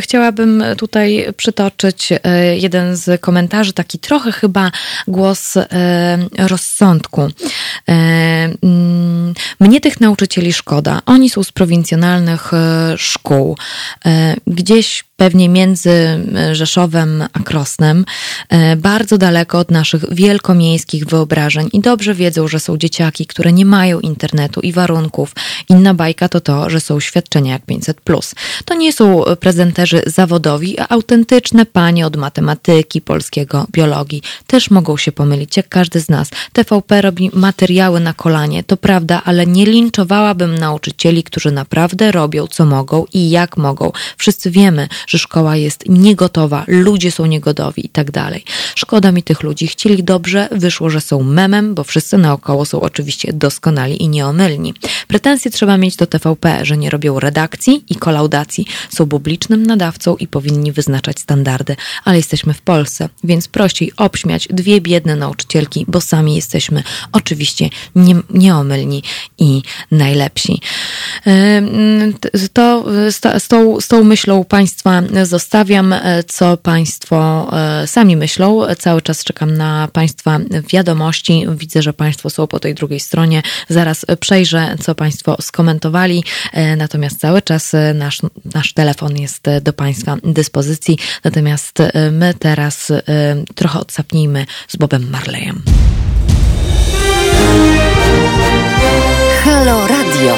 [0.00, 0.31] chciałabym
[0.78, 4.70] tutaj przytoczyć e, jeden z komentarzy, taki trochę chyba
[5.08, 5.66] głos e,
[6.38, 7.22] rozsądku.
[7.22, 7.30] E,
[7.88, 11.00] mm, mnie tych nauczycieli szkoda.
[11.06, 12.50] Oni są z prowincjonalnych
[12.96, 13.56] szkół.
[14.46, 15.90] Gdzieś pewnie między
[16.52, 18.04] Rzeszowem a Krosnem,
[18.76, 24.00] bardzo daleko od naszych wielkomiejskich wyobrażeń i dobrze wiedzą, że są dzieciaki, które nie mają
[24.00, 25.34] internetu i warunków.
[25.68, 28.34] Inna bajka to to, że są świadczenia jak 500+.
[28.64, 34.22] To nie są prezenterzy zawodowi, a autentyczne panie od matematyki, polskiego, biologii.
[34.46, 36.28] Też mogą się pomylić, jak każdy z nas.
[36.52, 42.66] TVP robi materiały na kolanie, to prawda, ale nie linczowałabym nauczycieli, którzy naprawdę robią, co
[42.66, 43.92] mogą i jak mogą.
[44.16, 48.44] Wszyscy wiemy, że szkoła jest niegotowa, ludzie są niegodowi i tak dalej.
[48.74, 49.66] Szkoda mi tych ludzi.
[49.66, 54.74] Chcieli dobrze, wyszło, że są memem, bo wszyscy naokoło są oczywiście doskonali i nieomylni.
[55.08, 58.66] Pretensje trzeba mieć do TVP, że nie robią redakcji i kolaudacji.
[58.90, 64.80] Są publicznym nadawcą i powinni wyznaczać standardy, ale jesteśmy w Polsce, więc prościej obśmiać dwie
[64.80, 66.82] biedne nauczycielki, bo sami jesteśmy
[67.12, 69.02] oczywiście nie, nieomylni
[69.38, 70.60] i najlepsi.
[72.52, 72.84] To
[73.38, 77.48] z, tą, z tą myślą Państwa zostawiam, e, co Państwo
[77.82, 78.62] e, sami myślą.
[78.78, 81.46] Cały czas czekam na Państwa wiadomości.
[81.56, 83.42] Widzę, że Państwo są po tej drugiej stronie.
[83.68, 86.24] Zaraz przejrzę, co Państwo skomentowali.
[86.52, 88.20] E, natomiast cały czas nasz,
[88.54, 90.98] nasz telefon jest do Państwa dyspozycji.
[91.24, 91.78] Natomiast
[92.12, 92.92] my teraz
[93.54, 95.62] trochę odsapnijmy z Bobem Marleyem.
[99.44, 100.36] Halo Radio.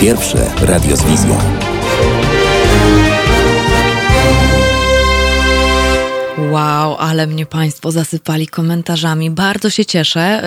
[0.00, 1.38] Pierwsze radio z wizją.
[6.52, 9.30] Wow, ale mnie Państwo zasypali komentarzami.
[9.30, 10.42] Bardzo się cieszę.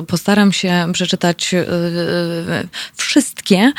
[0.00, 3.72] Y, postaram się przeczytać y, y, wszystkie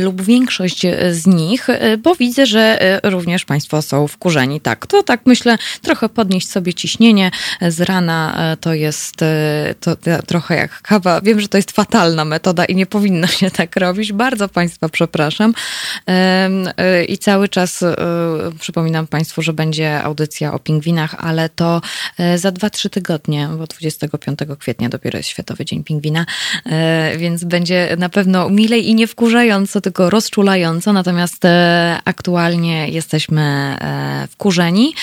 [0.00, 1.68] lub większość z nich,
[1.98, 4.60] bo widzę, że również Państwo są wkurzeni.
[4.60, 7.30] Tak, to tak myślę, trochę podnieść sobie ciśnienie
[7.60, 9.14] z rana to jest
[9.80, 9.96] to
[10.26, 11.20] trochę jak kawa.
[11.20, 14.12] Wiem, że to jest fatalna metoda i nie powinno się tak robić.
[14.12, 15.54] Bardzo Państwa przepraszam.
[17.08, 17.84] I cały czas
[18.60, 21.80] przypominam Państwu, że będzie audycja o pingwinach ale to
[22.18, 26.26] e, za 2-3 tygodnie, bo 25 kwietnia dopiero jest Światowy Dzień Pingwina,
[26.66, 33.44] e, więc będzie na pewno milej i nie wkurzająco, tylko rozczulająco, natomiast e, aktualnie jesteśmy
[34.30, 34.94] wkurzeni.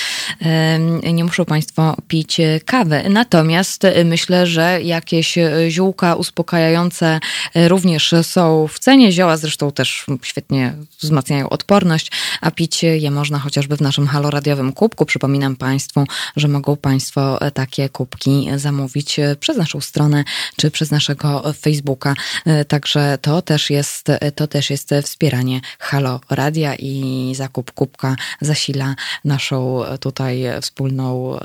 [1.13, 3.03] Nie muszą Państwo pić kawy.
[3.09, 5.37] Natomiast myślę, że jakieś
[5.69, 7.19] ziółka uspokajające
[7.55, 9.11] również są w cenie.
[9.11, 12.11] Zioła zresztą też świetnie wzmacniają odporność,
[12.41, 15.05] a pić je można chociażby w naszym haloradiowym kubku.
[15.05, 16.00] Przypominam Państwu,
[16.35, 20.23] że mogą Państwo e, takie kubki zamówić e, przez naszą stronę
[20.55, 22.13] czy przez naszego Facebooka.
[22.45, 28.95] E, także to też jest, to też jest wspieranie Halo Radia i zakup kubka zasila
[29.25, 31.39] naszą tutaj wspólną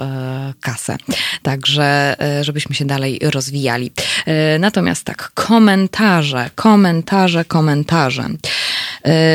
[0.61, 0.97] kasę.
[1.43, 3.91] Także, żebyśmy się dalej rozwijali.
[4.59, 8.29] Natomiast tak, komentarze, komentarze, komentarze.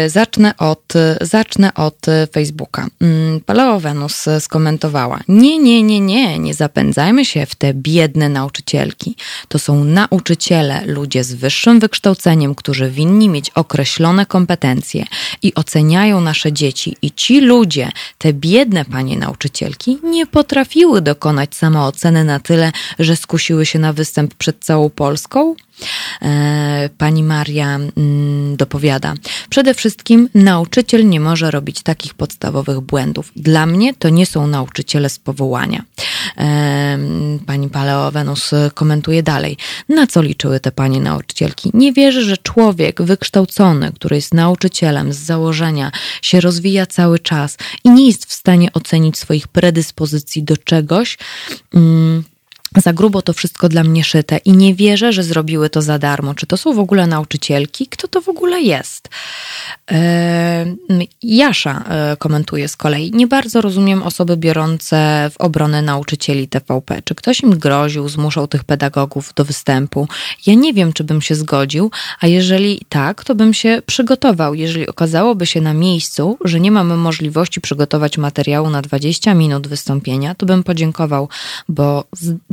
[0.07, 2.88] Zacznę od, zacznę od Facebooka.
[3.02, 5.11] Mm, Paleo Venus skomentowała.
[5.28, 9.16] Nie, nie, nie, nie, nie zapędzajmy się w te biedne nauczycielki.
[9.48, 15.06] To są nauczyciele, ludzie z wyższym wykształceniem, którzy winni mieć określone kompetencje
[15.44, 16.96] i oceniają nasze dzieci.
[17.02, 23.66] I ci ludzie, te biedne panie nauczycielki, nie potrafiły dokonać samooceny na tyle, że skusiły
[23.66, 25.56] się na występ przed całą Polską?
[26.22, 29.14] E, pani Maria mm, dopowiada.
[29.49, 33.31] Przede wszystkim nauczyciel nie może robić takich podstawowych błędów.
[33.35, 35.84] Dla mnie to nie są nauczyciele z powołania.
[36.38, 36.98] E,
[37.45, 39.57] pani Paleo Venus komentuje dalej.
[39.89, 41.72] Na co liczyły te panie nauczycielki?
[41.73, 45.91] Nie wierzę, że człowiek wykształcony, który jest nauczycielem z założenia,
[46.22, 51.18] się rozwija cały czas i nie jest w stanie ocenić swoich predyspozycji do czegoś.
[52.77, 56.35] Za grubo to wszystko dla mnie szyte i nie wierzę, że zrobiły to za darmo.
[56.35, 57.88] Czy to są w ogóle nauczycielki?
[57.88, 59.10] Kto to w ogóle jest?
[61.23, 63.11] Jasza e, komentuje z kolei.
[63.11, 67.02] Nie bardzo rozumiem osoby biorące w obronę nauczycieli TVP.
[67.03, 70.07] Czy ktoś im groził, zmuszał tych pedagogów do występu?
[70.48, 74.53] Ja nie wiem, czy bym się zgodził, a jeżeli tak, to bym się przygotował.
[74.53, 80.35] Jeżeli okazałoby się na miejscu, że nie mamy możliwości przygotować materiału na 20 minut wystąpienia,
[80.35, 81.30] to bym podziękował,
[81.69, 82.03] bo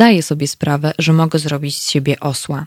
[0.08, 2.66] zdaję sobie sprawę, że mogę zrobić z siebie osła.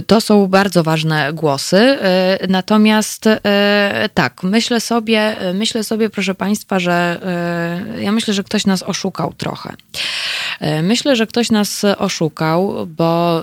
[0.00, 1.76] To są bardzo ważne głosy.
[1.76, 7.20] E, natomiast e, tak, myślę sobie, myślę sobie, proszę Państwa, że
[7.96, 9.74] e, ja myślę, że ktoś nas oszukał trochę.
[10.82, 13.42] Myślę, że ktoś nas oszukał, bo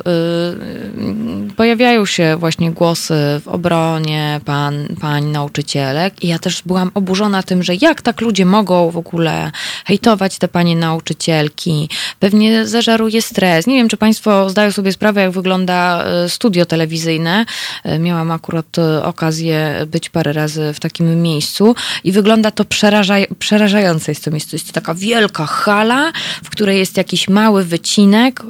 [1.58, 3.14] pojawiają się właśnie głosy
[3.44, 8.46] w obronie pan, pań nauczycielek i ja też byłam oburzona tym, że jak tak ludzie
[8.46, 9.52] mogą w ogóle
[9.86, 11.90] hejtować te panie nauczycielki.
[12.20, 13.68] Pewnie zażaruje stres.
[13.68, 16.06] Nie wiem, czy Państwo zdają sobie sprawę, jak wygląda
[16.40, 17.46] studio telewizyjne.
[17.84, 23.28] E, miałam akurat e, okazję być parę razy w takim miejscu i wygląda to przerażaj,
[23.40, 24.56] przerażające jest to miejsce.
[24.56, 26.12] Jest to taka wielka hala,
[26.44, 28.44] w której jest jakiś mały wycinek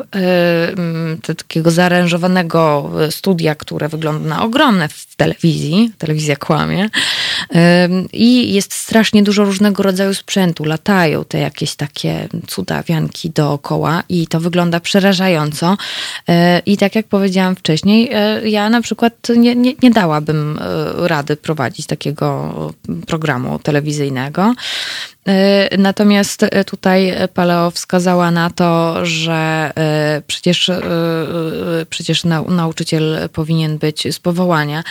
[1.26, 5.92] yy, takiego zaaranżowanego studia, które wygląda na ogromne w telewizji.
[5.98, 6.90] Telewizja kłamie.
[8.14, 10.66] I jest strasznie dużo różnego rodzaju sprzętu.
[10.66, 15.78] Latają te jakieś takie cudawianki dookoła i to wygląda przerażająco.
[16.66, 21.08] I tak jak powiedziałam wcześniej, wcześniej, e, ja na przykład nie, nie, nie dałabym e,
[21.08, 22.74] rady prowadzić takiego
[23.08, 24.54] programu telewizyjnego.
[25.30, 29.72] E, natomiast tutaj Paleo wskazała na to, że
[30.28, 30.72] przecież,
[31.90, 34.84] przecież nauczyciel powinien być z powołania.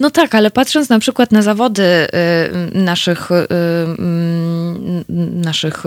[0.00, 2.06] No tak, ale patrząc na przykład na zawody
[2.72, 3.28] naszych,
[5.34, 5.82] naszych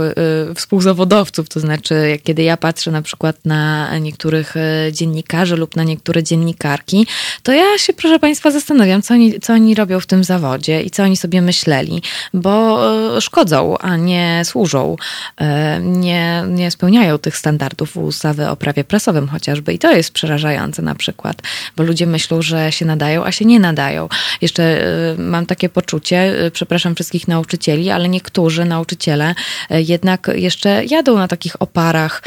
[0.56, 4.54] współzawodowców, to znaczy kiedy ja patrzę na przykład na niektórych
[4.92, 7.08] dziennikarzy lub na niektóre dziennikarki,
[7.44, 10.92] to ja się, proszę Państwa, zastanawiam, co oni, co oni robią w tym zawodzie i
[10.92, 12.02] co oni sobie myśleli,
[12.34, 12.82] bo
[13.18, 14.96] e, szkodzą, a nie służą,
[15.38, 19.74] e, nie, nie spełniają tych standardów ustawy o prawie prasowym chociażby.
[19.74, 21.42] I to jest przerażające na przykład,
[21.78, 24.10] bo ludzie myślą, że się nadają, a się nie nadają.
[24.42, 29.36] Jeszcze e, mam takie poczucie, przepraszam wszystkich nauczycieli, ale niektórzy nauczyciele
[29.70, 32.24] jednak jeszcze jadą na takich oparach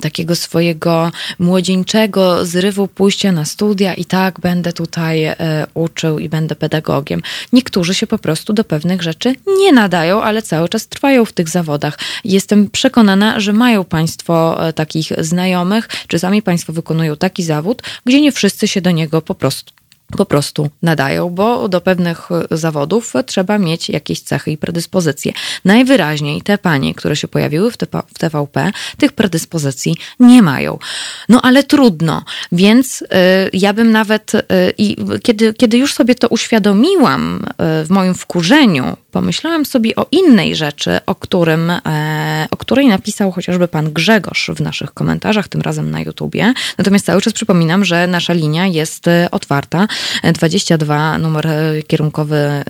[0.00, 5.36] takiego swojego młodzieńczego zrywu pójścia na studia i tak będę tutaj e,
[5.74, 7.22] uczył i będę pedagogiem.
[7.52, 11.48] Niektórzy się po prostu do pewnych rzeczy nie nadają, ale cały czas trwają w tych
[11.48, 11.98] zawodach.
[12.24, 18.20] Jestem przekonana, że mają Państwo e, takich znajomych, czy sami Państwo wykonują taki zawód, gdzie
[18.20, 19.77] nie wszyscy się do niego po prostu
[20.16, 25.32] po prostu nadają, bo do pewnych zawodów trzeba mieć jakieś cechy i predyspozycje.
[25.64, 27.76] Najwyraźniej te panie, które się pojawiły w,
[28.14, 30.78] w TVP, tych predyspozycji nie mają.
[31.28, 33.06] No ale trudno, więc y,
[33.52, 34.40] ja bym nawet, y,
[34.78, 40.56] i kiedy, kiedy już sobie to uświadomiłam y, w moim wkurzeniu, pomyślałam sobie o innej
[40.56, 41.80] rzeczy, o, którym, e,
[42.50, 46.52] o której napisał chociażby pan Grzegorz w naszych komentarzach, tym razem na YouTubie.
[46.78, 49.86] Natomiast cały czas przypominam, że nasza linia jest e, otwarta.
[50.32, 52.64] 22, numer e, kierunkowy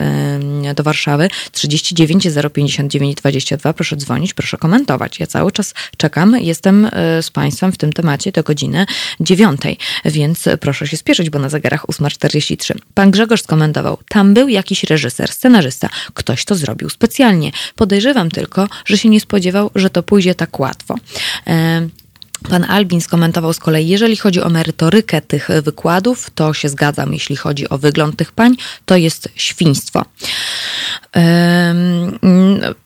[0.75, 3.73] do Warszawy, 39 059 22.
[3.73, 5.21] Proszę dzwonić, proszę komentować.
[5.21, 6.37] Ja cały czas czekam.
[6.41, 6.91] Jestem
[7.23, 8.87] z Państwem w tym temacie do godziny
[9.21, 9.61] 9,
[10.05, 12.75] więc proszę się spieszyć, bo na zegarach 8.43.
[12.95, 17.53] Pan Grzegorz skomentował, tam był jakiś reżyser, scenarzysta, ktoś to zrobił specjalnie.
[17.75, 20.95] Podejrzewam tylko, że się nie spodziewał, że to pójdzie tak łatwo.
[22.51, 27.13] Pan Albin skomentował z kolei, jeżeli chodzi o merytorykę tych wykładów, to się zgadzam.
[27.13, 28.57] Jeśli chodzi o wygląd tych pań,
[28.87, 30.05] to jest świństwo.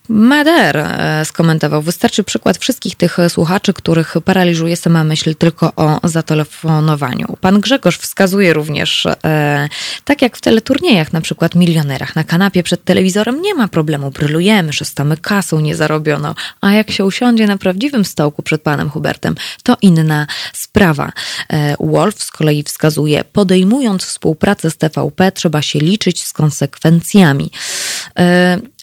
[0.09, 7.37] Mader e, skomentował, wystarczy przykład wszystkich tych słuchaczy, których paraliżuje sama myśl tylko o zatelefonowaniu.
[7.41, 9.69] Pan Grzegorz wskazuje również, e,
[10.05, 14.73] tak jak w teleturniejach, na przykład milionerach na kanapie przed telewizorem nie ma problemu, brylujemy,
[14.73, 19.77] szestamy kasą, nie zarobiono, a jak się usiądzie na prawdziwym stołku przed panem Hubertem, to
[19.81, 21.11] inna sprawa.
[21.49, 27.51] E, Wolf z kolei wskazuje, podejmując współpracę z TVP, trzeba się liczyć z konsekwencjami.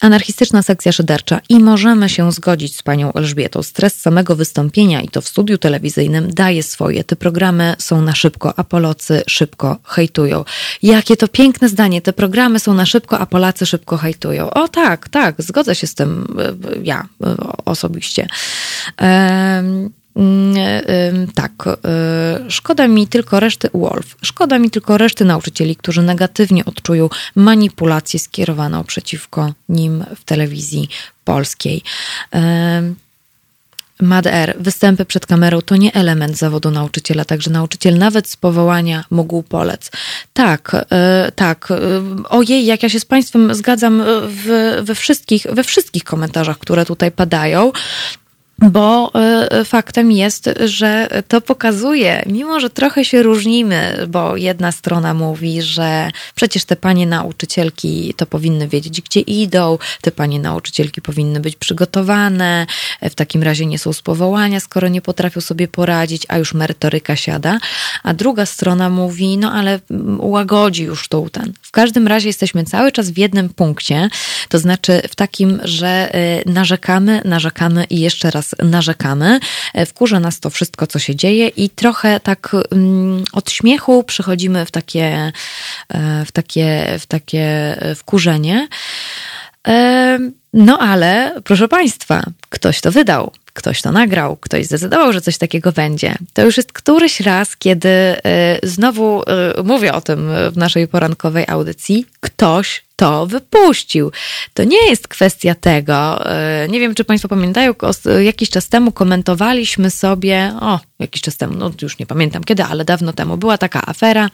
[0.01, 3.63] anarchistyczna sekcja szydercza i możemy się zgodzić z panią Elżbietą.
[3.63, 7.05] Stres samego wystąpienia i to w studiu telewizyjnym daje swoje.
[7.05, 10.45] Te programy są na szybko, a Polacy szybko hejtują.
[10.83, 12.03] Jakie to piękne zdanie.
[12.03, 14.51] Te programy są na szybko, a Polacy szybko hejtują.
[14.51, 16.39] O tak, tak, zgodzę się z tym
[16.83, 17.09] ja
[17.65, 18.27] osobiście.
[18.97, 19.91] Mm,
[21.35, 27.09] tak, y, szkoda mi tylko reszty Wolf, szkoda mi tylko reszty nauczycieli, którzy negatywnie odczują
[27.35, 30.89] manipulację skierowaną przeciwko nim w telewizji
[31.25, 31.83] polskiej.
[34.03, 39.05] Mad R, występy przed kamerą to nie element zawodu nauczyciela, także nauczyciel nawet z powołania
[39.11, 39.91] mógł polec.
[40.33, 41.69] Tak, yy, tak.
[41.71, 46.87] Yy, ojej, jak ja się z Państwem zgadzam w, we, wszystkich, we wszystkich komentarzach, które
[46.87, 47.73] tutaj padają
[48.61, 49.13] bo
[49.61, 55.63] y, faktem jest, że to pokazuje, mimo że trochę się różnimy, bo jedna strona mówi,
[55.63, 61.57] że przecież te panie nauczycielki to powinny wiedzieć, gdzie idą, te panie nauczycielki powinny być
[61.57, 62.67] przygotowane,
[63.03, 67.17] w takim razie nie są z powołania, skoro nie potrafią sobie poradzić, a już merytoryka
[67.17, 67.59] siada,
[68.03, 69.81] a druga strona mówi, no ale
[70.19, 71.53] łagodzi już tą ten.
[71.63, 74.09] W każdym razie jesteśmy cały czas w jednym punkcie,
[74.49, 76.15] to znaczy w takim, że
[76.47, 79.41] y, narzekamy, narzekamy i jeszcze raz narzekamy.
[79.75, 84.67] E, wkurza nas to wszystko, co się dzieje i trochę tak mm, od śmiechu przechodzimy
[84.67, 85.33] w takie,
[85.89, 88.69] e, w takie, w takie wkurzenie.
[89.69, 90.19] E,
[90.53, 95.73] no ale, proszę Państwa, ktoś to wydał, ktoś to nagrał, ktoś zdecydował, że coś takiego
[95.73, 96.15] będzie.
[96.33, 98.17] To już jest któryś raz, kiedy
[98.63, 99.23] znowu
[99.65, 104.13] mówię o tym w naszej porankowej audycji, ktoś to wypuścił.
[104.55, 106.27] To nie jest kwestia tego.
[106.27, 107.75] E, nie wiem, czy Państwo pamiętają,
[108.21, 112.85] jakiś czas temu komentowaliśmy sobie, o, jakiś czas temu, no już nie pamiętam kiedy, ale
[112.85, 114.31] dawno temu była taka afera,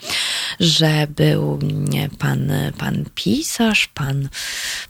[0.60, 4.28] że był nie, pan, pan pisarz, pan,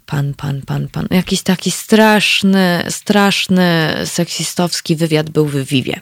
[0.06, 6.00] pan, pan, pan, pan, jakiś taki straszny, straszny seksistowski wywiad był w Vivie.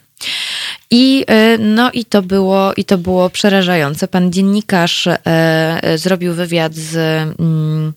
[0.91, 4.09] I, e, no, i, to było, I to było przerażające.
[4.09, 6.97] Pan dziennikarz e, e zrobił wywiad z.
[7.41, 7.93] Mm,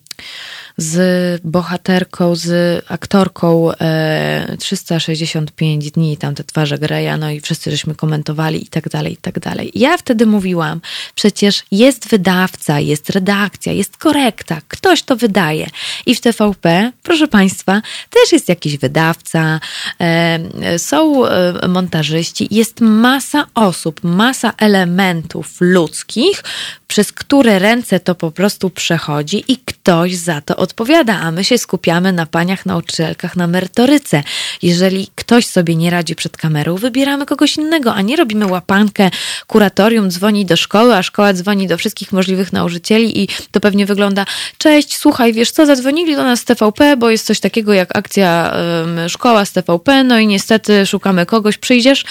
[0.77, 7.95] z bohaterką, z aktorką e, 365 dni, tam te twarze Greya, no i wszyscy żeśmy
[7.95, 9.71] komentowali i tak dalej, i tak dalej.
[9.75, 10.81] Ja wtedy mówiłam,
[11.15, 15.67] przecież jest wydawca, jest redakcja, jest korekta, ktoś to wydaje.
[16.05, 19.59] I w TVP, proszę Państwa, też jest jakiś wydawca,
[20.01, 26.43] e, są e, montażyści, jest masa osób, masa elementów ludzkich,
[26.87, 29.57] przez które ręce to po prostu przechodzi i
[29.87, 34.23] ktoś za to odpowiada, a my się skupiamy na paniach nauczycielkach, na merytoryce.
[34.61, 39.09] Jeżeli ktoś sobie nie radzi przed kamerą, wybieramy kogoś innego, a nie robimy łapankę,
[39.47, 44.25] kuratorium dzwoni do szkoły, a szkoła dzwoni do wszystkich możliwych nauczycieli i to pewnie wygląda,
[44.57, 48.53] cześć, słuchaj, wiesz co, zadzwonili do nas z TVP, bo jest coś takiego jak akcja
[48.85, 52.05] um, szkoła z TVP, no i niestety szukamy kogoś, przyjdziesz?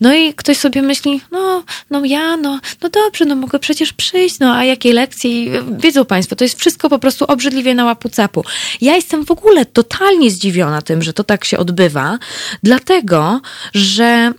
[0.00, 4.38] No i ktoś sobie myśli, no, no ja, no, no dobrze, no mogę przecież przyjść,
[4.38, 5.50] no a jakiej lekcji?
[5.78, 8.44] Wiedzą Państwo, to jest wszystko po prostu obrzydliwie na łapu capu.
[8.80, 12.18] Ja jestem w ogóle totalnie zdziwiona tym, że to tak się odbywa,
[12.62, 13.40] dlatego,
[13.74, 14.32] że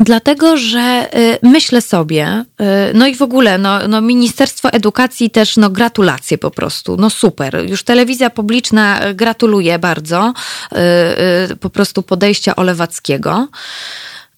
[0.00, 2.64] Dlatego, że y, myślę sobie, y,
[2.94, 7.68] no i w ogóle, no, no Ministerstwo Edukacji też, no gratulacje po prostu, no super.
[7.68, 10.32] Już telewizja publiczna gratuluje bardzo
[11.52, 13.48] y, po prostu podejścia Olewackiego.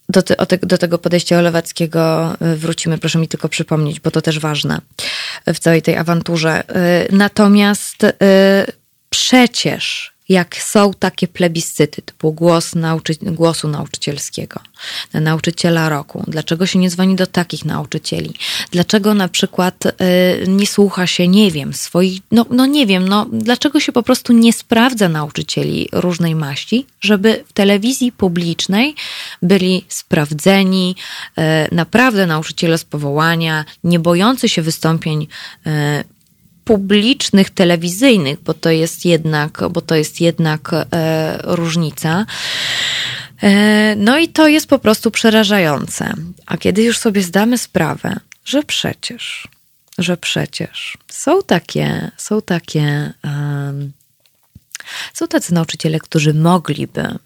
[0.08, 4.80] Do, te, do, tego podejścia Olewackiego wrócimy, proszę mi tylko przypomnieć, bo to też ważne
[5.46, 6.62] w całej tej awanturze.
[7.10, 7.96] Natomiast
[9.10, 14.60] przecież jak są takie plebiscyty, typu głos nauczy głosu nauczycielskiego,
[15.12, 18.34] na nauczyciela roku, dlaczego się nie dzwoni do takich nauczycieli?
[18.70, 19.92] Dlaczego na przykład y,
[20.48, 24.32] nie słucha się, nie wiem, swoich, no, no nie wiem, no dlaczego się po prostu
[24.32, 28.94] nie sprawdza nauczycieli różnej maści, żeby w telewizji publicznej
[29.42, 30.96] byli sprawdzeni,
[31.38, 31.42] y,
[31.74, 35.26] naprawdę nauczyciele z powołania, nie bojący się wystąpień
[35.66, 35.70] y,
[36.68, 42.26] publicznych, telewizyjnych, bo to jest jednak, bo to jest jednak e, różnica.
[43.42, 46.14] E, no i to jest po prostu przerażające.
[46.46, 49.48] A kiedy już sobie zdamy sprawę, że przecież,
[49.98, 53.92] że przecież są takie, są takie, um,
[55.14, 57.18] są tacy nauczyciele, którzy mogliby.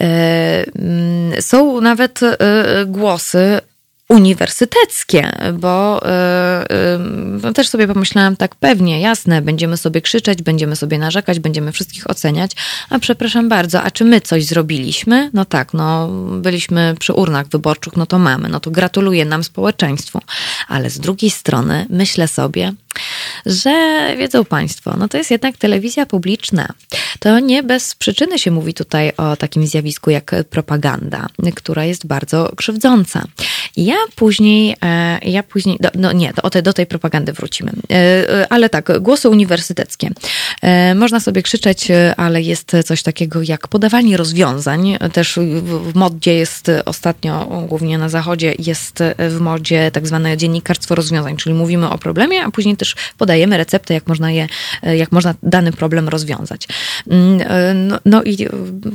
[0.00, 2.36] E, są nawet e,
[2.86, 3.60] głosy
[4.12, 6.00] uniwersyteckie, bo
[7.44, 12.10] yy, też sobie pomyślałam tak pewnie, jasne, będziemy sobie krzyczeć, będziemy sobie narzekać, będziemy wszystkich
[12.10, 12.52] oceniać,
[12.90, 15.30] a przepraszam bardzo, a czy my coś zrobiliśmy?
[15.32, 16.08] No tak, no
[16.40, 20.20] byliśmy przy urnach wyborczych, no to mamy, no to gratuluję nam społeczeństwu,
[20.68, 22.72] ale z drugiej strony myślę sobie,
[23.46, 26.68] że wiedzą Państwo, no to jest jednak telewizja publiczna.
[27.18, 32.52] To nie bez przyczyny się mówi tutaj o takim zjawisku jak propaganda, która jest bardzo
[32.56, 33.24] krzywdząca.
[33.76, 37.72] Ja później, e, ja później, no nie, do tej, do tej propagandy wrócimy.
[37.90, 40.10] E, e, ale tak, głosy uniwersyteckie.
[40.94, 44.98] Można sobie krzyczeć, ale jest coś takiego jak podawanie rozwiązań.
[45.12, 51.36] Też w modzie jest ostatnio, głównie na zachodzie, jest w modzie tak zwane dziennikarstwo rozwiązań,
[51.36, 52.76] czyli mówimy o problemie, a później
[53.18, 54.46] podajemy receptę, jak można je,
[54.82, 56.68] jak można dany problem rozwiązać.
[57.10, 58.48] Mm, no, no i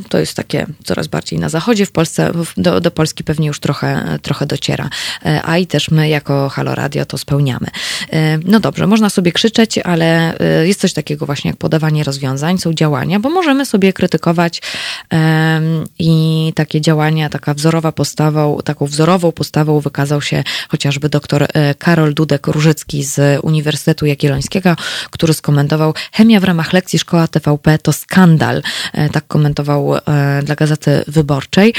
[0.10, 4.20] to jest takie coraz bardziej na zachodzie, w Polsce, do, do Polski pewnie już trochę,
[4.22, 4.90] trochę dociera.
[5.26, 7.68] E, a i też my jako Halo Radio to spełniamy.
[8.14, 12.58] E, no dobrze, można sobie krzyczeć, ale e, jest coś takiego właśnie jak podawanie rozwiązań,
[12.58, 14.62] są działania, bo możemy sobie krytykować
[16.00, 21.48] i takie działania, taka wzorowa postawą, taką wzorową postawą wykazał się chociażby dr
[21.80, 24.76] Karol Dudek-Różycki z Uniwersytetu Jagiellońskiego,
[25.12, 28.62] który skomentował chemia w ramach lekcji Szkoła TVP to skandal.
[29.12, 29.94] Tak komentował
[30.44, 31.74] dla Gazety Wyborczej.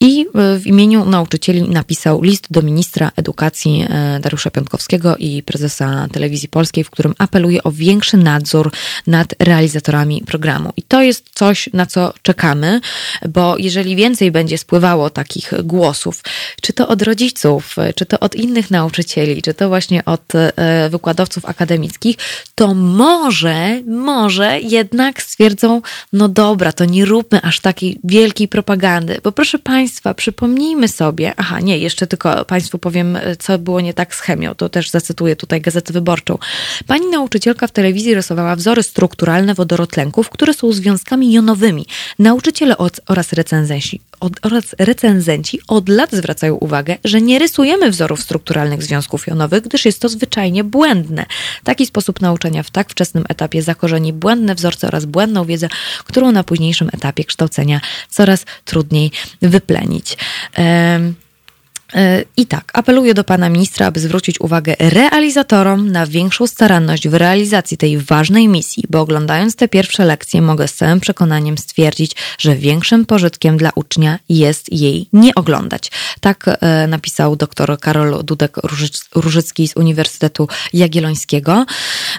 [0.00, 0.26] I
[0.58, 6.84] w imieniu nauczycieli napisał list do ministra edukacji e, Dariusza Piątkowskiego i prezesa Telewizji Polskiej,
[6.84, 8.72] w którym apeluje o większy nadzór
[9.06, 10.72] nad realizatorami programu.
[10.76, 12.80] I to jest coś, na co czekamy,
[13.28, 16.22] bo jeżeli więcej będzie spływało takich głosów,
[16.62, 21.44] czy to od rodziców, czy to od innych nauczycieli, czy to właśnie od e, wykładowców
[21.44, 22.16] akademickich,
[22.54, 29.32] to może, może jednak stwierdzą, no dobra, to nie róbmy aż takiej wielkiej propagandy, bo
[29.32, 34.14] proszę Państwa, Państwa, przypomnijmy sobie, aha, nie, jeszcze tylko Państwu powiem, co było nie tak
[34.14, 36.38] z chemią, to też zacytuję tutaj Gazetę Wyborczą.
[36.86, 41.86] Pani nauczycielka w telewizji rysowała wzory strukturalne wodorotlenków, które są związkami jonowymi.
[42.18, 48.82] Nauczyciele oraz recenzenci, od, oraz recenzenci od lat zwracają uwagę, że nie rysujemy wzorów strukturalnych
[48.82, 51.26] związków jonowych, gdyż jest to zwyczajnie błędne.
[51.64, 55.68] Taki sposób nauczania w tak wczesnym etapie zakorzeni błędne wzorce oraz błędną wiedzę,
[56.04, 57.80] którą na późniejszym etapie kształcenia
[58.10, 59.10] coraz trudniej
[59.42, 60.16] wyplenić.
[62.36, 67.76] I tak, apeluję do pana ministra, aby zwrócić uwagę realizatorom na większą staranność w realizacji
[67.76, 73.06] tej ważnej misji, bo oglądając te pierwsze lekcje mogę z całym przekonaniem stwierdzić, że większym
[73.06, 75.90] pożytkiem dla ucznia jest jej nie oglądać.
[76.20, 81.66] Tak e, napisał dr Karol Dudek-Różycki z Uniwersytetu Jagiellońskiego.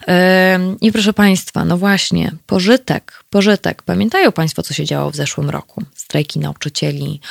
[0.07, 3.83] E, I proszę państwa, no właśnie, pożytek, pożytek.
[3.83, 5.83] Pamiętają państwo, co się działo w zeszłym roku?
[5.95, 7.21] Strajki nauczycieli,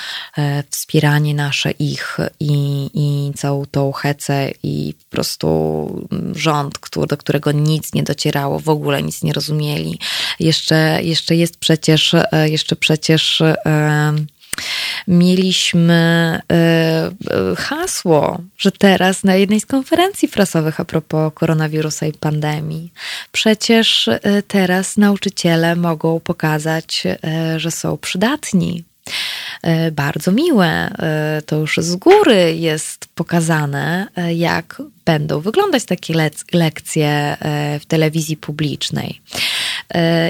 [0.71, 7.53] wspieranie nasze ich i, i całą tą hecę i po prostu rząd, który, do którego
[7.53, 9.99] nic nie docierało, w ogóle nic nie rozumieli.
[10.41, 13.57] Jeszcze, jeszcze jest przecież, e, jeszcze przecież e,
[15.09, 17.11] mieliśmy e,
[17.57, 22.93] hasło, że teraz na jednej z konferencji prasowych a propos koronawirusa i pandemii,
[23.33, 24.11] przecież
[24.49, 27.05] teraz nauczyciele mogą pokazać,
[27.57, 28.85] że są przydatni,
[29.93, 30.67] bardzo miłe.
[30.69, 36.15] E, to już z góry jest pokazane, e, jak będą wyglądać takie
[36.53, 37.37] lekcje
[37.81, 39.21] w telewizji publicznej.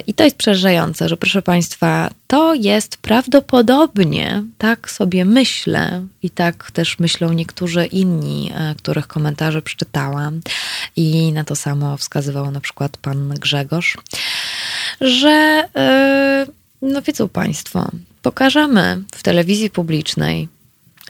[0.06, 6.70] I to jest przerażające, że proszę Państwa, to jest prawdopodobnie, tak sobie myślę, i tak
[6.70, 10.40] też myślą niektórzy inni, których komentarze przeczytałam,
[10.96, 13.96] i na to samo wskazywał na przykład pan Grzegorz,
[15.00, 15.68] że
[16.82, 17.90] no wiedzą Państwo,
[18.22, 20.48] pokażemy w telewizji publicznej,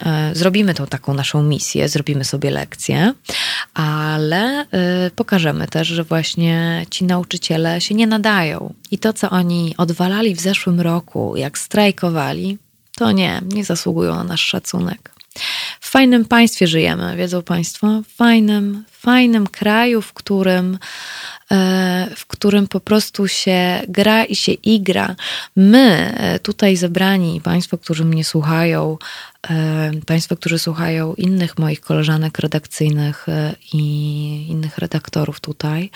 [0.00, 3.14] e, zrobimy tą taką naszą misję, zrobimy sobie lekcję,
[3.74, 8.74] ale e, pokażemy też, że właśnie ci nauczyciele się nie nadają.
[8.90, 12.58] I to, co oni odwalali w zeszłym roku, jak strajkowali,
[12.96, 15.18] to nie, nie zasługują na nasz szacunek.
[15.80, 20.78] W fajnym państwie żyjemy, wiedzą Państwo, w fajnym, fajnym kraju, w którym
[22.16, 25.16] w którym po prostu się gra i się igra.
[25.56, 28.98] My e, tutaj zebrani, Państwo, którzy mnie słuchają,
[29.50, 33.26] e, Państwo, którzy słuchają innych moich koleżanek redakcyjnych
[33.72, 35.90] i innych redaktorów tutaj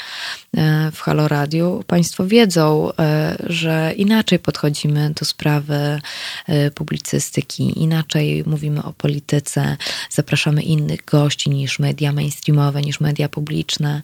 [0.92, 2.90] w Halo Radio, Państwo wiedzą,
[3.46, 6.00] że inaczej podchodzimy do sprawy
[6.74, 9.76] publicystyki, inaczej mówimy o polityce,
[10.10, 14.02] zapraszamy innych gości niż media mainstreamowe, niż media publiczne.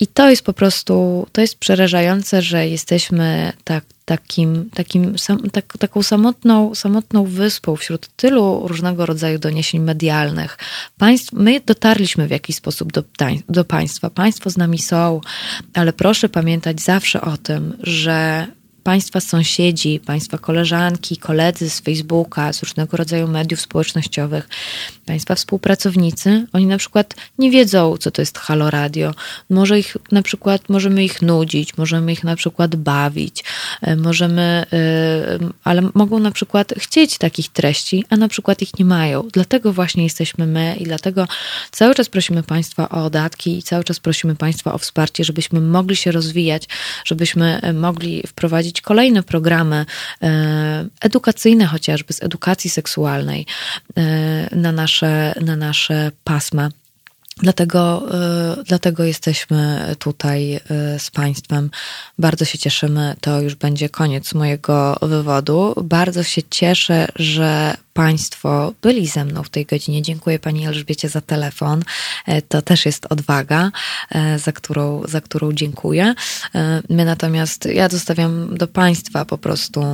[0.00, 5.78] I to jest po prostu, to jest przerażające, że jesteśmy tak, takim, takim, sam, tak,
[5.78, 10.58] taką samotną, samotną wyspą wśród tylu różnego rodzaju doniesień medialnych.
[10.98, 13.04] Państw, my dotarliśmy w jakiś sposób do,
[13.48, 14.10] do państwa.
[14.10, 15.20] Państwo z nami są,
[15.74, 18.46] ale proszę pamiętać zawsze o tym, że
[18.84, 24.48] Państwa sąsiedzi, Państwa koleżanki, koledzy z Facebooka, z różnego rodzaju mediów społecznościowych,
[25.06, 29.14] Państwa współpracownicy, oni na przykład nie wiedzą, co to jest Halo Radio.
[29.50, 33.44] Może ich na przykład, możemy ich nudzić, możemy ich na przykład bawić,
[33.82, 38.84] e, możemy, e, ale mogą na przykład chcieć takich treści, a na przykład ich nie
[38.84, 39.28] mają.
[39.32, 41.28] Dlatego właśnie jesteśmy my i dlatego
[41.70, 45.96] cały czas prosimy Państwa o dodatki i cały czas prosimy Państwa o wsparcie, żebyśmy mogli
[45.96, 46.68] się rozwijać,
[47.04, 49.86] żebyśmy e, mogli wprowadzić kolejne programy
[51.00, 53.46] edukacyjne, chociażby z edukacji seksualnej
[54.52, 56.70] na nasze, na nasze pasma.
[57.36, 58.02] Dlatego,
[58.60, 60.60] y, dlatego jesteśmy tutaj
[60.98, 61.70] z Państwem.
[62.18, 63.14] Bardzo się cieszymy.
[63.20, 65.74] To już będzie koniec mojego wywodu.
[65.82, 70.02] Bardzo się cieszę, że Państwo byli ze mną w tej godzinie.
[70.02, 71.82] Dziękuję Pani Elżbiecie za telefon.
[72.26, 73.70] E, to też jest odwaga,
[74.10, 76.14] e, za którą, za którą dziękuję.
[76.54, 79.84] E, my natomiast, ja zostawiam do Państwa po prostu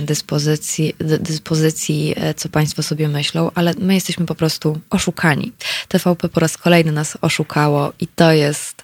[0.00, 5.52] dyspozycji, dyspozycji, co Państwo sobie myślą, ale my jesteśmy po prostu oszukani.
[5.88, 8.82] TVP po raz kolejny nas oszukało i to jest,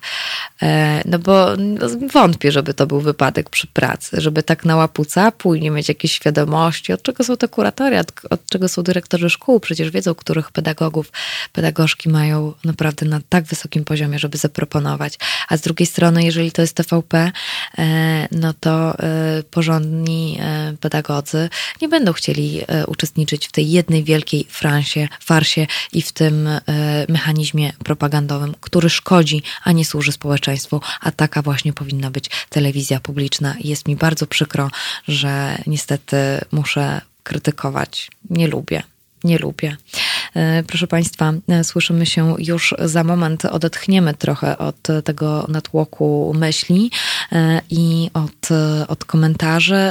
[1.04, 1.48] no bo
[2.12, 6.92] wątpię, żeby to był wypadek przy pracy, żeby tak na łapuca później mieć jakieś świadomości,
[6.92, 11.12] od czego są te kuratoria, od czego są dyrektorzy szkół, przecież wiedzą, których pedagogów,
[11.52, 15.18] pedagogzki mają naprawdę na tak wysokim poziomie, żeby zaproponować.
[15.48, 17.32] A z drugiej strony, jeżeli to jest TVP,
[17.78, 21.48] e, no to e, porządni e, pedagodzy
[21.82, 26.48] nie będą chcieli uczestniczyć w tej jednej wielkiej fransie, farsie i w tym
[27.08, 33.54] mechanizmie propagandowym, który szkodzi, a nie służy społeczeństwu, a taka właśnie powinna być telewizja publiczna.
[33.60, 34.70] Jest mi bardzo przykro,
[35.08, 36.16] że niestety
[36.52, 38.10] muszę krytykować.
[38.30, 38.82] Nie lubię.
[39.24, 39.76] Nie lubię.
[40.34, 43.44] E, proszę Państwa, e, słyszymy się już za moment.
[43.44, 46.90] Odetchniemy trochę od tego natłoku myśli
[47.32, 48.48] e, i od,
[48.88, 49.90] od komentarzy.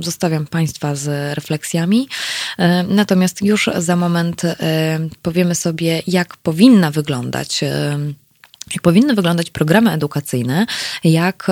[0.00, 2.08] Zostawiam Państwa z refleksjami.
[2.88, 4.42] Natomiast już za moment
[5.22, 7.64] powiemy sobie, jak powinna wyglądać
[8.74, 10.66] jak powinny wyglądać programy edukacyjne,
[11.04, 11.46] jak,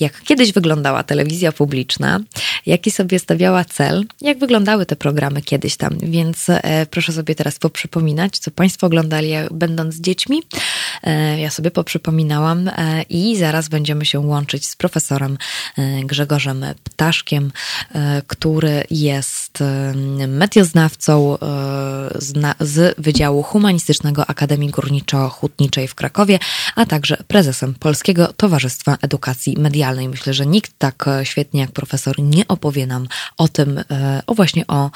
[0.00, 2.20] jak kiedyś wyglądała telewizja publiczna,
[2.66, 5.98] jaki sobie stawiała cel, jak wyglądały te programy kiedyś tam.
[5.98, 10.42] Więc e, proszę sobie teraz poprzypominać, co Państwo oglądali będąc dziećmi.
[11.02, 15.38] E, ja sobie poprzypominałam e, i zaraz będziemy się łączyć z profesorem
[16.04, 17.52] Grzegorzem Ptaszkiem,
[18.26, 19.58] który jest
[20.28, 21.38] medioznawcą
[22.60, 26.38] z Wydziału Humanistycznego Akademii Górniczo-Hutniczej w Krakowie,
[26.74, 30.08] a także prezesem Polskiego Towarzystwa Edukacji Medialnej.
[30.08, 34.34] Myślę, że nikt tak e, świetnie jak profesor nie opowie nam o tym, e, o
[34.34, 34.90] właśnie o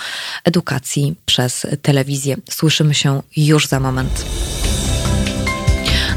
[0.45, 2.37] edukacji przez telewizję.
[2.51, 4.25] Słyszymy się już za moment.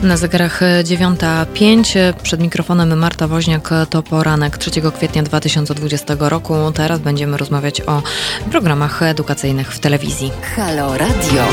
[0.03, 6.53] Na zegarach 9.05 przed mikrofonem Marta Woźniak to poranek 3 kwietnia 2020 roku.
[6.73, 8.03] Teraz będziemy rozmawiać o
[8.51, 10.31] programach edukacyjnych w telewizji.
[10.55, 11.47] Halo Radio.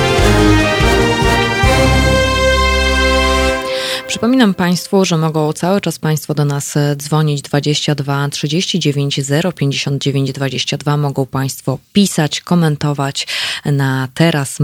[4.10, 9.20] Przypominam Państwu, że mogą cały czas Państwo do nas e, dzwonić 22 39
[9.56, 10.96] 059 22.
[10.96, 13.26] Mogą Państwo pisać, komentować
[13.64, 14.58] na teraz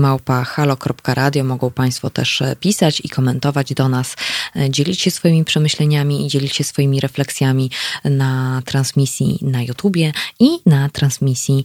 [0.47, 1.45] halo.radio.
[1.45, 4.17] Mogą Państwo też e, pisać i komentować do nas,
[4.57, 7.71] e, dzielić się swoimi przemyśleniami i dzielić się swoimi refleksjami
[8.05, 11.65] na transmisji na YouTubie i na transmisji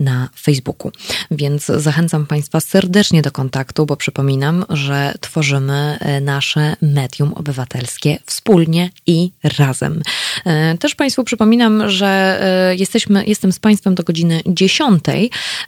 [0.00, 0.92] na Facebooku.
[1.30, 9.30] Więc zachęcam Państwa serdecznie do kontaktu, bo przypominam, że tworzymy nasze medium obywatelskie wspólnie i
[9.58, 10.02] razem.
[10.44, 15.04] E, też Państwu przypominam, że e, jesteśmy, jestem z Państwem do godziny 10,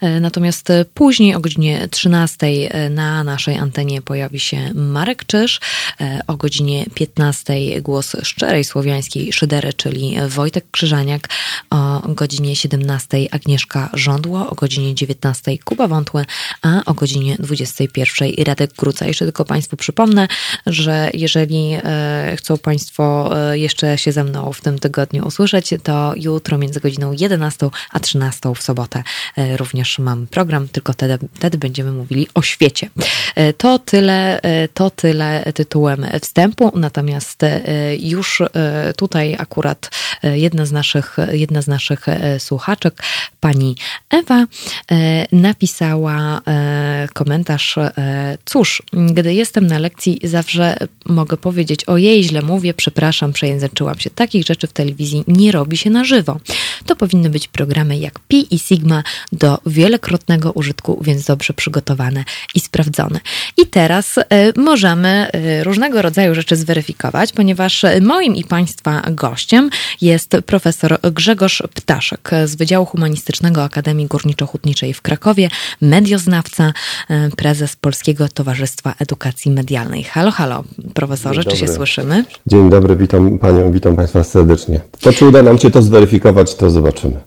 [0.00, 2.46] e, natomiast później o godzinie 13
[2.90, 5.60] na naszej antenie pojawi się Marek Czyż,
[6.26, 11.28] o godzinie 15 głos szczerej słowiańskiej szydery, czyli Wojtek Krzyżaniak,
[11.70, 16.24] o godzinie 17 Agnieszka Żądło, o godzinie 19 Kuba Wątły,
[16.62, 19.06] a o godzinie 21 Radek Gruca.
[19.06, 20.28] Jeszcze tylko Państwu przypomnę,
[20.66, 26.12] że jeżeli e, chcą Państwo e, jeszcze się ze mną w tym tygodniu usłyszeć, to
[26.16, 29.02] jutro między godziną 11 a 13 w sobotę
[29.36, 32.90] e, również mam program, tylko wtedy, wtedy będziemy mówili o świecie.
[33.58, 34.40] To tyle,
[34.74, 37.40] to tyle tytułem wstępu, natomiast
[37.98, 38.42] już
[38.96, 39.90] tutaj akurat
[40.22, 42.06] jedna z naszych, jedna z naszych
[42.38, 43.02] słuchaczek,
[43.40, 43.76] pani
[44.10, 44.46] Ewa,
[45.32, 46.40] napisała
[47.12, 47.78] komentarz,
[48.44, 54.10] cóż, gdy jestem na lekcji, zawsze mogę powiedzieć, ojej, źle mówię, przepraszam, przejęzyczyłam się.
[54.10, 56.40] Takich rzeczy w telewizji nie robi się na żywo.
[56.86, 59.02] To powinny być programy jak Pi i Sigma
[59.32, 62.24] do wielokrotnego użytku, więc dobrze przygotowane
[62.54, 63.20] i sprawdzone.
[63.56, 64.22] I teraz y,
[64.56, 65.28] możemy
[65.60, 69.70] y, różnego rodzaju rzeczy zweryfikować, ponieważ moim i Państwa gościem
[70.00, 75.48] jest profesor Grzegorz Ptaszek z Wydziału Humanistycznego Akademii Górniczo-Hutniczej w Krakowie,
[75.80, 76.72] medioznawca,
[77.10, 80.04] y, prezes Polskiego Towarzystwa Edukacji Medialnej.
[80.04, 80.64] Halo, halo,
[80.94, 82.24] profesorze, czy się słyszymy?
[82.46, 84.80] Dzień dobry, witam Panią, witam Państwa serdecznie.
[85.00, 87.20] To czy uda nam się to zweryfikować, to zobaczymy.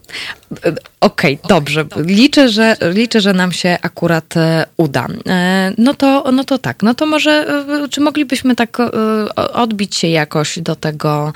[1.02, 1.86] Okej, okay, dobrze.
[1.96, 5.08] Liczę że, liczę, że nam się akurat e, uda.
[5.28, 8.78] E, no to, no to tak, no to może, e, czy moglibyśmy tak
[9.36, 11.34] odbić się jakoś do tego,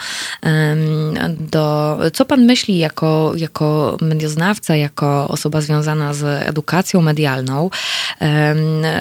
[1.52, 7.69] do, co pan myśli jako, jako medioznawca, jako osoba związana z edukacją medialną,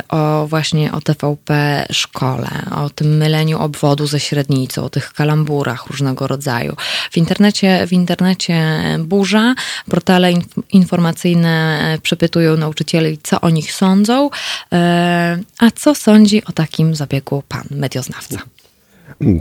[0.09, 6.27] o właśnie o TVP szkole, o tym myleniu obwodu ze średnicą, o tych kalamburach różnego
[6.27, 6.77] rodzaju.
[7.11, 9.55] W internecie, w internecie burza,
[9.91, 10.33] portale
[10.73, 14.31] informacyjne przepytują nauczycieli, co o nich sądzą.
[14.73, 18.39] E, a co sądzi o takim zabiegu pan medioznawca?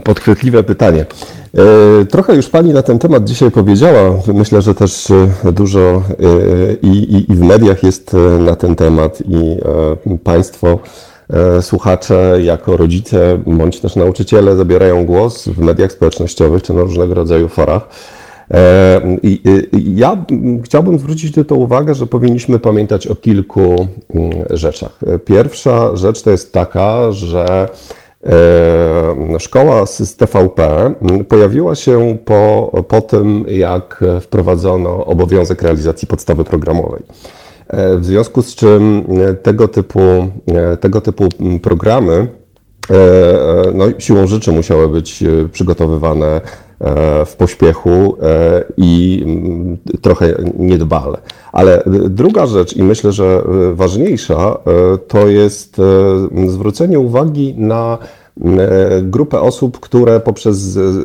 [0.04, 1.06] Podchwytliwe pytanie.
[2.00, 4.22] E, trochę już Pani na ten temat dzisiaj powiedziała.
[4.34, 6.02] Myślę, że też e, dużo
[6.82, 9.56] i, i, i w mediach jest na ten temat i
[10.24, 10.78] Państwo,
[11.60, 17.48] słuchacze, jako rodzice bądź też nauczyciele zabierają głos w mediach społecznościowych czy na różnego rodzaju
[17.48, 17.88] forach.
[18.54, 19.00] E,
[19.72, 20.24] ja
[20.64, 24.98] chciałbym zwrócić to uwagę, że powinniśmy pamiętać o kilku mm, rzeczach.
[25.24, 27.68] Pierwsza rzecz to jest taka, że
[28.26, 30.94] e, Szkoła z TVP
[31.28, 37.02] pojawiła się po, po tym, jak wprowadzono obowiązek realizacji podstawy programowej.
[37.72, 39.04] E, w związku z czym
[39.42, 40.00] tego typu,
[40.80, 41.28] tego typu
[41.62, 42.26] programy
[43.74, 46.40] no, siłą rzeczy musiały być przygotowywane
[46.82, 51.18] E, w pośpiechu e, i mm, trochę niedbale.
[51.52, 54.58] Ale druga rzecz, i myślę, że e, ważniejsza,
[55.08, 55.76] to jest
[56.46, 57.98] zwrócenie uwagi na
[59.02, 60.56] grupę osób, które poprzez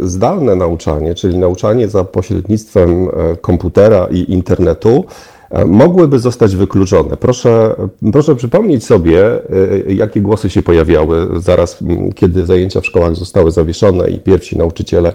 [0.01, 3.07] zdalne nauczanie, czyli nauczanie za pośrednictwem
[3.41, 5.05] komputera i internetu,
[5.65, 7.17] mogłyby zostać wykluczone.
[7.17, 7.75] Proszę,
[8.11, 9.23] proszę przypomnieć sobie,
[9.87, 11.83] jakie głosy się pojawiały zaraz,
[12.15, 15.13] kiedy zajęcia w szkołach zostały zawieszone i pierwsi nauczyciele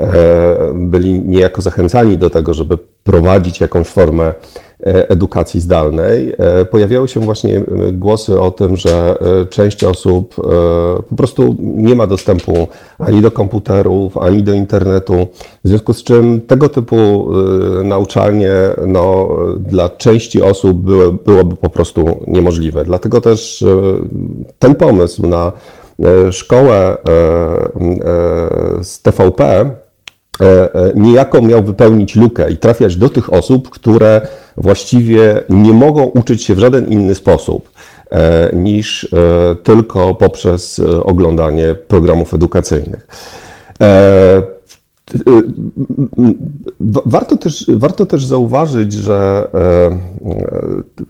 [0.00, 4.34] E, byli niejako zachęcani do tego, żeby prowadzić jakąś formę e,
[4.84, 9.16] edukacji zdalnej, e, pojawiały się właśnie głosy o tym, że
[9.50, 10.34] część osób
[11.08, 12.68] po prostu nie ma dostępu
[12.98, 15.26] ani do komputerów, ani do internetu,
[15.64, 17.28] w związku z czym tego typu
[17.84, 18.52] nauczanie
[18.86, 19.28] no,
[19.58, 22.84] dla części osób było, byłoby po prostu niemożliwe.
[22.84, 23.64] Dlatego też
[24.58, 25.52] ten pomysł na
[26.30, 26.96] szkołę
[28.82, 29.70] z TVP
[30.40, 34.20] E, e, niejako miał wypełnić lukę i trafiać do tych osób, które
[34.56, 37.70] właściwie nie mogą uczyć się w żaden inny sposób
[38.10, 39.08] e, niż
[39.62, 43.06] tylko poprzez oglądanie programów edukacyjnych.
[47.06, 49.48] Warto też, warto też zauważyć, że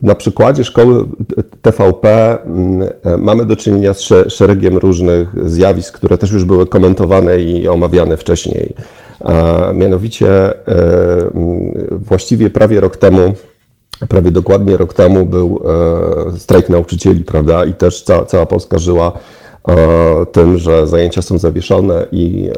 [0.02, 1.04] na przykładzie szkoły
[1.62, 2.38] TVP
[3.18, 8.74] mamy do czynienia z szeregiem różnych zjawisk, które też już były komentowane i omawiane wcześniej.
[9.74, 10.28] Mianowicie
[10.68, 11.30] e,
[11.90, 13.34] właściwie prawie rok temu,
[14.08, 15.62] prawie dokładnie rok temu był
[16.34, 17.64] e, strajk nauczycieli, prawda?
[17.64, 19.12] I też cała Polska żyła
[19.68, 22.50] e, tym, że zajęcia są zawieszone i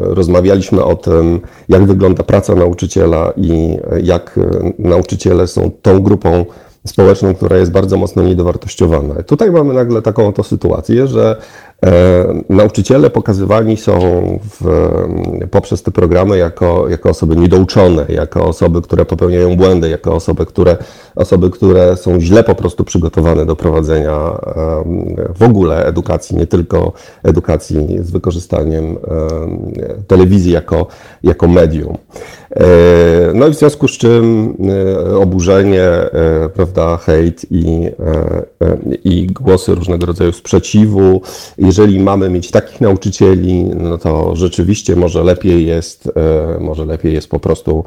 [0.00, 4.38] rozmawialiśmy o tym, jak wygląda praca nauczyciela i jak
[4.78, 6.44] nauczyciele są tą grupą
[6.86, 9.22] społeczną, która jest bardzo mocno niedowartościowana.
[9.22, 11.36] Tutaj mamy nagle taką oto sytuację, że
[11.75, 11.75] E,
[12.48, 14.00] nauczyciele pokazywani są
[14.60, 14.90] w,
[15.50, 20.76] poprzez te programy jako, jako osoby niedouczone, jako osoby, które popełniają błędy, jako osoby które,
[21.16, 24.16] osoby, które są źle po prostu przygotowane do prowadzenia
[25.38, 26.92] w ogóle edukacji, nie tylko
[27.22, 28.96] edukacji z wykorzystaniem
[30.06, 30.86] telewizji jako,
[31.22, 31.96] jako medium.
[32.50, 32.66] E,
[33.34, 34.54] no i w związku z czym
[35.10, 35.90] e, oburzenie,
[36.54, 37.90] prawda, hejt i,
[39.04, 41.20] i głosy różnego rodzaju sprzeciwu
[41.66, 47.30] jeżeli mamy mieć takich nauczycieli, no to rzeczywiście może lepiej jest, e, może lepiej jest
[47.30, 47.84] po prostu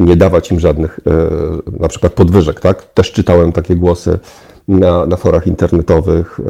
[0.00, 2.92] nie dawać im żadnych e, na przykład podwyżek, tak?
[2.92, 4.18] Też czytałem takie głosy
[4.68, 6.42] na, na forach internetowych e,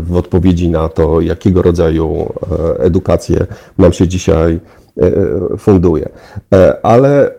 [0.00, 2.32] w odpowiedzi na to, jakiego rodzaju
[2.78, 3.46] edukację
[3.78, 4.60] nam się dzisiaj
[5.58, 6.08] funduje.
[6.82, 7.30] Ale,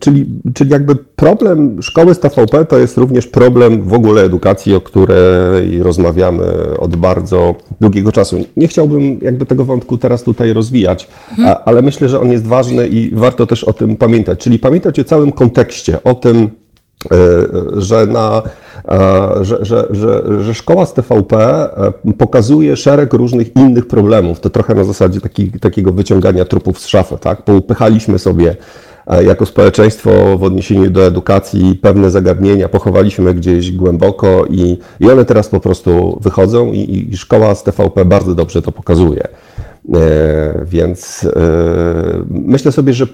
[0.00, 4.80] czyli, czyli jakby problem szkoły z TVP to jest również problem w ogóle edukacji, o
[4.80, 6.44] której rozmawiamy
[6.78, 8.44] od bardzo długiego czasu.
[8.56, 11.56] Nie chciałbym jakby tego wątku teraz tutaj rozwijać, mhm.
[11.64, 14.38] ale myślę, że on jest ważny i warto też o tym pamiętać.
[14.38, 16.57] Czyli pamiętać o całym kontekście, o tym, E,
[17.76, 18.42] że, na,
[18.88, 24.40] e, że, że, że, że szkoła z TVP e, pokazuje szereg różnych innych problemów.
[24.40, 27.16] To trochę na zasadzie taki, takiego wyciągania trupów z szafy.
[27.20, 27.42] Tak?
[27.42, 28.56] Poupychaliśmy sobie
[29.26, 35.48] jako społeczeństwo w odniesieniu do edukacji pewne zagadnienia, pochowaliśmy gdzieś głęboko i, i one teraz
[35.48, 39.28] po prostu wychodzą i, i szkoła z TVP bardzo dobrze to pokazuje.
[40.64, 41.28] Więc
[42.30, 43.06] myślę sobie, że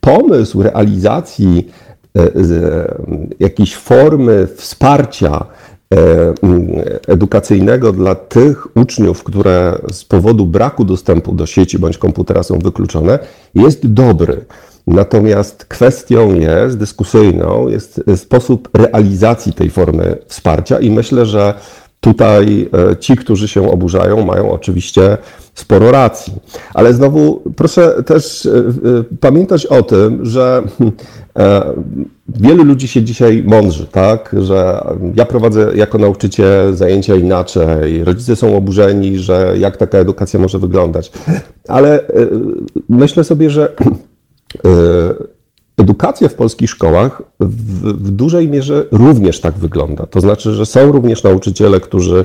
[0.00, 1.97] pomysł realizacji E, e,
[3.40, 5.44] jakiejś formy wsparcia
[5.94, 6.34] e,
[7.08, 13.18] edukacyjnego dla tych uczniów, które z powodu braku dostępu do sieci bądź komputera są wykluczone,
[13.54, 14.44] jest dobry.
[14.86, 21.54] Natomiast kwestią jest, dyskusyjną, jest sposób realizacji tej formy wsparcia i myślę, że
[22.00, 25.18] Tutaj e, ci, którzy się oburzają, mają oczywiście
[25.54, 26.32] sporo racji.
[26.74, 28.62] Ale znowu proszę też e, e,
[29.20, 30.62] pamiętać o tym, że
[32.28, 34.36] wielu ludzi się dzisiaj mądrzy, tak?
[34.42, 34.84] Że
[35.14, 41.12] ja prowadzę jako nauczyciel zajęcia inaczej, rodzice są oburzeni, że jak taka edukacja może wyglądać.
[41.68, 42.00] Ale
[42.88, 43.72] myślę sobie, że
[45.78, 47.46] Edukacja w polskich szkołach w,
[47.82, 50.06] w, dużej mierze również tak wygląda.
[50.06, 52.24] To znaczy, że są również nauczyciele, którzy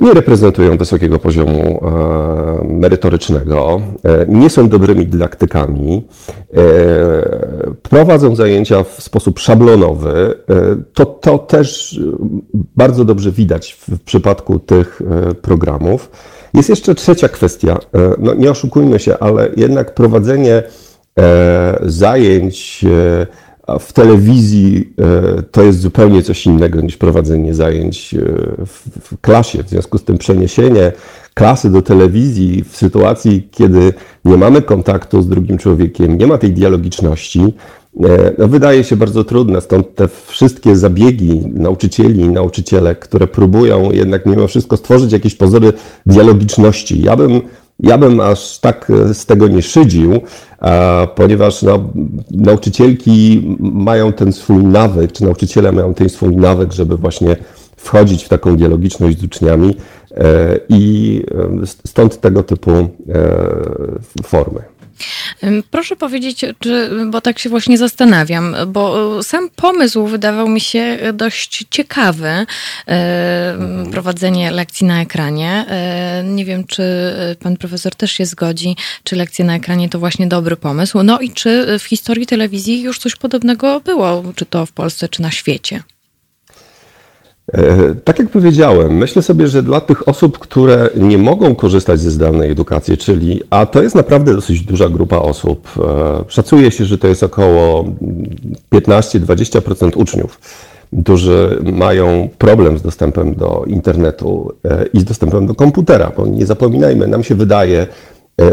[0.00, 6.06] nie reprezentują wysokiego poziomu e, merytorycznego, e, nie są dobrymi dydaktykami,
[6.54, 6.62] e,
[7.82, 10.34] prowadzą zajęcia w sposób szablonowy.
[10.50, 12.00] E, to, to też
[12.54, 16.10] bardzo dobrze widać w, w przypadku tych e, programów.
[16.54, 17.78] Jest jeszcze trzecia kwestia.
[17.94, 20.62] E, no, nie oszukujmy się, ale jednak prowadzenie
[21.82, 22.84] zajęć
[23.68, 28.14] e, w telewizji e, to jest zupełnie coś innego niż prowadzenie zajęć
[29.00, 29.62] w klasie.
[29.62, 30.92] W związku z tym przeniesienie
[31.34, 33.92] klasy do telewizji w sytuacji, kiedy
[34.24, 37.54] nie mamy kontaktu z drugim człowiekiem, nie ma tej dialogiczności,
[38.38, 39.60] no wydaje się bardzo trudne.
[39.60, 45.72] Stąd te wszystkie zabiegi nauczycieli i nauczycielek, które próbują jednak mimo wszystko stworzyć jakieś pozory
[46.06, 47.02] dialogiczności.
[47.02, 47.40] Ja bym
[47.78, 50.20] ja bym aż tak e, z tego nie szydził,
[51.14, 51.90] ponieważ no,
[52.30, 57.36] nauczycielki mają ten swój nawyk, czy nauczyciele mają ten swój nawyk, żeby właśnie
[57.76, 59.76] wchodzić w taką dialogiczność z uczniami
[60.10, 61.22] e, i
[61.62, 62.88] e, stąd tego typu
[64.22, 64.77] formy.
[65.70, 71.66] Proszę powiedzieć, czy, bo tak się właśnie zastanawiam, bo sam pomysł wydawał mi się dość
[71.70, 72.46] ciekawy,
[72.86, 73.90] mhm.
[73.90, 75.64] prowadzenie lekcji na ekranie.
[75.68, 76.82] E, nie wiem, czy
[77.40, 81.02] pan profesor też się zgodzi, czy lekcje na ekranie to właśnie dobry pomysł.
[81.02, 85.22] No i czy w historii telewizji już coś podobnego było, czy to w Polsce, czy
[85.22, 85.82] na świecie?
[87.52, 92.10] E, tak jak powiedziałem, myślę sobie, że dla tych osób, które nie mogą korzystać ze
[92.10, 96.98] zdalnej edukacji, czyli, a to jest naprawdę dosyć duża grupa osób, e, szacuje się, że
[96.98, 97.84] to jest około
[98.70, 100.40] 15-20% uczniów,
[101.02, 106.46] którzy mają problem z dostępem do internetu e, i z dostępem do komputera, bo nie
[106.46, 107.86] zapominajmy, nam się wydaje,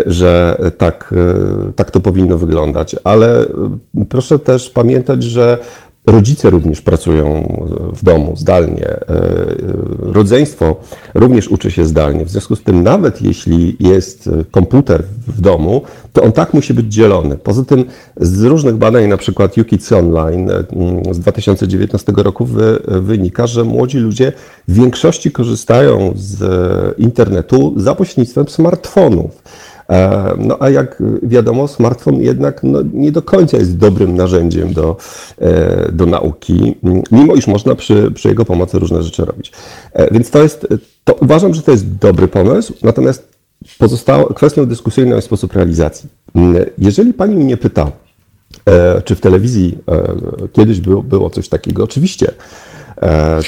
[0.05, 1.13] że tak,
[1.75, 3.45] tak to powinno wyglądać, ale
[4.09, 5.57] proszę też pamiętać, że
[6.07, 7.57] Rodzice również pracują
[7.93, 8.87] w domu zdalnie.
[8.87, 8.99] E,
[9.99, 10.75] rodzeństwo
[11.13, 12.25] również uczy się zdalnie.
[12.25, 15.81] W związku z tym, nawet jeśli jest komputer w domu,
[16.13, 17.37] to on tak musi być dzielony.
[17.37, 17.85] Poza tym,
[18.17, 20.63] z różnych badań, na przykład UKIDS Online e,
[21.13, 22.47] z 2019 roku
[22.85, 24.33] wynika, że młodzi ludzie
[24.67, 26.43] w większości korzystają z
[26.99, 29.43] internetu za pośrednictwem smartfonów.
[29.89, 34.97] E, no a jak wiadomo, smartfon jednak no, nie do końca jest dobrym narzędziem do,
[35.41, 36.75] e, do nauki,
[37.11, 39.51] mimo iż można przy, przy jego pomocy różne rzeczy robić.
[39.93, 40.67] E, więc to jest,
[41.03, 43.35] to uważam, że to jest dobry pomysł, natomiast
[43.77, 46.09] pozostała kwestią dyskusyjną jest sposób realizacji.
[46.77, 47.91] Jeżeli pani mnie pyta,
[49.05, 49.77] czy w telewizji
[50.53, 52.31] kiedyś było, było coś takiego, oczywiście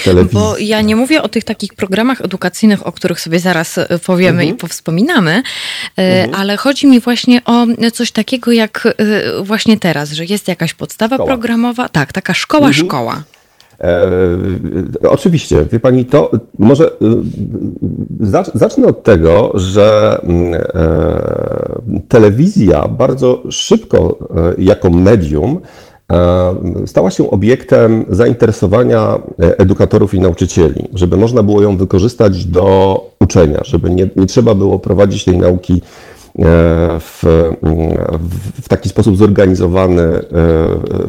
[0.03, 0.39] telewizji.
[0.39, 4.41] Bo ja nie mówię o tych takich programach edukacyjnych, o których sobie zaraz e, powiemy
[4.41, 4.49] mhm.
[4.49, 5.43] i powspominamy,
[5.97, 6.41] e, mhm.
[6.41, 8.87] ale chodzi mi właśnie o coś takiego jak
[9.41, 11.27] właśnie teraz, że jest jakaś podstawa szkoła.
[11.27, 12.85] programowa, tak, taka szkoła, mhm.
[12.85, 13.23] szkoła.
[13.81, 16.91] E, oczywiście, wie pani, to może
[18.53, 20.61] zacznę od tego, że mm, e,
[22.07, 24.17] telewizja bardzo szybko
[24.57, 25.86] jako medium E,
[26.85, 33.61] stała się obiektem zainteresowania e, edukatorów i nauczycieli, żeby można było ją wykorzystać do uczenia,
[33.63, 35.81] żeby nie, nie trzeba było prowadzić tej nauki
[36.99, 37.23] w,
[38.61, 40.03] w taki sposób zorganizowany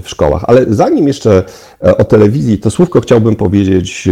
[0.02, 0.44] w szkołach.
[0.46, 1.42] Ale zanim jeszcze
[1.80, 4.08] o telewizji, to słówko chciałbym powiedzieć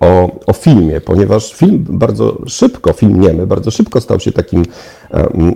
[0.00, 4.62] o, o filmie, ponieważ film bardzo szybko, film niemy, bardzo szybko stał się takim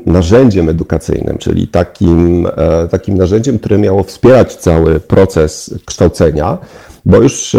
[0.07, 2.47] narzędziem edukacyjnym, czyli takim,
[2.91, 6.59] takim narzędziem, które miało wspierać cały proces kształcenia.
[7.09, 7.59] Bo już e,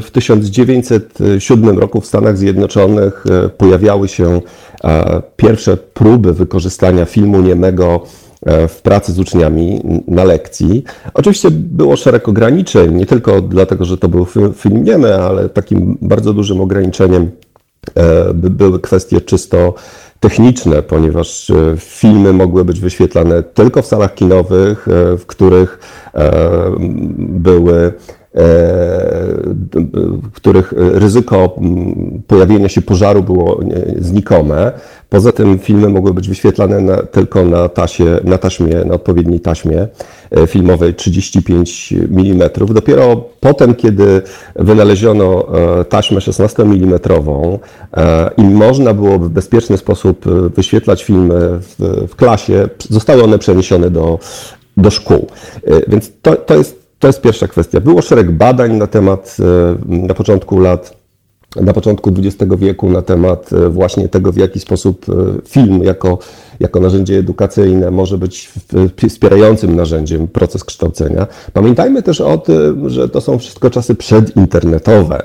[0.00, 4.40] w 1907 roku w Stanach Zjednoczonych e, pojawiały się
[4.84, 8.02] e, pierwsze próby wykorzystania filmu niemego
[8.68, 10.84] w pracy z uczniami na lekcji.
[11.14, 16.32] Oczywiście było szereg ograniczeń, nie tylko dlatego, że to był film niemy, ale takim bardzo
[16.32, 17.30] dużym ograniczeniem
[18.34, 19.74] były kwestie czysto
[20.20, 24.86] techniczne, ponieważ filmy mogły być wyświetlane tylko w salach kinowych,
[25.18, 25.78] w których
[27.18, 27.92] były
[30.22, 31.56] w których ryzyko
[32.26, 33.60] pojawienia się pożaru było
[33.98, 34.72] znikome.
[35.08, 39.88] Poza tym filmy mogły być wyświetlane na, tylko na, tasie, na taśmie, na odpowiedniej taśmie
[40.30, 42.50] e, filmowej 35 mm.
[42.68, 44.22] Dopiero potem, kiedy
[44.56, 45.46] wynaleziono
[45.80, 46.98] e, taśmę 16 mm
[47.96, 50.24] e, i można było w bezpieczny sposób
[50.56, 54.18] wyświetlać filmy w, w klasie, zostały one przeniesione do,
[54.76, 55.26] do szkół.
[55.88, 57.80] Więc to, to jest to jest pierwsza kwestia.
[57.80, 60.98] Było szereg badań na temat, e, na początku lat,
[61.56, 65.12] na początku XX wieku na temat e, właśnie tego, w jaki sposób e,
[65.48, 66.18] film jako,
[66.60, 68.52] jako narzędzie edukacyjne może być
[69.08, 71.26] wspierającym narzędziem proces kształcenia.
[71.52, 75.22] Pamiętajmy też o tym, że to są wszystko czasy przedinternetowe.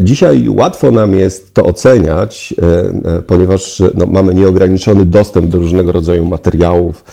[0.00, 2.54] Dzisiaj łatwo nam jest to oceniać,
[3.26, 7.04] ponieważ no, mamy nieograniczony dostęp do różnego rodzaju materiałów,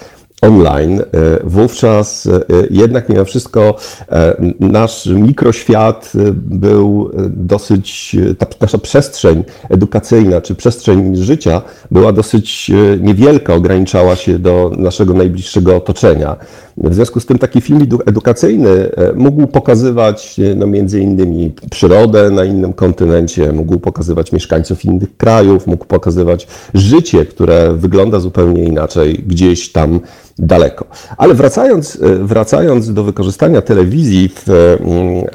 [0.44, 1.04] online, e,
[1.44, 2.30] wówczas e,
[2.72, 3.76] jednak mimo wszystko
[4.12, 11.62] e, nasz mikroświat był dosyć, ta nasza przestrzeń edukacyjna czy przestrzeń życia
[11.92, 16.36] była dosyć niewielka, ograniczała się do naszego najbliższego otoczenia.
[16.78, 22.74] W związku z tym taki film edukacyjny mógł pokazywać no, między innymi przyrodę na innym
[22.74, 30.00] kontynencie, mógł pokazywać mieszkańców innych krajów, mógł pokazywać życie, które wygląda zupełnie inaczej gdzieś tam
[30.40, 30.86] daleko.
[31.18, 34.50] Ale wracając, e, wracając do wykorzystania telewizji w,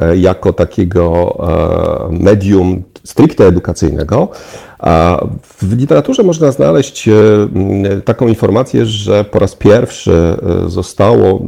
[0.01, 1.37] e, jako takiego
[2.11, 4.29] e, medium stricte edukacyjnego,
[5.43, 7.09] w literaturze można znaleźć
[8.05, 10.37] taką informację, że po raz pierwszy
[10.67, 11.43] zostało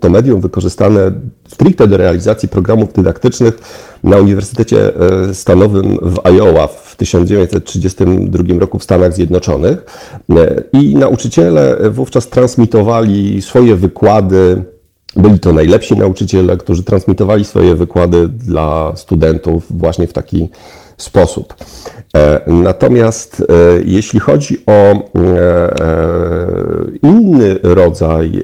[0.00, 1.12] to medium wykorzystane
[1.48, 3.58] stricte do realizacji programów dydaktycznych
[4.04, 4.92] na Uniwersytecie
[5.32, 9.84] Stanowym w Iowa w 1932 roku w Stanach Zjednoczonych.
[10.72, 14.64] I nauczyciele wówczas transmitowali swoje wykłady
[15.16, 20.48] byli to najlepsi nauczyciele, którzy transmitowali swoje wykłady dla studentów właśnie w taki
[21.02, 21.54] sposób.
[22.16, 23.44] E, natomiast e,
[23.84, 25.00] jeśli chodzi o e,
[27.02, 28.42] inny rodzaj,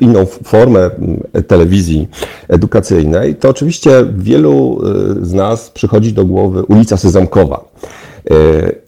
[0.00, 0.90] inną formę
[1.46, 2.08] telewizji
[2.48, 4.80] edukacyjnej, to oczywiście wielu
[5.22, 7.64] z nas przychodzi do głowy ulica Sezamkowa.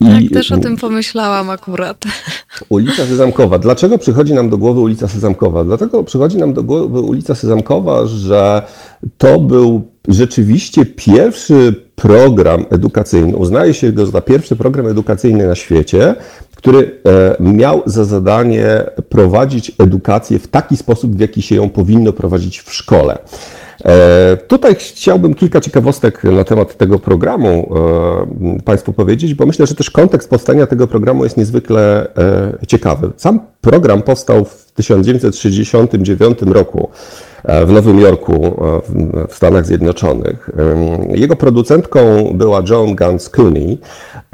[0.00, 2.04] I tak, też o tym pomyślałam akurat.
[2.68, 3.58] Ulica Sezamkowa.
[3.58, 5.64] Dlaczego przychodzi nam do głowy ulica Sezamkowa?
[5.64, 8.62] Dlatego przychodzi nam do głowy ulica Sezamkowa, że
[9.18, 16.14] to był rzeczywiście pierwszy program edukacyjny, uznaje się go za pierwszy program edukacyjny na świecie,
[16.56, 22.12] który e, miał za zadanie prowadzić edukację w taki sposób, w jaki się ją powinno
[22.12, 23.18] prowadzić w szkole.
[23.84, 27.74] E, tutaj chciałbym kilka ciekawostek na temat tego programu
[28.58, 32.08] e, Państwu powiedzieć, bo myślę, że też kontekst powstania tego programu jest niezwykle
[32.66, 33.10] ciekawy.
[33.16, 36.88] Sam program powstał w 1969 roku
[37.66, 38.56] w Nowym Jorku
[39.28, 40.50] w Stanach Zjednoczonych.
[41.08, 43.78] Jego producentką była Joan Gans Cooney,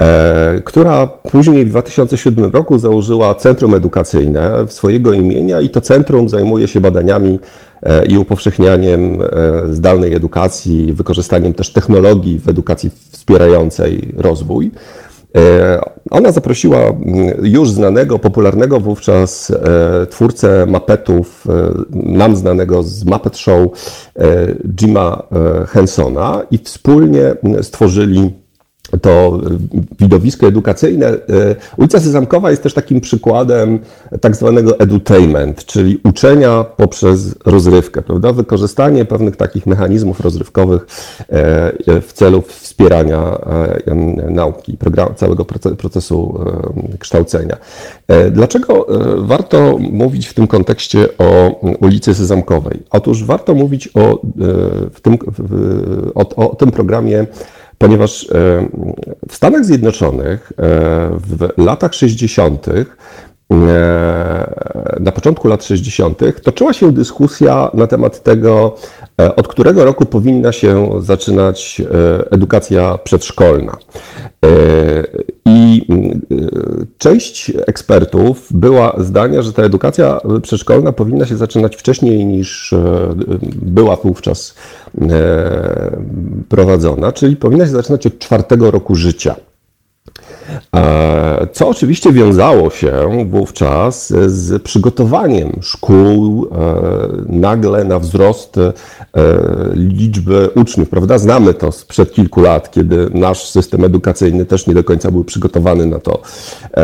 [0.01, 6.67] e, która później w 2007 roku założyła Centrum Edukacyjne swojego imienia i to centrum zajmuje
[6.67, 7.70] się badaniami e,
[8.07, 9.27] i upowszechnianiem e,
[9.73, 14.71] zdalnej edukacji, wykorzystaniem też technologii w edukacji wspierającej rozwój.
[15.37, 15.81] E,
[16.11, 16.79] ona zaprosiła
[17.41, 21.47] już znanego, popularnego wówczas e, twórcę mapetów,
[21.89, 23.67] nam znanego z Muppet Show,
[24.75, 25.23] Jima
[25.67, 28.40] Hensona i wspólnie stworzyli
[29.01, 29.39] to
[29.99, 31.07] widowisko edukacyjne.
[31.07, 31.17] E,
[31.77, 33.79] ulica Sezamkowa jest też takim przykładem
[34.21, 38.33] tak zwanego edutainment, czyli uczenia poprzez rozrywkę, prawda?
[38.33, 40.81] Wykorzystanie pewnych takich mechanizmów rozrywkowych
[41.19, 43.37] e, w celu wspierania
[43.85, 43.95] e,
[44.29, 44.77] nauki,
[45.15, 45.45] całego
[45.77, 46.39] procesu
[46.99, 47.57] kształcenia.
[48.31, 48.87] Dlaczego
[49.17, 52.79] warto mówić w tym kontekście o ulicy Sezamkowej?
[52.91, 54.21] Otóż warto mówić o,
[54.93, 55.17] w tym,
[56.15, 57.25] o, o tym programie
[57.81, 58.27] ponieważ e,
[59.29, 60.63] w Stanach Zjednoczonych e,
[61.17, 62.65] w latach 60.
[64.99, 66.19] na początku lat 60.
[66.43, 68.75] toczyła się dyskusja na temat tego,
[69.35, 71.81] od którego roku powinna się zaczynać
[72.31, 73.77] edukacja przedszkolna.
[75.45, 75.87] I
[76.97, 82.73] część ekspertów była zdania, że ta edukacja przedszkolna powinna się zaczynać wcześniej niż
[83.55, 84.55] była wówczas
[86.49, 89.35] prowadzona, czyli powinna się zaczynać od czwartego roku życia.
[90.75, 92.91] E, co oczywiście wiązało się
[93.29, 96.51] wówczas z przygotowaniem szkół e,
[97.25, 98.73] nagle na wzrost e,
[99.73, 101.17] liczby uczniów, prawda?
[101.17, 105.85] Znamy to sprzed kilku lat, kiedy nasz system edukacyjny też nie do końca był przygotowany
[105.85, 106.21] na to,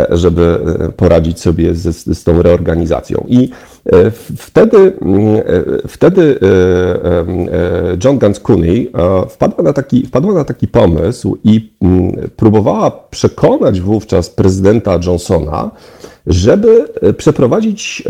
[0.10, 0.60] żeby
[0.98, 3.26] poradzić sobie z, z tą reorganizacją.
[3.28, 3.50] I
[4.38, 4.94] Wtedy,
[5.88, 6.40] wtedy
[8.04, 8.92] John Gans Cooney
[9.30, 11.74] wpadła na, taki, wpadła na taki pomysł i
[12.36, 15.72] próbowała przekonać wówczas prezydenta Johnsona,
[16.28, 16.86] żeby
[17.18, 18.04] przeprowadzić,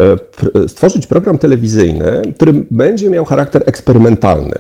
[0.68, 4.56] stworzyć program telewizyjny, który będzie miał charakter eksperymentalny.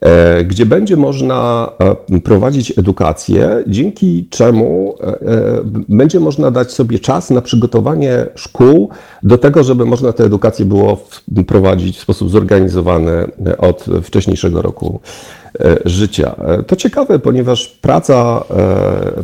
[0.00, 1.70] E, gdzie będzie można
[2.10, 5.18] e, prowadzić edukację, dzięki czemu e,
[5.88, 8.90] będzie można dać sobie czas na przygotowanie szkół
[9.22, 11.06] do tego, żeby można tę edukację było
[11.46, 13.26] prowadzić w sposób zorganizowany
[13.58, 15.00] od wcześniejszego roku
[15.84, 16.34] życia.
[16.66, 18.44] To ciekawe, ponieważ praca,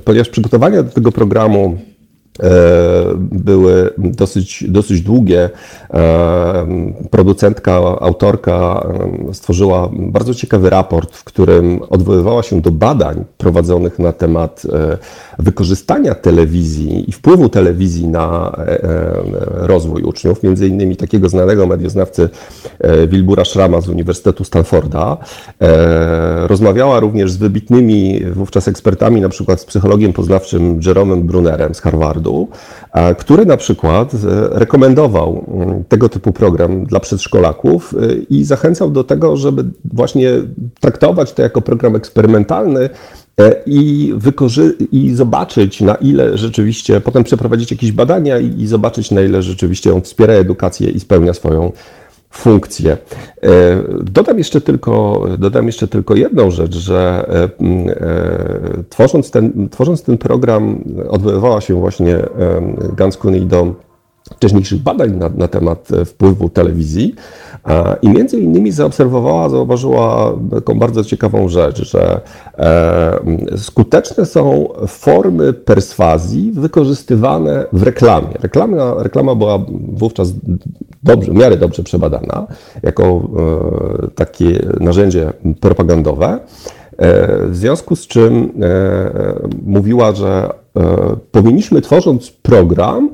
[0.05, 1.79] ponieważ przygotowania do tego programu
[3.17, 5.51] były dosyć, dosyć długie.
[5.95, 6.67] E,
[7.11, 8.87] producentka, autorka
[9.31, 14.63] e, stworzyła bardzo ciekawy raport, w którym odwoływała się do badań prowadzonych na temat
[15.39, 18.57] wykorzystania telewizji i wpływu telewizji na
[19.53, 22.29] rozwój uczniów, między innymi takiego znanego medioznawcy
[23.09, 25.17] Wilbura Szrama z Uniwersytetu Stanforda.
[26.47, 32.26] Rozmawiała również z wybitnymi wówczas ekspertami, na przykład z psychologiem poznawczym Jeromem Brunerem z Harvardu,
[33.19, 34.19] który na przykład e,
[34.59, 40.31] rekomendował mm, tego typu program dla przedszkolaków e, i zachęcał do tego, żeby właśnie
[40.81, 42.89] traktować to jako program eksperymentalny
[43.41, 44.15] e, i,
[44.93, 49.95] i zobaczyć, na ile rzeczywiście, potem przeprowadzić jakieś badania i, i zobaczyć, na ile rzeczywiście
[49.95, 51.73] on wspiera edukację i spełnia swoją
[52.31, 52.93] funkcje.
[52.93, 52.99] E,
[54.03, 60.19] dodam jeszcze tylko, dodam jeszcze tylko jedną rzecz, że e, e, tworząc ten, tworząc ten
[60.19, 62.19] program odwoływała się właśnie
[62.97, 63.75] Gans do
[64.35, 67.15] wcześniejszych badań na, na temat wpływu telewizji
[68.03, 72.21] i między innymi zaobserwowała, zauważyła taką bardzo ciekawą rzecz, że
[73.57, 78.35] skuteczne są formy perswazji wykorzystywane w reklamie.
[78.41, 79.59] Reklama, reklama była
[79.89, 80.33] wówczas
[81.03, 82.47] dobrze, w miarę dobrze przebadana
[82.83, 83.05] jako
[84.03, 86.39] e, takie narzędzie propagandowe.
[86.99, 89.11] E, w związku z czym e,
[89.67, 90.51] mówiła, że
[91.33, 93.11] powinniśmy tworząc program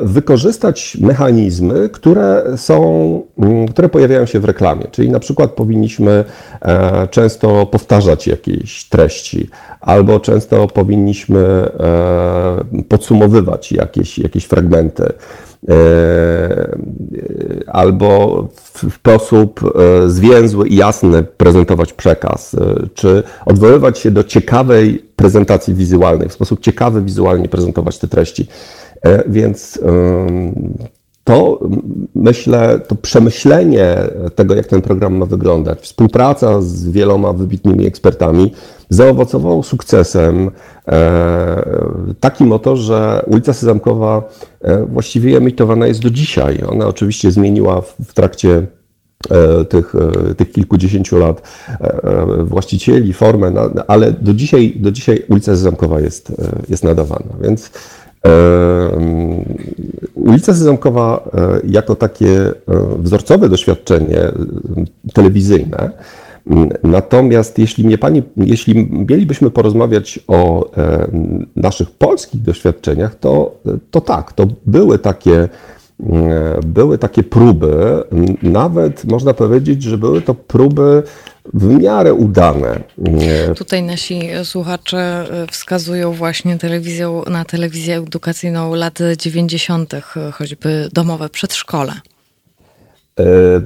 [0.00, 3.22] wykorzystać mechanizmy, które są,
[3.70, 4.84] które pojawiają się w reklamie.
[4.90, 6.24] Czyli na przykład powinniśmy
[7.10, 11.68] często powtarzać jakieś treści, albo często powinniśmy
[12.88, 15.12] podsumowywać jakieś, jakieś fragmenty.
[15.68, 16.76] E,
[17.66, 19.60] albo w sposób
[20.04, 26.32] e, zwięzły i jasny prezentować przekaz, e, czy odwoływać się do ciekawej prezentacji wizualnej, w
[26.32, 28.46] sposób ciekawy wizualnie prezentować te treści.
[29.26, 29.80] Więc
[31.24, 31.60] to
[32.14, 33.96] myślę, to przemyślenie
[34.34, 38.52] tego, jak ten program ma wyglądać, współpraca z wieloma wybitnymi ekspertami
[38.90, 40.50] zaowocowało sukcesem.
[40.88, 41.62] E,
[42.20, 44.28] takim oto, że ulica Sezamkowa
[44.60, 46.62] e, właściwie emitowana jest do dzisiaj.
[46.68, 48.66] Ona oczywiście zmieniła w trakcie
[49.30, 49.94] e, tych,
[50.36, 51.42] tych kilkudziesięciu lat
[52.44, 53.52] właścicieli, formę,
[53.86, 56.32] ale do dzisiaj, do dzisiaj ulica Sezamkowa jest,
[56.68, 57.34] jest nadawana.
[57.40, 57.70] Więc
[60.14, 61.30] Ulica Sezamkowa
[61.64, 62.52] jako takie
[62.98, 64.32] wzorcowe doświadczenie
[65.12, 65.90] telewizyjne.
[66.82, 71.08] Natomiast jeśli, mnie pani, jeśli mielibyśmy porozmawiać o e,
[71.56, 73.54] naszych polskich doświadczeniach, to,
[73.90, 75.48] to tak, to były takie,
[76.00, 78.02] e, były takie próby,
[78.42, 81.02] nawet można powiedzieć, że były to próby
[81.54, 82.80] w miarę udane.
[83.56, 89.92] Tutaj nasi słuchacze wskazują właśnie telewizję, na telewizję edukacyjną lat 90.,
[90.32, 91.92] choćby domowe przedszkole.
[93.20, 93.60] E,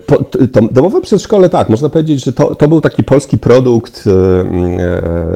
[0.53, 4.11] to domowe przedszkole, tak, można powiedzieć, że to, to był taki polski produkt, e,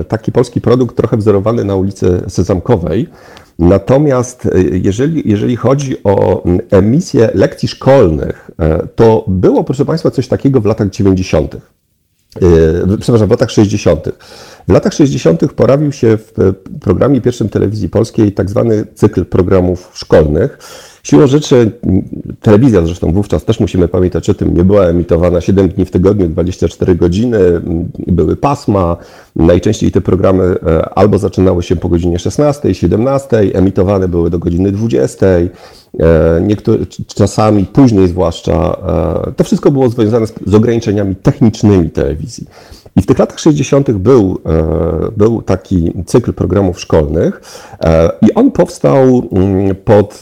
[0.00, 3.08] e, taki polski produkt trochę wzorowany na ulicy Sezamkowej.
[3.58, 8.50] Natomiast jeżeli, jeżeli chodzi o emisję lekcji szkolnych,
[8.96, 11.56] to było, proszę Państwa, coś takiego w latach 90.
[13.00, 14.08] Przepraszam, w latach 60.
[14.68, 15.52] W latach 60.
[15.52, 16.32] pojawił się w
[16.80, 20.58] programie pierwszym telewizji polskiej tak zwany cykl programów szkolnych
[21.04, 21.70] Siłą rzeczy
[22.40, 26.28] telewizja zresztą wówczas też musimy pamiętać o tym, nie była emitowana 7 dni w tygodniu,
[26.28, 27.38] 24 godziny,
[28.06, 28.96] były pasma.
[29.36, 34.72] Najczęściej te programy e, albo zaczynały się po godzinie 16, 17, emitowane były do godziny
[34.72, 35.26] 20.
[35.26, 35.50] E,
[36.42, 38.76] niektóre, czasami później zwłaszcza,
[39.28, 42.46] e, to wszystko było związane z, z ograniczeniami technicznymi telewizji.
[42.96, 43.92] I w tych latach 60.
[43.92, 44.38] był,
[45.16, 47.40] był taki cykl programów szkolnych
[48.22, 50.20] i on powstał mm, pod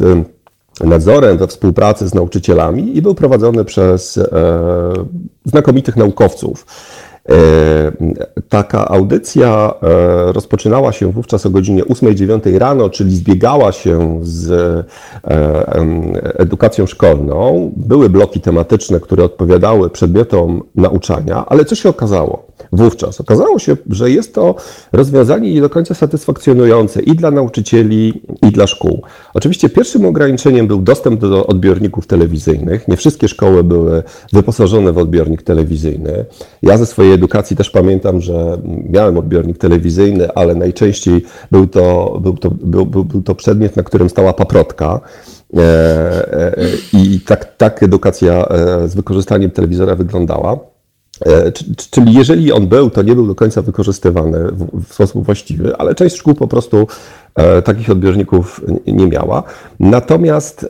[0.81, 4.25] nadzorem we współpracy z nauczycielami i był prowadzony przez e,
[5.45, 6.67] znakomitych naukowców.
[7.29, 7.35] E,
[8.49, 14.53] taka audycja e, rozpoczynała się wówczas o godzinie 8-9 rano, czyli zbiegała się z
[16.39, 17.73] edukacją szkolną.
[17.77, 22.52] Były bloki tematyczne, które odpowiadały przedmiotom nauczania, ale co się okazało?
[22.73, 23.21] Wówczas.
[23.21, 24.55] Okazało się, że jest to
[24.93, 29.03] rozwiązanie nie do końca satysfakcjonujące i dla nauczycieli, i dla szkół.
[29.35, 32.89] Oczywiście pierwszym ograniczeniem był dostęp do odbiorników telewizyjnych.
[32.89, 34.03] Nie wszystkie szkoły były
[34.33, 36.25] wyposażone w odbiornik telewizyjny.
[36.63, 38.59] Ja ze swojej edukacji też pamiętam, że
[38.91, 43.83] miałem odbiornik telewizyjny, ale najczęściej był to, był to, był, był, był to przedmiot, na
[43.83, 45.01] którym stała paprotka.
[45.57, 48.47] E, e, e, I tak, tak edukacja
[48.87, 50.72] z wykorzystaniem telewizora wyglądała.
[51.27, 51.53] E,
[51.91, 54.39] czyli jeżeli on był, to nie był do końca wykorzystywany
[54.89, 56.87] w sposób właściwy, ale część szkół po prostu
[57.35, 59.43] e, takich odbiorników nie miała.
[59.81, 60.69] Natomiast e,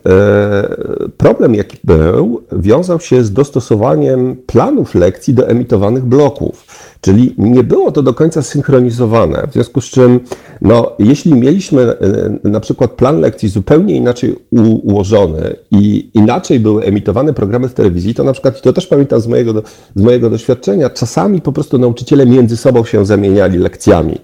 [1.17, 6.65] problem, jaki był, wiązał się z dostosowaniem planów lekcji do emitowanych bloków.
[7.03, 10.19] Czyli nie było to do końca synchronizowane, w związku z czym,
[10.61, 14.35] no, jeśli mieliśmy e, na przykład plan lekcji zupełnie inaczej
[14.83, 19.27] ułożony i inaczej były emitowane programy w telewizji, to na przykład, to też pamiętam z
[19.27, 19.63] mojego,
[19.95, 24.17] z mojego doświadczenia, czasami po prostu nauczyciele między sobą się zamieniali lekcjami.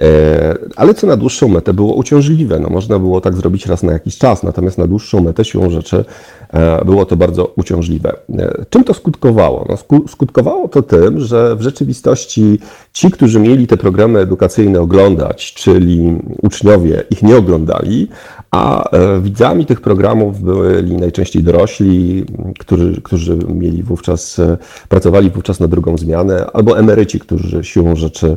[0.00, 2.58] E, ale co na dłuższą metę było uciążliwe.
[2.58, 6.04] No, można było tak zrobić raz na jakiś czas, natomiast na dłuższą metę siłą rzeczy
[6.52, 8.12] e, było to bardzo uciążliwe.
[8.38, 9.66] E, czym to skutkowało?
[9.68, 12.58] No, skutkowało to tym, że w rzeczywistości
[12.92, 18.08] ci, którzy mieli te programy edukacyjne oglądać, czyli uczniowie ich nie oglądali,
[18.52, 22.24] a widzami tych programów byli najczęściej dorośli,
[22.58, 24.40] którzy, którzy mieli wówczas,
[24.88, 28.36] pracowali wówczas na drugą zmianę, albo emeryci, którzy siłą rzeczy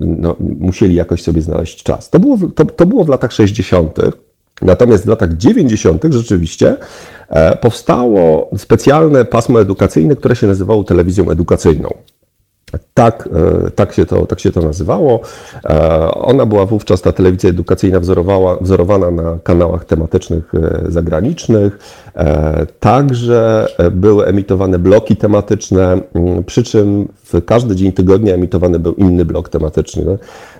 [0.00, 2.10] no, musieli jakoś sobie znaleźć czas.
[2.10, 3.98] To było, to, to było w latach 60.
[4.62, 6.04] Natomiast w latach 90.
[6.10, 6.76] rzeczywiście
[7.28, 11.88] e, powstało specjalne pasmo edukacyjne, które się nazywało telewizją edukacyjną.
[12.94, 13.28] Tak,
[13.66, 15.20] e, tak, się to, tak się to nazywało.
[15.64, 20.52] E, ona była wówczas, ta telewizja edukacyjna wzorowała, wzorowana na kanałach tematycznych
[20.88, 21.78] zagranicznych.
[22.80, 26.00] Także były emitowane bloki tematyczne,
[26.46, 30.18] przy czym w każdy dzień tygodnia emitowany był inny blok tematyczny.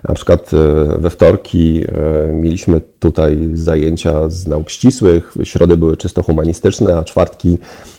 [0.08, 6.22] Na przykład e, we wtorki e, mieliśmy tutaj zajęcia z nauk ścisłych, środy były czysto
[6.22, 7.97] humanistyczne, a czwartki, e,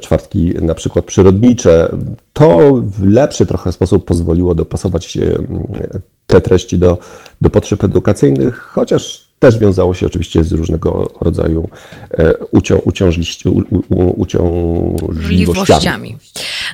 [0.00, 1.96] czwartki na przykład przyrodnicze.
[2.32, 5.18] To w lepszy trochę sposób pozwoliło dopasować
[6.26, 6.98] te treści do,
[7.40, 11.68] do potrzeb edukacyjnych, chociaż też wiązało się oczywiście z różnego rodzaju
[12.50, 12.78] ucią,
[14.16, 16.16] uciążliwościami.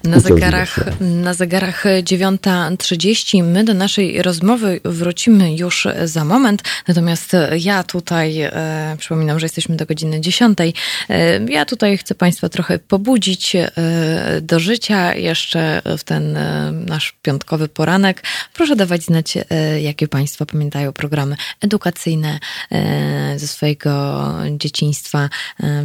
[0.05, 7.83] Na zegarach, na zegarach 9.30 my do naszej rozmowy wrócimy już za moment, natomiast ja
[7.83, 10.59] tutaj, e, przypominam, że jesteśmy do godziny 10.
[11.09, 13.71] E, ja tutaj chcę Państwa trochę pobudzić e,
[14.43, 18.23] do życia jeszcze w ten e, nasz piątkowy poranek.
[18.55, 22.39] Proszę dawać znać, e, jakie Państwo pamiętają programy edukacyjne e,
[23.37, 25.29] ze swojego dzieciństwa.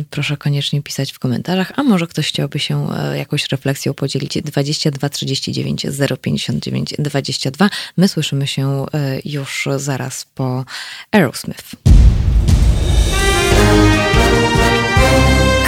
[0.10, 5.86] Proszę koniecznie pisać w komentarzach, a może ktoś chciałby się jakąś refleksją podzielić 22 39
[6.22, 7.70] 059 22.
[7.98, 10.66] My słyszymy się e, już zaraz po
[11.12, 11.76] Aerosmith.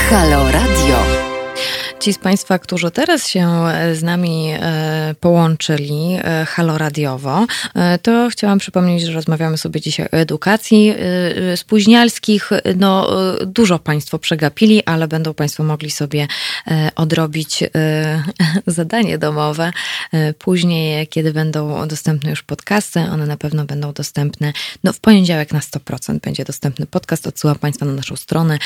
[0.09, 1.14] Halo Radio.
[1.99, 7.45] Ci z Państwa, którzy teraz się e, z nami e, połączyli e, halo radiowo,
[8.01, 10.93] to chciałam przypomnieć, że rozmawiamy sobie dzisiaj o edukacji
[11.55, 12.49] spóźnialskich.
[12.75, 13.09] No,
[13.45, 16.27] dużo Państwo przegapili, ale będą Państwo mogli sobie
[16.95, 17.63] odrobić
[18.67, 19.71] zadanie domowe
[20.39, 22.99] później, kiedy będą dostępne już podcasty.
[22.99, 24.53] One na pewno będą dostępne,
[24.83, 27.27] no w poniedziałek na 100% będzie dostępny podcast.
[27.27, 28.59] Odsyłam Państwa na naszą stronę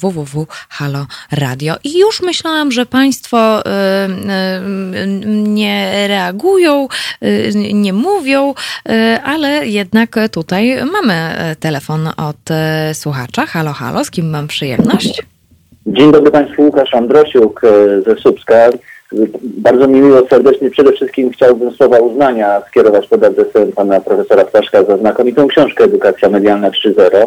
[0.00, 1.76] www.halo.radio.
[1.84, 6.88] I już myślałam, że Państwo y, y, nie reagują,
[7.24, 8.54] y, nie mówią,
[9.24, 11.14] ale jednak tutaj mamy
[11.60, 12.36] telefon od
[12.92, 13.46] słuchacza.
[13.46, 15.22] Halo, halo, z kim mam przyjemność?
[15.86, 17.60] Dzień dobry Państwu, Łukasz Androsiuk
[18.06, 18.54] ze Słupska.
[19.42, 24.84] Bardzo mi miło, serdecznie przede wszystkim chciałbym słowa uznania skierować pod adresem pana profesora Ptaszka
[24.84, 27.26] za znakomitą książkę Edukacja Medialna 3.0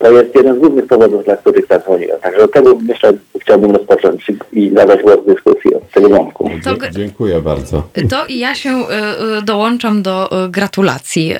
[0.00, 2.20] to jest jeden z głównych powodów, dla których zadzwoniłem.
[2.20, 6.50] Także od tego myślę, chciałbym rozpocząć i zadać głos dyskusji od tego wątku.
[6.64, 7.82] To, Dziękuję bardzo.
[8.10, 8.70] To ja się
[9.38, 11.34] y, dołączam do gratulacji.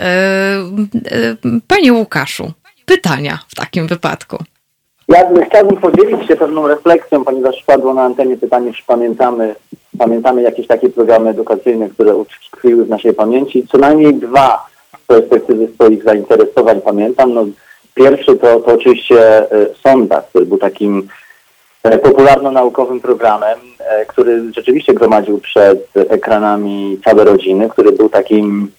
[1.69, 2.53] Panie Łukaszu,
[2.87, 4.37] pytania w takim wypadku.
[5.09, 9.55] Ja chciałbym podzielić się pewną refleksją, ponieważ padło na antenie pytanie, czy pamiętamy,
[9.99, 13.67] pamiętamy jakieś takie programy edukacyjne, które utkwiły w naszej pamięci.
[13.73, 14.67] Co najmniej dwa
[15.03, 17.35] z perspektywy swoich zainteresowań pamiętam.
[17.35, 17.47] No,
[17.95, 21.09] pierwszy to, to oczywiście e, Sonda, który był takim
[21.83, 28.73] e, popularno-naukowym programem, e, który rzeczywiście gromadził przed ekranami całe rodziny, który był takim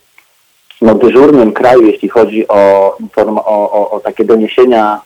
[0.81, 5.01] no, dyżurnym kraju, jeśli chodzi o, o, o, o takie doniesienia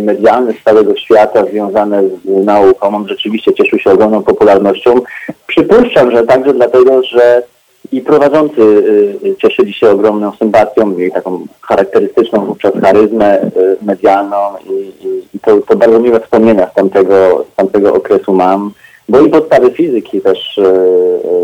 [0.00, 2.96] medialne z całego świata związane z nauką.
[2.96, 5.00] On rzeczywiście cieszył się ogromną popularnością.
[5.46, 7.42] Przypuszczam, że także dlatego, że
[7.92, 14.36] i prowadzący y, y, cieszyli się ogromną sympatią, mieli taką charakterystyczną wówczas charyzmę y, medialną
[14.70, 14.92] i,
[15.34, 18.70] i, to, to, bardzo miłe wspomnienia z tamtego, z tamtego okresu mam,
[19.08, 20.60] bo i podstawy fizyki też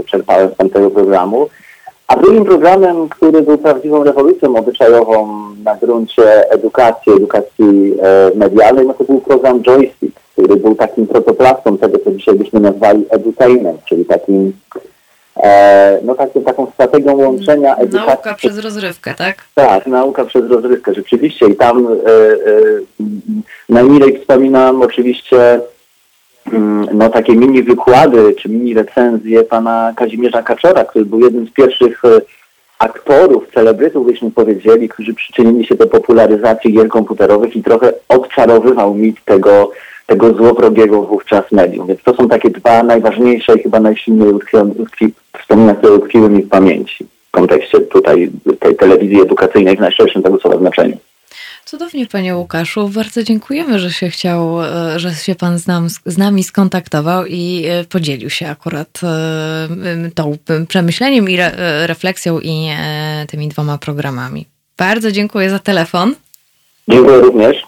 [0.07, 1.49] czerpałem z tamtego programu.
[2.11, 5.29] A drugim programem, który był prawdziwą rewolucją obyczajową
[5.65, 11.79] na gruncie edukacji, edukacji e, medialnej, no to był program Joystick, który był takim protoplastą
[11.79, 14.53] tego, co dzisiaj byśmy nazwali edutainment, czyli takim
[16.03, 18.07] no taką, taką strategią łączenia edukacji.
[18.07, 19.45] Nauka przez rozrywkę, tak?
[19.55, 21.47] Tak, nauka przez rozrywkę, rzeczywiście.
[21.47, 21.97] I tam e, e,
[23.69, 25.61] najmilej wspominam oczywiście
[26.53, 31.51] Mm, no, takie mini wykłady czy mini recenzje pana Kazimierza Kaczora, który był jednym z
[31.51, 32.21] pierwszych e,
[32.79, 39.25] aktorów, celebrytów, byśmy powiedzieli, którzy przyczynili się do popularyzacji gier komputerowych i trochę odczarowywał mit
[39.25, 39.73] tego,
[40.11, 41.87] tego złowrogiego wówczas medium.
[41.87, 44.33] Więc to są takie dwa najważniejsze i chyba najsilniej
[45.41, 48.31] wspomnienia, które utkwiły mi w pamięci w kontekście tutaj
[48.61, 50.97] tej telewizji edukacyjnej w najszerszym tego słowa znaczeniu.
[51.65, 52.89] Cudownie, panie Łukaszu.
[52.89, 57.65] Bardzo dziękujemy, że się chciał, e, że się pan z, nam, z nami skontaktował i
[57.69, 60.37] e, podzielił się akurat e, tą
[60.69, 61.37] przemyśleniem i
[61.87, 62.69] refleksją i
[63.29, 64.47] tymi dwoma programami.
[64.79, 66.15] Bardzo dziękuję za telefon.
[66.89, 67.63] Dziękuję również.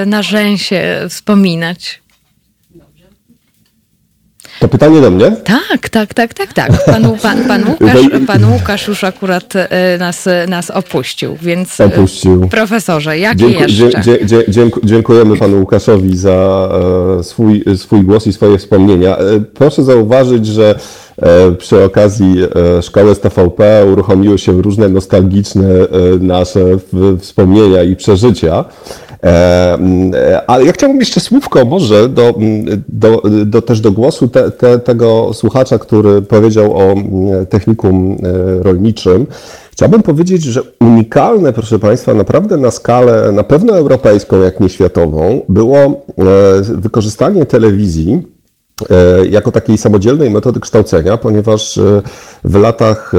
[0.06, 2.05] na rzęsie wspominać?
[4.60, 5.32] To pytanie do mnie?
[5.44, 6.86] Tak, tak, tak, tak, tak.
[6.86, 9.54] Pan, pan, pan, Łukasz, pan Łukasz już akurat
[10.00, 12.48] nas, nas opuścił, więc opuścił.
[12.48, 14.02] profesorze, jakie Dzięku, jeszcze?
[14.02, 16.70] Dzie, dzie, dziękujemy panu Łukaszowi za
[17.22, 19.18] swój, swój głos i swoje wspomnienia.
[19.54, 20.80] Proszę zauważyć, że
[21.58, 22.36] przy okazji
[22.82, 25.68] szkoły z TVP uruchomiły się różne nostalgiczne
[26.20, 26.60] nasze
[27.20, 28.66] wspomnienia i przeżycia.
[29.26, 32.34] E, ale ja chciałbym jeszcze słówko może do,
[32.90, 36.96] do, do też do głosu te, te, tego słuchacza, który powiedział o
[37.50, 39.28] technikum e, rolniczym.
[39.72, 45.42] Chciałbym powiedzieć, że unikalne, proszę Państwa, naprawdę na skalę na pewno europejską, jak nie światową,
[45.50, 45.94] było e,
[46.62, 48.35] wykorzystanie telewizji E,
[49.30, 52.02] jako takiej samodzielnej metody kształcenia, ponieważ e,
[52.44, 53.14] w latach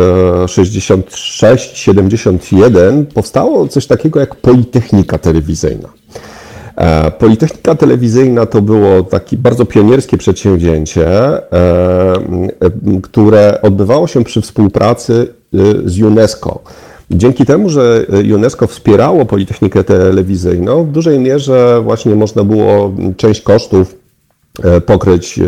[0.45, 5.89] 66-71 e, powstało coś takiego jak Politechnika Telewizyjna.
[7.19, 11.09] Politechnika Telewizyjna to było takie bardzo pionierskie przedsięwzięcie,
[13.03, 15.35] które odbywało się przy współpracy
[15.85, 16.61] z UNESCO.
[17.11, 23.95] Dzięki temu, że UNESCO wspierało Politechnikę Telewizyjną, w dużej mierze właśnie można było część kosztów
[23.95, 24.06] E,
[24.81, 25.43] pokryć e,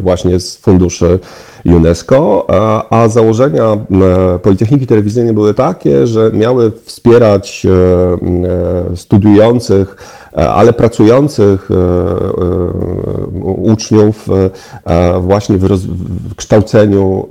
[0.00, 1.18] właśnie z funduszy
[1.64, 2.46] UNESCO,
[2.90, 7.66] a, założenia e, Politechniki Telewizyjnej były takie, że miały wspierać
[8.94, 14.28] studiujących E, ale pracujących e, e, uczniów
[15.20, 17.28] właśnie w, roz, w kształceniu,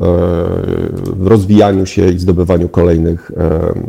[1.05, 3.31] w rozwijaniu się i zdobywaniu kolejnych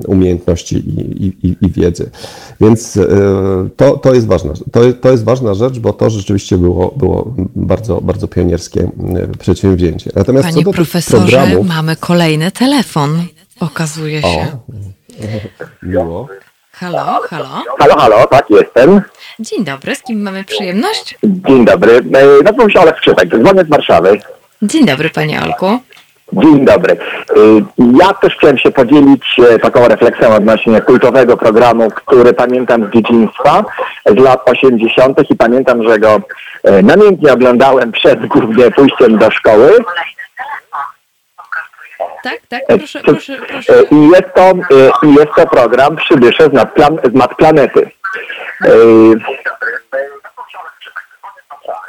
[0.06, 2.10] umiejętności i, i, i wiedzy.
[2.60, 2.98] Więc
[3.76, 8.00] to, to, jest ważna, to, to jest ważna rzecz, bo to rzeczywiście było, było bardzo,
[8.00, 8.90] bardzo pionierskie
[9.38, 10.10] przedsięwzięcie.
[10.14, 13.22] Natomiast Panie co do profesorze, programów, mamy kolejny telefon,
[13.60, 14.28] okazuje się.
[14.28, 14.74] O,
[15.82, 16.28] miło.
[16.84, 17.62] Halo, halo.
[17.78, 19.00] Halo, halo, tak, jestem.
[19.40, 21.18] Dzień dobry, z kim mamy przyjemność?
[21.24, 24.20] Dzień dobry, e, nazywam się Olek Skrzypek, dzwonię z Warszawy.
[24.62, 25.78] Dzień dobry, panie Olku.
[26.32, 26.92] Dzień dobry.
[26.92, 32.90] E, Ja też chciałem się podzielić e, taką refleksją odnośnie kultowego programu, który pamiętam z
[32.94, 33.64] dzieciństwa,
[34.06, 35.30] z lat 80.
[35.30, 36.20] i pamiętam, że go
[36.82, 39.70] namiętnie oglądałem przed głównie pójściem do szkoły.
[42.24, 43.78] Tak, tak, E, proszę, proszę, proszę.
[43.78, 47.14] e, I jest to, e, jest to program Przybysze z, nadplan, z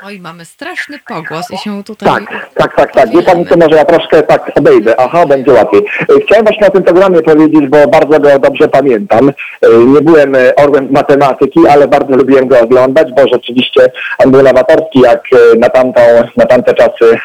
[0.06, 2.10] Oj, mamy straszny pogłos i się tutaj...
[2.10, 2.24] Tak,
[2.56, 3.10] tak, tak, tak.
[3.10, 5.00] Wie pani co, może ja troszkę tak obejdę.
[5.00, 5.86] Aha, będzie łatwiej.
[6.02, 9.30] E, Chciałem właśnie o tym programie powiedzieć, bo bardzo go dobrze pamiętam.
[9.30, 13.92] E, Nie byłem e, orłem matematyki, ale bardzo lubiłem go oglądać, bo rzeczywiście
[14.26, 15.24] on był nowatorski, jak
[15.60, 16.02] na, tamtą,
[16.38, 17.18] na tamte czasy,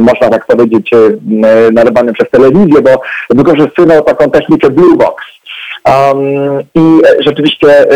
[0.00, 0.90] można tak powiedzieć,
[1.72, 2.90] nadawany przez telewizję, bo
[3.30, 5.24] wykorzystywał taką technikę Blue Box.
[5.88, 7.86] Um, I rzeczywiście e,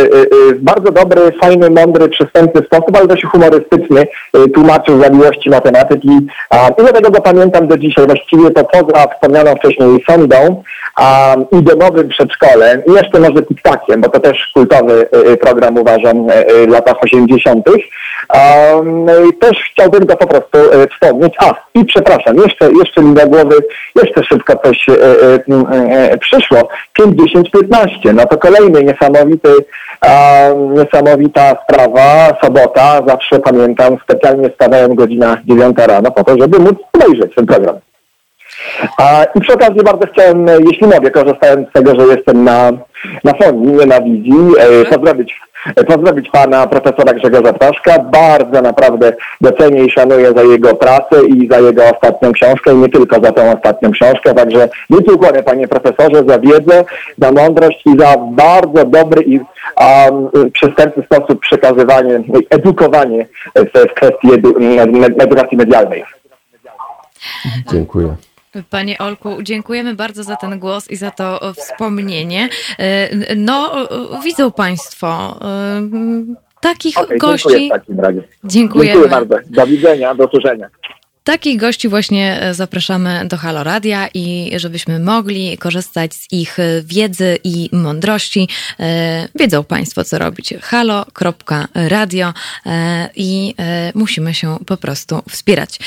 [0.54, 6.08] w bardzo dobry, fajny, mądry, przystępny sposób, ale dość humorystyczny e, tłumaczył zawiłości matematyki.
[6.08, 8.06] Um, I dlatego go pamiętam do dzisiaj.
[8.06, 14.08] Właściwie to poza wspomnianą wcześniej sondą um, i domowym przedszkolem i jeszcze może TikTakiem, bo
[14.08, 15.08] to też kultowy
[15.40, 16.26] program uważam
[16.68, 17.64] latach 80.
[18.34, 19.06] Um,
[19.40, 21.34] też chciałbym go po prostu e, wspomnieć.
[21.38, 23.54] A, i przepraszam, jeszcze, jeszcze mi do głowy,
[23.96, 26.68] jeszcze szybko coś e, e, e, przyszło.
[26.92, 28.12] 5, 10, 15.
[28.12, 29.48] No to kolejny niesamowity,
[30.06, 32.38] e, niesamowita sprawa.
[32.42, 37.80] Sobota, zawsze pamiętam, specjalnie stawałem godzina 9 rano po to, żeby móc obejrzeć ten program.
[38.98, 42.70] A, I przy okazji bardzo chciałem, e, jeśli mogę, korzystając z tego, że jestem na,
[43.24, 45.47] na fonii, nie na wizji, e, pozdrowić, e,
[45.86, 47.98] pozdrowić pana profesora Grzegorza Ptaszka.
[47.98, 52.88] Bardzo naprawdę docenię i szanuję za jego pracę i za jego ostatnią książkę i nie
[52.88, 54.34] tylko za tą ostatnią książkę.
[54.34, 56.84] Także wielkie ukłony panie profesorze za wiedzę,
[57.18, 62.20] za mądrość i za bardzo dobry i um, przystępny sposób przekazywanie,
[62.50, 64.54] edukowanie w, w kwestii edu,
[65.18, 66.04] edukacji medialnej.
[67.72, 68.16] Dziękuję.
[68.70, 72.48] Panie Olku, dziękujemy bardzo za ten głos i za to e, wspomnienie.
[72.78, 75.38] E, No, e, widzą Państwo
[76.60, 77.48] takich Okej, gości.
[77.48, 78.22] Dziękuję w takim razie.
[78.44, 78.90] Dziękujemy.
[78.92, 79.36] Dziękuję bardzo.
[79.50, 80.68] Do widzenia, do usłyszenia.
[81.28, 86.82] Takich gości właśnie e, zapraszamy do Halo Radia i żebyśmy mogli korzystać z ich e,
[86.84, 88.48] wiedzy i mądrości.
[88.80, 90.54] E, Wiedzą Państwo, co robić.
[90.62, 92.32] halo.radio
[93.16, 93.54] i
[93.94, 95.78] musimy się po prostu wspierać.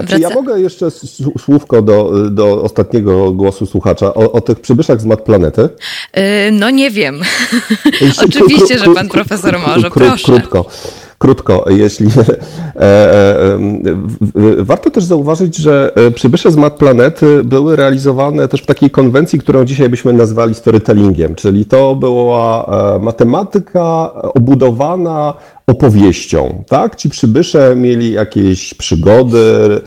[0.00, 0.90] A czy ja wraca- mogę jeszcze
[1.38, 5.68] słówko do, do ostatniego głosu słuchacza o, o tych przybyszach z Mat Planety?
[6.52, 7.22] No nie wiem.
[8.26, 10.24] Oczywiście, że pan profesor może, proszę.
[10.24, 10.66] Krótko.
[11.22, 13.58] Krótko, jeśli e, e,
[14.58, 19.38] warto też zauważyć, że e, przybysze z Mat Planety były realizowane też w takiej konwencji,
[19.38, 22.70] którą dzisiaj byśmy nazwali storytellingiem, czyli to była
[23.00, 25.34] matematyka obudowana
[25.66, 26.96] opowieścią, tak?
[26.96, 29.80] Ci przybysze mieli jakieś przygody,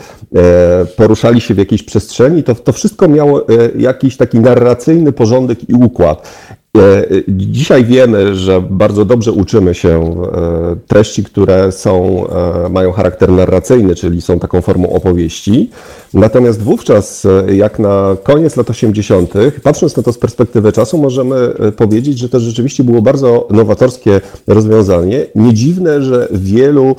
[0.97, 3.45] poruszali się w jakiejś przestrzeni, to, to wszystko miało
[3.77, 6.29] jakiś taki narracyjny porządek i układ.
[6.75, 12.23] E, Dzisiaj wiemy, że bardzo dobrze uczymy się e, treści, które są,
[12.65, 15.69] e, mają charakter narracyjny, czyli są taką formą opowieści.
[16.13, 19.33] Natomiast wówczas, jak na koniec lat 80.,
[19.63, 21.35] patrząc na to z perspektywy czasu, możemy
[21.77, 25.25] powiedzieć, że to rzeczywiście było bardzo nowatorskie rozwiązanie.
[25.35, 26.95] Nie dziwne, że wielu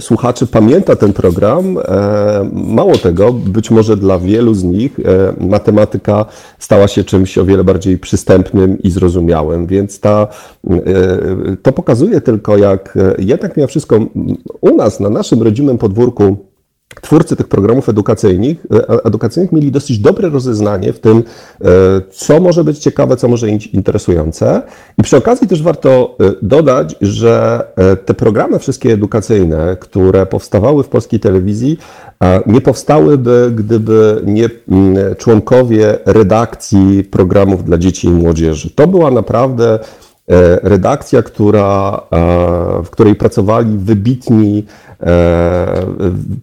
[0.00, 1.78] słuchaczy pamięta ten program.
[2.52, 5.00] Mało tego, być może dla wielu z nich
[5.40, 6.26] matematyka
[6.58, 9.03] stała się czymś o wiele bardziej przystępnym i zrozumiałym,
[9.66, 10.28] więc ta,
[10.70, 10.76] e,
[11.62, 13.98] to pokazuje tylko, jak e, jednak mimo wszystko
[14.60, 16.36] u nas, na naszym rodzimym podwórku,
[17.00, 21.64] twórcy tych programów edukacyjnych, e, edukacyjnych mieli dosyć dobre rozeznanie w tym, e,
[22.10, 24.62] co może być ciekawe, co może być interesujące.
[24.98, 30.82] I przy okazji też warto e, dodać, że e, te programy wszystkie edukacyjne, które powstawały
[30.82, 31.78] w polskiej telewizji,
[32.22, 38.70] e, nie powstałyby, gdyby nie mm, członkowie redakcji programów dla dzieci i młodzieży.
[38.70, 39.78] To była naprawdę e,
[40.62, 44.64] redakcja, która, e, w której pracowali wybitni
[45.00, 45.86] e,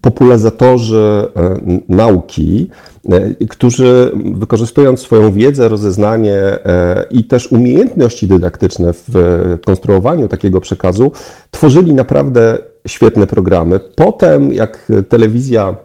[0.02, 1.56] popularyzatorzy e,
[1.90, 2.70] nauki,
[3.10, 11.12] e, którzy wykorzystując swoją wiedzę, rozeznanie e, i też umiejętności dydaktyczne w konstruowaniu takiego przekazu,
[11.52, 13.80] tworzyli naprawdę świetne programy.
[13.80, 15.76] Potem, jak telewizja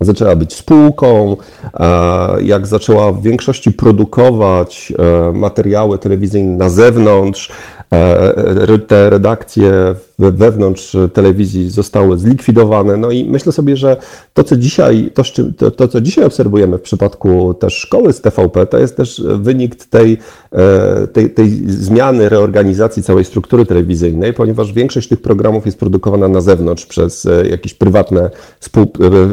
[0.00, 1.36] zaczęła być spółką,
[1.74, 7.52] e, jak zaczęła w większości produkować e, materiały telewizyjne na zewnątrz,
[7.92, 12.96] e, re- te redakcje wewnątrz telewizji zostały zlikwidowane.
[12.96, 13.96] No i myślę sobie, że
[14.34, 15.22] to, co dzisiaj, to,
[15.58, 19.84] to, to, co dzisiaj obserwujemy w przypadku też szkoły z TVP, to jest też wynik
[19.84, 20.18] tej,
[20.52, 26.40] e, tej, tej zmiany, reorganizacji całej struktury telewizyjnej, ponieważ większość tych programów jest produkowana na
[26.40, 28.30] zewnątrz przez e, jakieś prywatne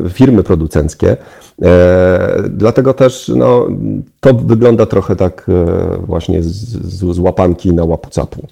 [0.09, 1.17] firmy producenckie.
[2.49, 3.67] Dlatego też no,
[4.19, 5.47] to wygląda trochę tak
[5.99, 8.47] właśnie z, z, z łapanki na łapu-capu.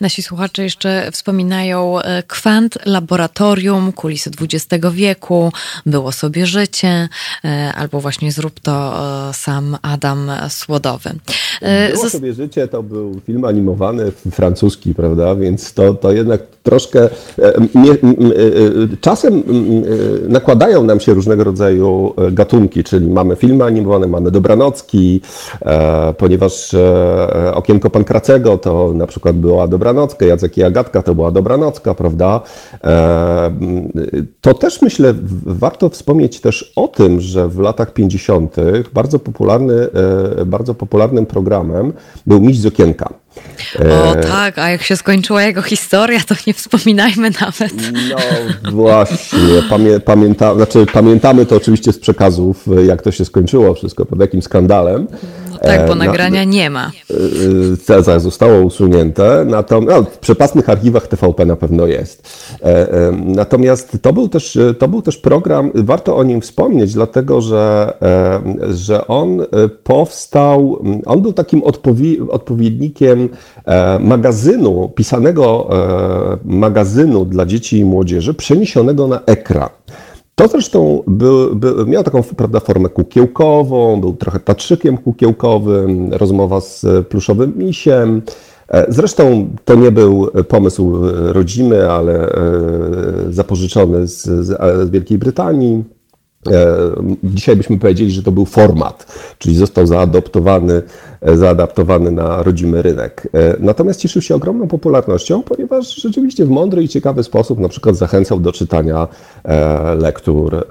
[0.00, 5.52] Nasi słuchacze jeszcze wspominają e, kwant, laboratorium, kulisy XX wieku,
[5.86, 7.08] było sobie życie,
[7.44, 8.94] e, albo właśnie zrób to
[9.28, 11.10] e, sam Adam Słodowy.
[11.92, 17.08] Było sobie życie, to był film animowany francuski, prawda, więc to, to jednak troszkę
[19.00, 19.42] czasem
[20.28, 25.20] nakładają nam się różnego rodzaju gatunki, czyli mamy filmy animowane, mamy dobranocki,
[26.18, 26.74] ponieważ
[27.54, 32.40] Okienko Pankracego to na przykład była dobranocka, Jacek i Agatka to była dobranocka, prawda?
[34.40, 35.14] To też myślę,
[35.46, 38.56] warto wspomnieć też o tym, że w latach 50.
[38.92, 39.74] bardzo popularny,
[40.40, 41.92] e, bardzo popularnym programem
[42.26, 43.23] był Miś z Okienka.
[43.80, 47.74] O e, tak, a jak się skończyła jego historia, to nie wspominajmy nawet.
[48.62, 54.06] No właśnie, pamię, pamięta, znaczy, pamiętamy to oczywiście z przekazów, jak to się skończyło wszystko,
[54.06, 55.06] pod jakim skandalem.
[55.52, 56.90] No tak, bo e, nagrania nie ma.
[57.84, 62.48] Cezar zostało usunięte, natomiast no, w przepasnych archiwach TVP na pewno jest.
[63.24, 67.92] Natomiast to był też, to był też program, warto o nim wspomnieć, dlatego że,
[68.70, 69.46] że on
[69.84, 71.62] powstał, on był takim
[72.30, 73.23] odpowiednikiem
[73.64, 79.68] E, magazynu, pisanego e, magazynu dla dzieci i młodzieży, przeniesionego na ekran.
[80.34, 86.86] To zresztą był, był, miał taką prawda, formę kukiełkową, był trochę tatrzykiem kukiełkowym, rozmowa z
[87.08, 88.22] pluszowym misiem.
[88.68, 90.98] E, zresztą to nie był pomysł
[91.32, 92.32] rodzimy, ale
[93.30, 95.84] zapożyczony z, z Wielkiej Brytanii.
[97.24, 99.06] Dzisiaj byśmy powiedzieli, że to był format,
[99.38, 100.82] czyli został zaadoptowany
[101.24, 103.28] zaadaptowany na rodzimy rynek.
[103.34, 107.96] E, natomiast cieszył się ogromną popularnością, ponieważ rzeczywiście w mądry i ciekawy sposób na przykład
[107.96, 109.08] zachęcał do czytania
[109.44, 110.62] e, lektur, e,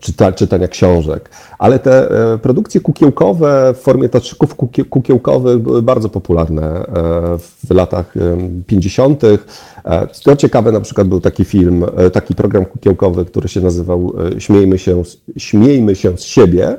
[0.00, 1.30] czyta, czytania książek.
[1.58, 2.08] Ale te
[2.42, 4.56] produkcje kukiełkowe w formie tatrzyków
[4.90, 6.84] kukiełkowych były bardzo popularne
[7.68, 8.14] w latach
[8.66, 9.22] 50.
[10.12, 15.02] Co ciekawe, na przykład był taki film, taki program kukiełkowy, który się nazywał Śmiejmy się,
[15.36, 16.76] Śmiejmy się z siebie, E,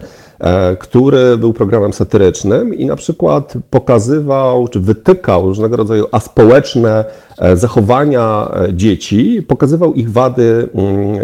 [0.80, 7.06] który był programem satyrycznym i na przykład pokazywał czy wytykał różnego rodzaju aspołeczne
[7.38, 11.20] e, zachowania e, dzieci, pokazywał ich wady mm,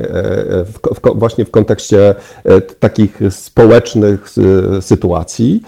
[0.65, 2.15] w, w, właśnie w kontekście
[2.79, 4.29] takich społecznych
[4.81, 5.61] sytuacji.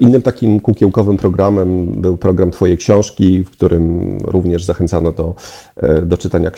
[0.00, 5.34] Innym takim kukiełkowym programem był program Twoje książki, w którym również zachęcano do,
[6.02, 6.50] do czytania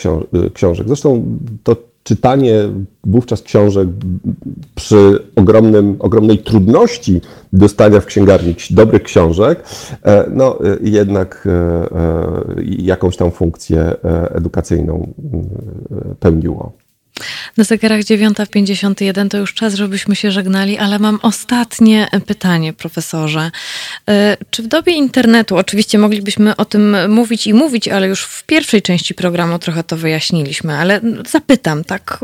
[0.53, 0.87] książek.
[0.87, 1.23] Zresztą
[1.63, 1.75] to
[2.07, 2.53] czytanie
[3.03, 3.87] wówczas książek
[4.75, 7.21] przy ogromnym, ogromnej trudności
[7.53, 9.63] dostania w księgarni dobrych książek,
[10.03, 11.87] e, no e, jednak e,
[12.63, 13.95] jakąś tam funkcję
[14.33, 15.13] edukacyjną
[16.19, 16.71] pełniło.
[17.57, 23.51] Na zegarach 9.51 to już czas, żebyśmy się żegnali, ale mam ostatnie pytanie, profesorze.
[24.09, 28.43] E, czy w dobie internetu, oczywiście moglibyśmy o tym mówić i mówić, ale już w
[28.43, 32.19] pierwszej części programu trochę to wyjaśniliśmy, ale zapytam, tak,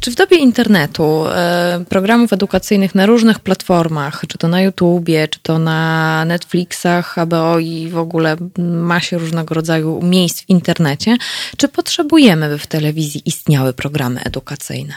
[0.00, 5.38] czy w dobie internetu, e, programów edukacyjnych na różnych platformach, czy to na YouTubie, czy
[5.42, 11.16] to na Netflixach, HBO i w ogóle masie różnego rodzaju miejsc w internecie,
[11.56, 13.81] czy potrzebujemy, by w telewizji istniały programy
[14.24, 14.94] edukacyjne?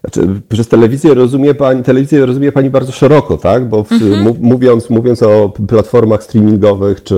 [0.00, 3.68] Znaczy, przez telewizję rozumie pani, telewizję rozumie pani bardzo szeroko, tak?
[3.68, 4.36] Bo w, mhm.
[4.40, 7.16] mówiąc, mówiąc o platformach streamingowych czy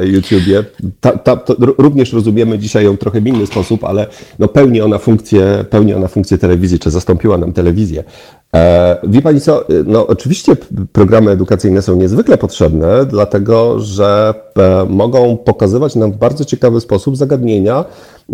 [0.00, 0.64] e, YouTubie,
[1.00, 1.40] ta, ta,
[1.78, 4.06] również rozumiemy dzisiaj ją trochę w inny sposób, ale
[4.38, 8.04] no pełni ona funkcję, pełni ona funkcję telewizji, czy zastąpiła nam telewizję.
[8.54, 10.56] E, wie Pani co, no oczywiście
[10.92, 17.16] programy edukacyjne są niezwykle potrzebne, dlatego że e, mogą pokazywać nam w bardzo ciekawy sposób
[17.16, 17.84] zagadnienia,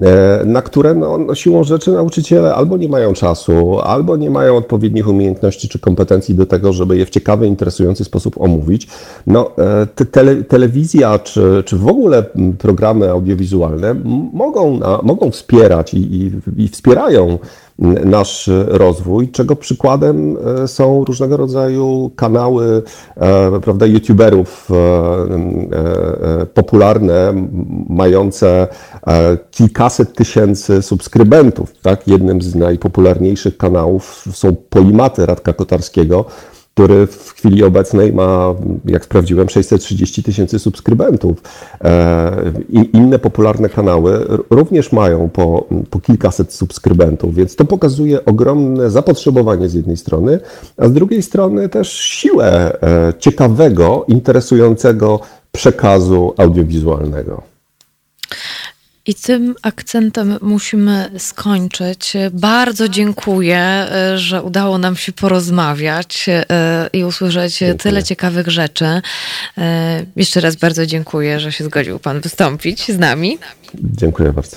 [0.03, 4.57] e, na które no, no, siłą rzeczy nauczyciele albo nie mają czasu, albo nie mają
[4.57, 8.89] odpowiednich umiejętności czy kompetencji do tego, żeby je w ciekawy, interesujący sposób omówić.
[9.27, 9.51] No,
[9.95, 12.25] te, tele, telewizja czy, czy w ogóle
[12.59, 13.95] programy audiowizualne
[14.33, 17.39] mogą, mogą wspierać i, i, i wspierają
[18.05, 22.83] nasz rozwój, czego przykładem e, są różnego rodzaju kanały,
[23.17, 27.33] e, prawda, youtuberów e, popularne,
[27.89, 28.69] mające
[29.51, 31.73] kilkaset tysięcy subskrybentów.
[31.83, 32.09] Tak?
[32.09, 36.25] Jednym z najpopularniejszych kanałów są Polimaty Radka Kotarskiego,
[36.75, 38.55] który w chwili obecnej ma,
[38.85, 41.43] jak sprawdziłem, 630 tysięcy subskrybentów.
[41.85, 48.91] E, I inne popularne kanały również mają po, po kilkaset subskrybentów, więc to pokazuje ogromne
[48.91, 50.41] zapotrzebowanie z jednej strony,
[50.77, 55.21] a z drugiej strony też siłę e, ciekawego, interesującego
[55.53, 57.52] przekazu audiowizualnego.
[59.07, 62.13] I tym akcentem musimy skończyć.
[62.33, 66.45] Bardzo dziękuję, e, że udało nam się porozmawiać e,
[66.93, 67.79] i usłyszeć dziękuję.
[67.79, 69.03] tyle ciekawych rzeczy.
[69.59, 73.39] E, jeszcze raz bardzo dziękuję, że się zgodził Pan wystąpić z nami.
[73.75, 74.57] Dziękuję bardzo.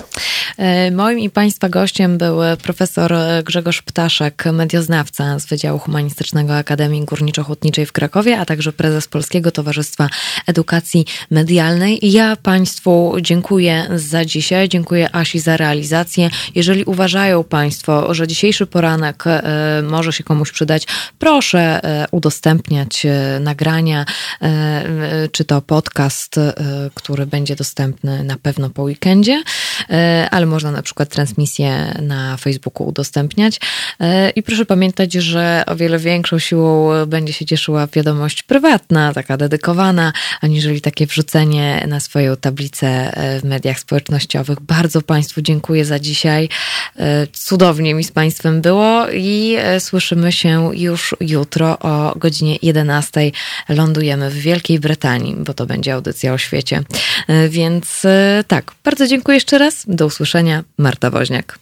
[0.92, 3.14] Moim i Państwa gościem był profesor
[3.44, 10.08] Grzegorz Ptaszek, medioznawca z Wydziału Humanistycznego Akademii Górniczo-Hutniczej w Krakowie, a także prezes Polskiego Towarzystwa
[10.46, 11.98] Edukacji Medialnej.
[12.02, 14.68] Ja Państwu dziękuję za dziś dzisiaj.
[14.68, 16.30] Dziękuję Asi za realizację.
[16.54, 19.42] Jeżeli uważają Państwo, że dzisiejszy poranek e,
[19.82, 20.86] może się komuś przydać,
[21.18, 24.04] proszę e, udostępniać e, nagrania,
[25.32, 26.40] czy to podcast,
[26.94, 29.42] który będzie dostępny na pewno po weekendzie,
[30.30, 33.60] ale można na przykład transmisję na Facebooku udostępniać.
[34.36, 40.12] I proszę pamiętać, że o wiele większą siłą będzie się cieszyła wiadomość prywatna, taka dedykowana,
[40.40, 44.25] aniżeli takie wrzucenie na swoją tablicę w mediach społecznościowych
[44.60, 46.48] Bardzo Państwu dziękuję za dzisiaj.
[46.96, 53.30] E, cudownie mi z Państwem było i e, słyszymy się już jutro o godzinie 11.
[53.68, 56.82] Lądujemy w Wielkiej Brytanii, bo to będzie audycja o świecie.
[57.28, 58.02] E, więc
[58.48, 59.84] tak, bardzo dziękuję jeszcze raz.
[59.88, 60.64] Do usłyszenia.
[60.78, 61.58] Marta Woźniak.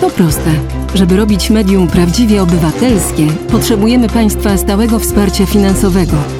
[0.00, 0.50] To proste.
[0.94, 6.39] Żeby robić medium prawdziwie obywatelskie, potrzebujemy Państwa stałego wsparcia finansowego.